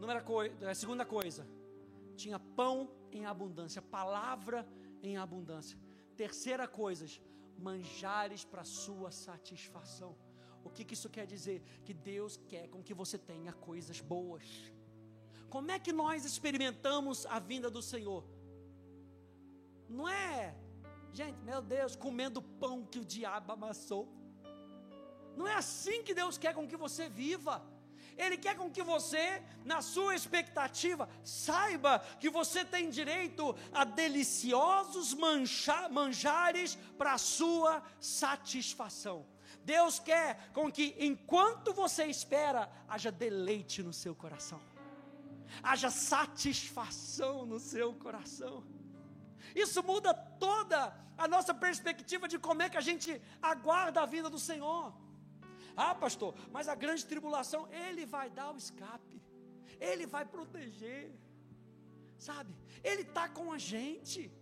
Número 0.00 0.24
a 0.68 0.74
segunda 0.74 1.06
coisa, 1.06 1.46
tinha 2.16 2.40
pão 2.40 2.90
em 3.12 3.26
abundância, 3.26 3.80
palavra 3.80 4.66
em 5.04 5.16
abundância. 5.16 5.78
Terceira 6.16 6.66
coisa, 6.66 7.06
manjares 7.56 8.44
para 8.44 8.64
sua 8.64 9.12
satisfação. 9.12 10.16
O 10.64 10.68
que, 10.68 10.84
que 10.84 10.94
isso 10.94 11.08
quer 11.08 11.28
dizer? 11.28 11.62
Que 11.84 11.94
Deus 11.94 12.36
quer 12.48 12.68
com 12.68 12.82
que 12.82 12.92
você 12.92 13.16
tenha 13.16 13.52
coisas 13.52 14.00
boas. 14.00 14.72
Como 15.50 15.70
é 15.70 15.78
que 15.78 15.92
nós 15.92 16.24
experimentamos 16.24 17.26
a 17.26 17.38
vinda 17.40 17.68
do 17.68 17.82
Senhor? 17.82 18.24
Não 19.88 20.08
é, 20.08 20.54
gente, 21.12 21.38
meu 21.40 21.60
Deus, 21.60 21.96
comendo 21.96 22.40
pão 22.40 22.86
que 22.86 23.00
o 23.00 23.04
diabo 23.04 23.52
amassou. 23.52 24.08
Não 25.36 25.48
é 25.48 25.54
assim 25.54 26.02
que 26.04 26.14
Deus 26.14 26.38
quer 26.38 26.54
com 26.54 26.68
que 26.68 26.76
você 26.76 27.08
viva. 27.08 27.60
Ele 28.16 28.36
quer 28.36 28.56
com 28.56 28.70
que 28.70 28.82
você, 28.82 29.42
na 29.64 29.80
sua 29.82 30.14
expectativa, 30.14 31.08
saiba 31.24 31.98
que 32.20 32.28
você 32.28 32.64
tem 32.64 32.90
direito 32.90 33.56
a 33.72 33.84
deliciosos 33.84 35.14
mancha, 35.14 35.88
manjares 35.88 36.76
para 36.98 37.14
a 37.14 37.18
sua 37.18 37.82
satisfação. 37.98 39.26
Deus 39.64 39.98
quer 39.98 40.50
com 40.52 40.70
que, 40.70 40.94
enquanto 40.98 41.72
você 41.72 42.04
espera, 42.04 42.70
haja 42.88 43.10
deleite 43.10 43.82
no 43.82 43.92
seu 43.92 44.14
coração, 44.14 44.60
haja 45.62 45.90
satisfação 45.90 47.46
no 47.46 47.58
seu 47.58 47.94
coração. 47.94 48.64
Isso 49.54 49.82
muda 49.82 50.12
toda 50.14 50.94
a 51.16 51.28
nossa 51.28 51.52
perspectiva 51.52 52.26
de 52.26 52.38
como 52.38 52.62
é 52.62 52.68
que 52.68 52.76
a 52.76 52.86
gente 52.88 53.20
aguarda 53.42 54.00
a 54.00 54.06
vida 54.06 54.28
do 54.30 54.38
Senhor. 54.38 54.94
Ah, 55.76 55.94
pastor, 55.94 56.34
mas 56.50 56.68
a 56.68 56.74
grande 56.74 57.04
tribulação, 57.06 57.68
Ele 57.86 58.04
vai 58.06 58.28
dar 58.30 58.52
o 58.52 58.56
escape, 58.56 59.22
Ele 59.78 60.06
vai 60.06 60.24
proteger, 60.24 61.12
sabe? 62.18 62.54
Ele 62.82 63.02
está 63.02 63.28
com 63.28 63.52
a 63.52 63.58
gente. 63.58 64.32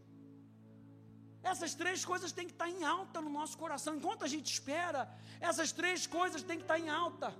Essas 1.42 1.74
três 1.74 2.04
coisas 2.04 2.32
têm 2.32 2.46
que 2.46 2.52
estar 2.52 2.68
em 2.68 2.84
alta 2.84 3.20
no 3.20 3.30
nosso 3.30 3.56
coração. 3.56 3.94
Enquanto 3.96 4.24
a 4.24 4.28
gente 4.28 4.52
espera, 4.52 5.09
essas 5.40 5.70
três 5.72 6.06
coisas 6.06 6.42
têm 6.42 6.59
que 6.59 6.64
estar 6.64 6.78
em 6.78 6.88
alta. 6.88 7.34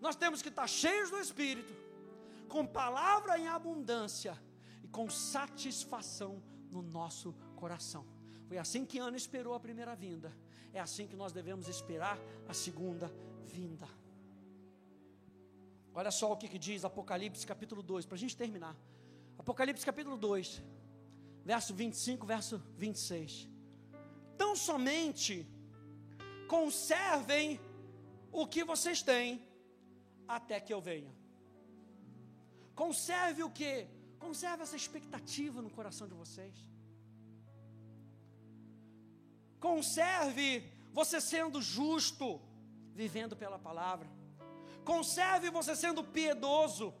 Nós 0.00 0.16
temos 0.16 0.42
que 0.42 0.48
estar 0.48 0.66
cheios 0.66 1.10
do 1.10 1.18
Espírito, 1.18 1.72
com 2.52 2.66
palavra 2.66 3.38
em 3.38 3.48
abundância 3.48 4.34
e 4.84 4.88
com 4.96 5.08
satisfação 5.08 6.42
no 6.70 6.82
nosso 6.82 7.32
coração. 7.56 8.04
Foi 8.46 8.58
assim 8.58 8.84
que 8.84 8.98
Ana 8.98 9.16
esperou 9.16 9.54
a 9.54 9.60
primeira 9.66 9.94
vinda. 9.96 10.30
É 10.70 10.78
assim 10.78 11.06
que 11.06 11.16
nós 11.16 11.32
devemos 11.32 11.66
esperar 11.66 12.18
a 12.46 12.52
segunda 12.52 13.10
vinda. 13.46 13.88
Olha 15.94 16.10
só 16.10 16.30
o 16.30 16.36
que, 16.36 16.46
que 16.46 16.58
diz 16.58 16.84
Apocalipse 16.84 17.46
capítulo 17.46 17.82
2, 17.82 18.04
para 18.04 18.16
a 18.16 18.18
gente 18.18 18.36
terminar. 18.36 18.76
Apocalipse 19.38 19.86
capítulo 19.86 20.18
2, 20.18 20.62
verso 21.46 21.72
25, 21.74 22.26
verso 22.26 22.62
26. 22.76 23.48
Tão 24.36 24.54
somente 24.54 25.46
conservem 26.48 27.58
o 28.30 28.46
que 28.46 28.62
vocês 28.62 29.00
têm 29.00 29.42
até 30.28 30.60
que 30.60 30.74
eu 30.74 30.82
venha. 30.82 31.21
Conserve 32.74 33.42
o 33.42 33.50
que? 33.50 33.86
Conserve 34.18 34.62
essa 34.62 34.76
expectativa 34.76 35.60
no 35.60 35.70
coração 35.70 36.06
de 36.08 36.14
vocês. 36.14 36.54
Conserve 39.58 40.70
você 40.92 41.20
sendo 41.20 41.60
justo, 41.60 42.40
vivendo 42.94 43.36
pela 43.36 43.58
palavra. 43.58 44.08
Conserve 44.84 45.50
você 45.50 45.76
sendo 45.76 46.02
piedoso, 46.02 46.92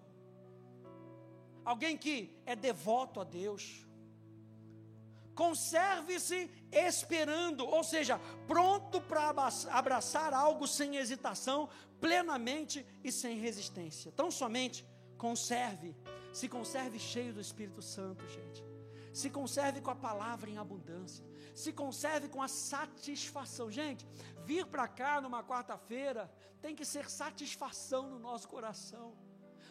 alguém 1.64 1.96
que 1.96 2.40
é 2.46 2.54
devoto 2.54 3.20
a 3.20 3.24
Deus. 3.24 3.84
Conserve-se 5.34 6.50
esperando, 6.70 7.66
ou 7.66 7.82
seja, 7.82 8.20
pronto 8.46 9.00
para 9.00 9.30
abraçar 9.70 10.34
algo 10.34 10.68
sem 10.68 10.96
hesitação, 10.96 11.68
plenamente 12.00 12.86
e 13.02 13.10
sem 13.10 13.38
resistência. 13.38 14.12
Tão 14.12 14.30
somente 14.30 14.84
conserve, 15.26 15.94
se 16.32 16.48
conserve 16.48 16.98
cheio 16.98 17.32
do 17.32 17.40
Espírito 17.40 17.80
Santo, 17.80 18.26
gente. 18.36 18.60
Se 19.20 19.28
conserve 19.30 19.80
com 19.80 19.92
a 19.92 19.94
palavra 20.08 20.50
em 20.50 20.58
abundância. 20.58 21.24
Se 21.54 21.70
conserve 21.72 22.26
com 22.28 22.42
a 22.42 22.48
satisfação. 22.48 23.70
Gente, 23.70 24.04
vir 24.44 24.64
para 24.66 24.88
cá 24.88 25.20
numa 25.20 25.42
quarta-feira 25.44 26.22
tem 26.60 26.74
que 26.74 26.84
ser 26.84 27.08
satisfação 27.08 28.02
no 28.10 28.18
nosso 28.18 28.48
coração 28.48 29.08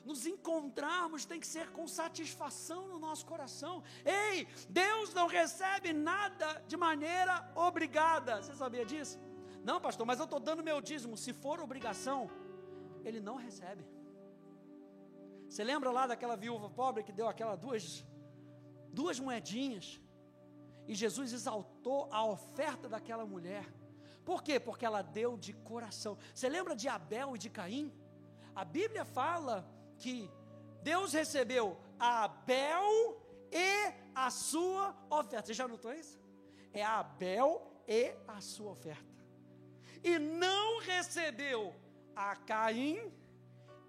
nos 0.03 0.25
encontrarmos 0.25 1.25
tem 1.25 1.39
que 1.39 1.45
ser 1.45 1.69
com 1.73 1.87
satisfação 1.87 2.87
no 2.87 2.97
nosso 2.97 3.23
coração. 3.23 3.83
Ei, 4.03 4.47
Deus 4.67 5.13
não 5.13 5.27
recebe 5.27 5.93
nada 5.93 6.47
de 6.67 6.75
maneira 6.75 7.35
obrigada. 7.53 8.41
Você 8.41 8.55
sabia 8.55 8.83
disso? 8.83 9.19
Não, 9.63 9.79
pastor, 9.79 10.07
mas 10.07 10.17
eu 10.17 10.25
estou 10.25 10.39
dando 10.39 10.63
meu 10.63 10.81
dízimo. 10.81 11.15
Se 11.15 11.33
for 11.33 11.59
obrigação, 11.59 12.31
Ele 13.05 13.19
não 13.19 13.35
recebe. 13.35 13.85
Você 15.51 15.65
lembra 15.65 15.91
lá 15.91 16.07
daquela 16.07 16.37
viúva 16.37 16.69
pobre 16.69 17.03
que 17.03 17.11
deu 17.11 17.27
aquelas 17.27 17.59
duas, 17.59 18.05
duas 18.99 19.19
moedinhas? 19.19 19.99
E 20.87 20.95
Jesus 20.95 21.33
exaltou 21.33 22.07
a 22.09 22.23
oferta 22.23 22.87
daquela 22.87 23.25
mulher. 23.25 23.65
Por 24.23 24.41
quê? 24.41 24.61
Porque 24.61 24.85
ela 24.85 25.01
deu 25.01 25.37
de 25.37 25.51
coração. 25.51 26.17
Você 26.33 26.47
lembra 26.47 26.73
de 26.73 26.87
Abel 26.87 27.35
e 27.35 27.37
de 27.37 27.49
Caim? 27.49 27.91
A 28.55 28.63
Bíblia 28.63 29.03
fala 29.03 29.69
que 29.97 30.31
Deus 30.81 31.11
recebeu 31.11 31.77
Abel 31.99 33.21
e 33.51 33.93
a 34.15 34.29
sua 34.29 34.95
oferta. 35.09 35.47
Você 35.47 35.53
já 35.53 35.67
notou 35.67 35.93
isso? 35.93 36.17
É 36.71 36.81
Abel 36.81 37.49
e 37.85 38.15
a 38.25 38.39
sua 38.39 38.71
oferta. 38.71 39.13
E 40.01 40.17
não 40.17 40.79
recebeu 40.79 41.75
a 42.15 42.37
Caim 42.37 43.11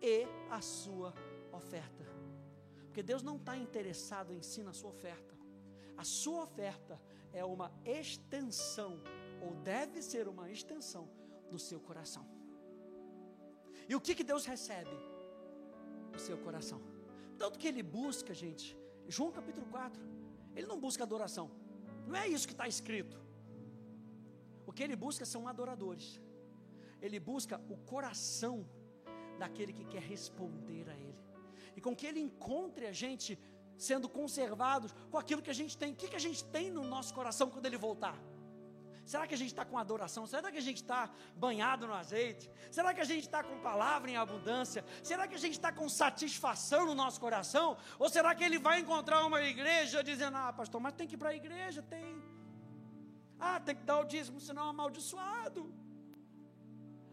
e 0.01 0.27
a 0.51 0.61
sua 0.61 1.15
oferta. 1.57 2.05
Porque 2.87 3.03
Deus 3.03 3.23
não 3.23 3.37
está 3.37 3.57
interessado 3.57 4.33
em 4.33 4.43
si 4.43 4.63
na 4.63 4.73
sua 4.73 4.91
oferta. 4.91 5.35
A 5.97 6.05
sua 6.05 6.43
oferta 6.43 7.01
é 7.33 7.45
uma 7.45 7.73
extensão, 7.85 9.01
ou 9.41 9.55
deve 9.57 10.03
ser 10.03 10.29
uma 10.29 10.51
extensão, 10.51 11.09
do 11.51 11.59
seu 11.59 11.81
coração. 11.81 12.27
E 13.89 13.95
o 13.95 14.01
que, 14.01 14.15
que 14.15 14.25
Deus 14.25 14.47
recebe? 14.47 15.13
o 16.17 16.19
seu 16.19 16.37
coração. 16.39 16.81
Tanto 17.39 17.59
que 17.59 17.67
ele 17.67 17.83
busca, 17.83 18.33
gente, 18.35 18.77
João 19.09 19.33
capítulo 19.33 19.67
4, 19.67 20.03
ele 20.55 20.67
não 20.67 20.79
busca 20.79 21.03
adoração, 21.03 21.51
não 22.07 22.17
é 22.17 22.29
isso 22.29 22.47
que 22.47 22.55
está 22.55 22.69
escrito. 22.69 23.21
O 24.67 24.73
que 24.73 24.83
ele 24.83 24.97
busca 24.97 25.25
são 25.25 25.49
adoradores, 25.49 26.21
ele 27.01 27.19
busca 27.19 27.61
o 27.69 27.77
coração 27.77 28.67
daquele 29.39 29.73
que 29.73 29.85
quer 29.85 30.03
responder 30.03 30.89
a 30.89 30.97
ele, 30.97 31.12
e 31.77 31.81
com 31.81 31.95
que 31.95 32.07
ele 32.07 32.21
encontre 32.21 32.87
a 32.87 32.93
gente 32.93 33.39
sendo 33.77 34.09
conservados 34.09 34.95
com 35.11 35.19
aquilo 35.19 35.43
que 35.43 35.51
a 35.51 35.55
gente 35.55 35.77
tem. 35.77 35.93
O 35.93 35.97
que, 35.97 36.09
que 36.09 36.17
a 36.17 36.27
gente 36.27 36.45
tem 36.45 36.71
no 36.71 36.85
nosso 36.85 37.13
coração 37.13 37.51
quando 37.51 37.67
ele 37.67 37.77
voltar? 37.77 38.17
Será 39.05 39.27
que 39.27 39.35
a 39.35 39.39
gente 39.39 39.49
está 39.49 39.65
com 39.65 39.77
adoração? 39.77 40.27
Será 40.27 40.51
que 40.53 40.59
a 40.59 40.67
gente 40.69 40.77
está 40.77 41.11
banhado 41.37 41.87
no 41.89 41.95
azeite? 41.95 42.49
Será 42.71 42.95
que 42.95 43.01
a 43.01 43.05
gente 43.05 43.25
está 43.25 43.43
com 43.43 43.59
palavra 43.59 44.11
em 44.11 44.17
abundância? 44.17 44.85
Será 45.03 45.27
que 45.27 45.35
a 45.35 45.39
gente 45.39 45.55
está 45.55 45.73
com 45.73 45.89
satisfação 45.89 46.87
no 46.87 46.95
nosso 46.95 47.21
coração? 47.21 47.77
Ou 47.99 48.09
será 48.09 48.35
que 48.35 48.45
ele 48.45 48.59
vai 48.59 48.79
encontrar 48.79 49.25
uma 49.27 49.43
igreja 49.43 50.05
dizendo: 50.05 50.37
Ah, 50.37 50.53
pastor, 50.53 50.81
mas 50.81 50.95
tem 50.95 51.09
que 51.09 51.17
ir 51.17 51.19
para 51.19 51.31
a 51.31 51.35
igreja? 51.35 51.83
Tem. 51.83 52.23
Ah, 53.41 53.59
tem 53.59 53.75
que 53.75 53.83
dar 53.83 53.99
o 53.99 54.05
dízimo, 54.05 54.41
senão 54.41 54.67
é 54.67 54.71
amaldiçoado. 54.71 55.75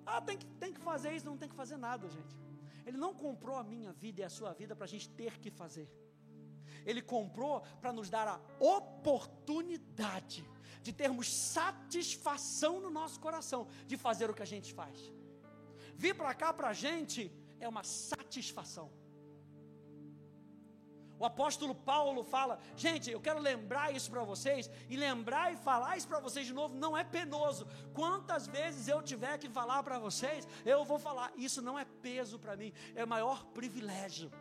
Ah, 0.05 0.21
tem 0.21 0.37
que, 0.37 0.45
tem 0.45 0.71
que 0.71 0.79
fazer 0.79 1.11
isso, 1.13 1.25
não 1.25 1.37
tem 1.37 1.49
que 1.49 1.55
fazer 1.55 1.77
nada, 1.77 2.07
gente. 2.07 2.35
Ele 2.89 2.97
não 2.97 3.13
comprou 3.13 3.55
a 3.55 3.63
minha 3.63 3.91
vida 3.93 4.21
e 4.21 4.23
a 4.23 4.29
sua 4.31 4.51
vida 4.51 4.75
para 4.75 4.85
a 4.85 4.87
gente 4.93 5.07
ter 5.09 5.37
que 5.39 5.51
fazer. 5.51 5.87
Ele 6.83 7.03
comprou 7.03 7.61
para 7.79 7.93
nos 7.93 8.09
dar 8.09 8.27
a 8.27 8.41
oportunidade 8.59 10.43
de 10.81 10.91
termos 10.91 11.27
satisfação 11.31 12.79
no 12.79 12.89
nosso 12.89 13.19
coração 13.19 13.67
de 13.85 13.95
fazer 13.95 14.27
o 14.27 14.33
que 14.33 14.41
a 14.41 14.51
gente 14.53 14.73
faz. 14.73 14.97
Vir 15.95 16.15
para 16.15 16.33
cá 16.33 16.51
para 16.51 16.69
a 16.69 16.73
gente 16.73 17.31
é 17.59 17.69
uma 17.69 17.83
satisfação. 17.83 18.91
O 21.19 21.25
apóstolo 21.25 21.75
Paulo 21.75 22.23
fala: 22.23 22.59
gente, 22.75 23.11
eu 23.11 23.19
quero 23.19 23.39
lembrar 23.39 23.93
isso 23.93 24.09
para 24.09 24.23
vocês, 24.23 24.71
e 24.89 24.95
lembrar 24.95 25.53
e 25.53 25.57
falar 25.57 25.97
isso 25.97 26.07
para 26.07 26.19
vocês 26.19 26.47
de 26.47 26.53
novo 26.53 26.75
não 26.75 26.97
é 26.97 27.03
penoso. 27.03 27.67
Quantas 27.93 28.47
vezes 28.47 28.87
eu 28.87 29.01
tiver 29.03 29.37
que 29.37 29.49
falar 29.49 29.83
para 29.83 29.99
vocês, 29.99 30.47
eu 30.65 30.85
vou 30.85 30.97
falar. 30.97 31.31
Isso 31.35 31.61
não 31.61 31.77
é 31.77 31.85
peso 31.85 32.39
para 32.39 32.55
mim, 32.55 32.71
é 32.95 33.03
o 33.03 33.07
maior 33.07 33.43
privilégio. 33.47 34.31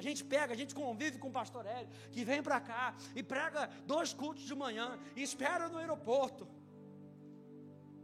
A 0.00 0.02
gente 0.02 0.24
pega, 0.24 0.54
a 0.54 0.56
gente 0.56 0.74
convive 0.74 1.18
com 1.18 1.28
o 1.28 1.32
pastor 1.32 1.66
Hélio, 1.66 1.90
que 2.10 2.24
vem 2.24 2.42
para 2.42 2.58
cá 2.58 2.94
e 3.14 3.22
prega 3.22 3.68
dois 3.84 4.14
cultos 4.14 4.44
de 4.44 4.54
manhã 4.54 4.98
e 5.14 5.22
espera 5.22 5.68
no 5.68 5.76
aeroporto. 5.76 6.48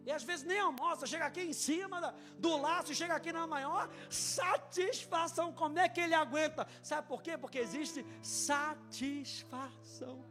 E 0.07 0.12
às 0.12 0.22
vezes 0.22 0.46
nem 0.46 0.61
almoça, 0.61 1.04
chega 1.04 1.26
aqui 1.26 1.40
em 1.40 1.52
cima 1.52 2.00
da, 2.00 2.14
do 2.38 2.57
laço, 2.57 2.94
chega 2.94 3.16
aqui 3.16 3.32
na 3.32 3.44
maior 3.44 3.90
satisfação. 4.09 5.52
Como 5.52 5.76
é 5.80 5.88
que 5.88 6.00
ele 6.00 6.14
aguenta? 6.14 6.64
Sabe 6.80 7.09
por 7.09 7.20
quê? 7.20 7.36
Porque 7.36 7.59
existe 7.59 8.07
satisfação. 8.22 10.24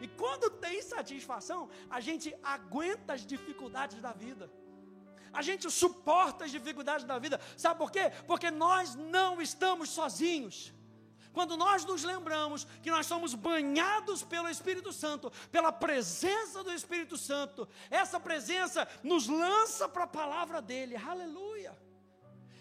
E 0.00 0.06
quando 0.06 0.48
tem 0.48 0.80
satisfação, 0.80 1.68
a 1.90 2.00
gente 2.00 2.32
aguenta 2.40 3.14
as 3.14 3.26
dificuldades 3.26 4.00
da 4.00 4.12
vida. 4.12 4.48
A 5.32 5.42
gente 5.42 5.68
suporta 5.70 6.44
as 6.44 6.52
dificuldades 6.52 7.04
da 7.04 7.18
vida. 7.18 7.40
Sabe 7.56 7.78
por 7.78 7.90
quê? 7.90 8.12
Porque 8.28 8.50
nós 8.50 8.94
não 8.94 9.42
estamos 9.42 9.90
sozinhos. 9.90 10.72
Quando 11.32 11.56
nós 11.56 11.84
nos 11.84 12.02
lembramos 12.02 12.64
que 12.82 12.90
nós 12.90 13.06
somos 13.06 13.34
banhados 13.34 14.22
pelo 14.22 14.48
Espírito 14.48 14.92
Santo, 14.92 15.30
pela 15.50 15.70
presença 15.70 16.64
do 16.64 16.72
Espírito 16.72 17.16
Santo, 17.16 17.68
essa 17.90 18.18
presença 18.18 18.88
nos 19.02 19.28
lança 19.28 19.88
para 19.88 20.04
a 20.04 20.08
palavra 20.08 20.60
dele, 20.60 20.96
aleluia. 20.96 21.76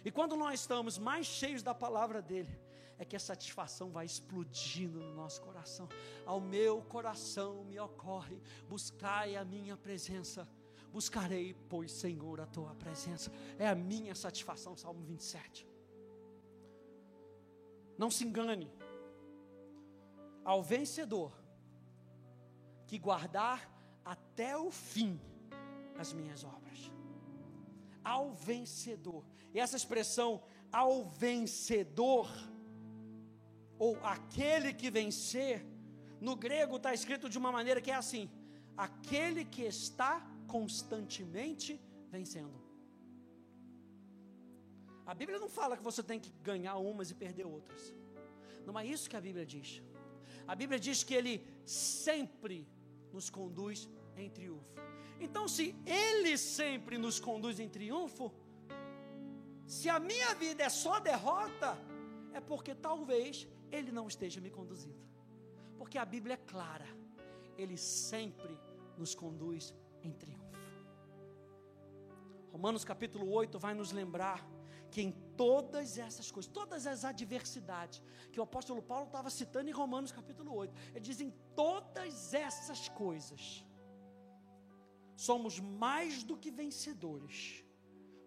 E 0.05 0.11
quando 0.11 0.35
nós 0.35 0.59
estamos 0.61 0.97
mais 0.97 1.25
cheios 1.25 1.63
da 1.63 1.73
palavra 1.73 2.21
dele, 2.21 2.59
é 2.97 3.05
que 3.05 3.15
a 3.15 3.19
satisfação 3.19 3.89
vai 3.89 4.05
explodindo 4.05 4.99
no 4.99 5.13
nosso 5.15 5.41
coração. 5.41 5.87
Ao 6.25 6.39
meu 6.39 6.81
coração 6.81 7.63
me 7.63 7.79
ocorre: 7.79 8.41
buscai 8.67 9.35
a 9.35 9.45
minha 9.45 9.77
presença. 9.77 10.47
Buscarei, 10.91 11.55
pois, 11.69 11.91
Senhor, 11.91 12.41
a 12.41 12.47
tua 12.47 12.73
presença. 12.73 13.31
É 13.59 13.67
a 13.67 13.75
minha 13.75 14.15
satisfação, 14.15 14.75
Salmo 14.75 15.03
27. 15.05 15.68
Não 18.01 18.09
se 18.09 18.23
engane. 18.23 18.71
Ao 20.51 20.63
vencedor 20.63 21.31
que 22.87 22.97
guardar 22.97 23.69
até 24.05 24.57
o 24.57 24.71
fim 24.71 25.19
as 25.97 26.13
minhas 26.13 26.45
obras. 26.45 26.79
Ao 28.01 28.31
vencedor. 28.31 29.25
E 29.53 29.59
essa 29.59 29.75
expressão 29.75 30.41
ao 30.71 31.03
vencedor 31.03 32.29
ou 33.77 33.97
aquele 34.15 34.73
que 34.73 34.89
vencer, 34.89 35.65
no 36.21 36.35
grego 36.35 36.77
está 36.77 36.93
escrito 36.93 37.29
de 37.29 37.37
uma 37.37 37.51
maneira 37.51 37.81
que 37.81 37.91
é 37.91 37.95
assim: 37.95 38.29
aquele 38.77 39.43
que 39.43 39.63
está 39.63 40.25
constantemente 40.47 41.81
vencendo. 42.09 42.68
A 45.11 45.13
Bíblia 45.19 45.39
não 45.43 45.49
fala 45.49 45.75
que 45.75 45.81
você 45.89 46.03
tem 46.09 46.19
que 46.23 46.31
ganhar 46.49 46.75
umas 46.77 47.09
e 47.09 47.15
perder 47.15 47.45
outras. 47.55 47.83
Não 48.63 48.77
é 48.77 48.85
isso 48.85 49.09
que 49.09 49.17
a 49.19 49.21
Bíblia 49.27 49.43
diz. 49.53 49.81
A 50.47 50.53
Bíblia 50.59 50.79
diz 50.87 51.03
que 51.03 51.15
Ele 51.19 51.33
sempre 51.65 52.57
nos 53.11 53.27
conduz 53.27 53.89
em 54.15 54.29
triunfo. 54.29 54.75
Então, 55.19 55.47
se 55.47 55.75
Ele 55.83 56.37
sempre 56.37 56.99
nos 56.99 57.19
conduz 57.19 57.59
em 57.59 57.67
triunfo, 57.67 58.31
se 59.65 59.89
a 59.89 59.99
minha 59.99 60.35
vida 60.35 60.61
é 60.63 60.69
só 60.69 60.99
derrota, 60.99 61.75
é 62.31 62.39
porque 62.39 62.75
talvez 62.75 63.47
Ele 63.71 63.91
não 63.91 64.07
esteja 64.07 64.39
me 64.39 64.51
conduzindo. 64.51 65.03
Porque 65.79 65.97
a 65.97 66.05
Bíblia 66.05 66.35
é 66.35 66.37
clara, 66.53 66.87
Ele 67.57 67.77
sempre 67.77 68.55
nos 68.95 69.15
conduz 69.15 69.73
em 70.03 70.11
triunfo. 70.11 70.59
Romanos 72.51 72.85
capítulo 72.85 73.27
8 73.31 73.57
vai 73.57 73.73
nos 73.73 73.91
lembrar 73.91 74.58
que 74.89 75.01
em 75.01 75.11
todas 75.37 75.97
essas 75.97 76.29
coisas, 76.31 76.51
todas 76.51 76.85
as 76.87 77.05
adversidades 77.05 78.01
que 78.31 78.39
o 78.39 78.43
apóstolo 78.43 78.81
Paulo 78.81 79.05
estava 79.05 79.29
citando 79.29 79.69
em 79.69 79.73
Romanos 79.73 80.11
capítulo 80.11 80.53
8, 80.53 80.73
ele 80.95 80.99
diz: 80.99 81.21
em 81.21 81.31
todas 81.55 82.33
essas 82.33 82.89
coisas, 82.89 83.65
somos 85.15 85.59
mais 85.59 86.23
do 86.23 86.37
que 86.37 86.51
vencedores 86.51 87.63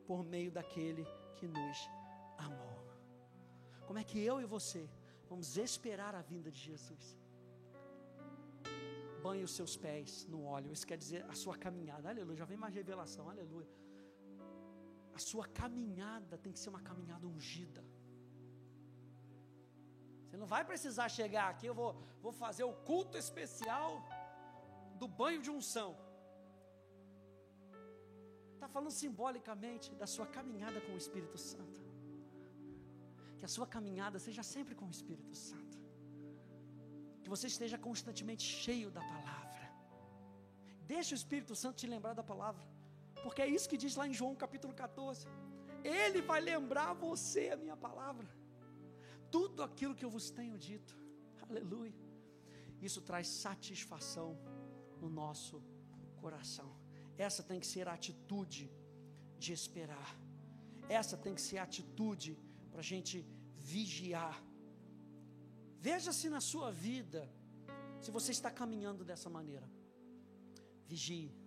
por 0.06 0.24
meio 0.24 0.50
daquele 0.50 1.04
que 1.36 1.46
nos 1.46 1.78
amou. 2.38 2.76
Como 3.86 3.98
é 3.98 4.04
que 4.04 4.18
eu 4.18 4.40
e 4.40 4.44
você 4.44 4.88
vamos 5.28 5.56
esperar 5.56 6.14
a 6.14 6.22
vinda 6.22 6.50
de 6.50 6.58
Jesus? 6.58 7.18
Banhe 9.22 9.44
os 9.44 9.54
seus 9.54 9.76
pés 9.76 10.26
no 10.26 10.44
óleo, 10.44 10.72
isso 10.72 10.86
quer 10.86 10.98
dizer 10.98 11.24
a 11.28 11.34
sua 11.34 11.56
caminhada, 11.56 12.08
aleluia. 12.08 12.36
Já 12.36 12.44
vem 12.44 12.56
mais 12.56 12.74
revelação, 12.74 13.28
aleluia 13.30 13.81
a 15.18 15.20
sua 15.30 15.46
caminhada 15.60 16.36
tem 16.44 16.52
que 16.52 16.60
ser 16.62 16.70
uma 16.74 16.82
caminhada 16.90 17.26
ungida. 17.26 17.82
Você 20.24 20.36
não 20.42 20.46
vai 20.54 20.62
precisar 20.70 21.08
chegar 21.18 21.46
aqui, 21.52 21.66
eu 21.66 21.74
vou, 21.80 21.90
vou 22.24 22.32
fazer 22.32 22.64
o 22.64 22.72
culto 22.90 23.18
especial 23.24 23.90
do 25.00 25.06
banho 25.20 25.42
de 25.46 25.50
unção. 25.50 25.90
Está 28.54 28.68
falando 28.74 28.92
simbolicamente 29.02 29.88
da 30.02 30.06
sua 30.06 30.26
caminhada 30.36 30.80
com 30.80 30.92
o 30.94 31.00
Espírito 31.04 31.36
Santo. 31.36 31.80
Que 33.38 33.44
a 33.44 33.52
sua 33.56 33.66
caminhada 33.66 34.18
seja 34.26 34.42
sempre 34.54 34.74
com 34.80 34.86
o 34.86 34.94
Espírito 34.98 35.34
Santo. 35.34 35.76
Que 37.22 37.28
você 37.34 37.46
esteja 37.48 37.76
constantemente 37.76 38.44
cheio 38.64 38.90
da 38.98 39.02
palavra. 39.14 39.64
Deixe 40.94 41.12
o 41.14 41.20
Espírito 41.22 41.54
Santo 41.62 41.76
te 41.82 41.88
lembrar 41.94 42.14
da 42.14 42.22
palavra. 42.22 42.64
Porque 43.22 43.42
é 43.42 43.46
isso 43.46 43.68
que 43.68 43.76
diz 43.76 43.94
lá 43.96 44.06
em 44.06 44.14
João 44.14 44.34
capítulo 44.34 44.74
14. 44.74 45.26
Ele 45.84 46.20
vai 46.30 46.40
lembrar 46.40 46.92
você 46.92 47.50
a 47.50 47.56
minha 47.56 47.76
palavra. 47.76 48.28
Tudo 49.30 49.62
aquilo 49.62 49.94
que 49.94 50.04
eu 50.04 50.10
vos 50.10 50.30
tenho 50.30 50.56
dito. 50.58 50.96
Aleluia. 51.48 51.94
Isso 52.80 53.00
traz 53.00 53.28
satisfação 53.28 54.38
no 55.00 55.08
nosso 55.08 55.62
coração. 56.16 56.70
Essa 57.16 57.42
tem 57.42 57.60
que 57.60 57.66
ser 57.66 57.88
a 57.88 57.94
atitude 57.94 58.70
de 59.38 59.52
esperar. 59.52 60.10
Essa 60.88 61.16
tem 61.16 61.34
que 61.34 61.40
ser 61.40 61.58
a 61.58 61.64
atitude 61.64 62.38
para 62.70 62.80
a 62.80 62.88
gente 62.92 63.26
vigiar. 63.56 64.36
Veja 65.78 66.12
se 66.12 66.28
na 66.28 66.40
sua 66.40 66.70
vida, 66.70 67.28
se 68.00 68.10
você 68.10 68.30
está 68.32 68.50
caminhando 68.50 69.04
dessa 69.04 69.28
maneira. 69.28 69.68
Vigie 70.86 71.41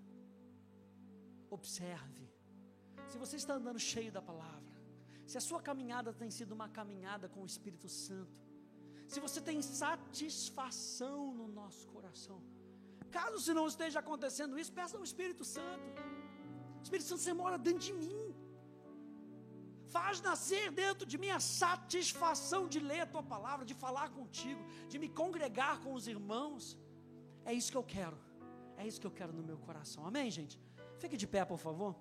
Observe. 1.50 2.30
Se 3.08 3.18
você 3.18 3.36
está 3.36 3.54
andando 3.56 3.80
cheio 3.80 4.12
da 4.12 4.22
palavra, 4.22 4.74
se 5.26 5.38
a 5.38 5.41
sua 5.41 5.62
caminhada 5.62 6.14
tem 6.14 6.30
sido 6.30 6.52
uma 6.54 6.70
caminhada 6.70 7.28
com 7.28 7.41
o 7.43 7.46
Espírito 7.46 7.88
Santo, 7.88 8.41
se 9.08 9.20
você 9.20 9.39
tem 9.39 9.62
satisfação 9.62 11.34
no 11.34 11.48
nosso 11.48 11.88
coração, 11.88 12.41
caso 13.12 13.39
se 13.39 13.54
não 13.54 13.68
esteja 13.68 14.00
acontecendo 14.00 14.58
isso, 14.60 14.74
peça 14.74 14.98
ao 14.98 15.04
Espírito 15.04 15.43
Santo. 15.43 15.88
Espírito 16.84 17.08
Santo, 17.10 17.22
você 17.22 17.34
mora 17.34 17.58
dentro 17.58 17.80
de 17.89 17.93
mim. 17.93 18.36
Faz 19.96 20.20
nascer 20.20 20.72
dentro 20.72 21.06
de 21.12 21.18
mim 21.18 21.30
a 21.30 21.39
satisfação 21.39 22.68
de 22.68 22.80
ler 22.80 23.02
a 23.02 23.06
tua 23.14 23.24
palavra, 23.24 23.64
de 23.66 23.74
falar 23.74 24.10
contigo, 24.10 24.62
de 24.89 24.98
me 25.00 25.10
congregar 25.22 25.80
com 25.84 25.93
os 25.93 26.08
irmãos. 26.08 26.78
É 27.46 27.54
isso 27.54 27.72
que 27.72 27.78
eu 27.78 27.84
quero. 27.84 28.18
É 28.78 28.86
isso 28.86 29.00
que 29.00 29.08
eu 29.08 29.16
quero 29.20 29.32
no 29.32 29.43
meu 29.43 29.58
coração. 29.58 30.06
Amém, 30.06 30.30
gente? 30.30 30.60
Fique 31.00 31.18
de 31.18 31.28
pé, 31.28 31.46
por 31.46 31.58
favor. 31.58 31.96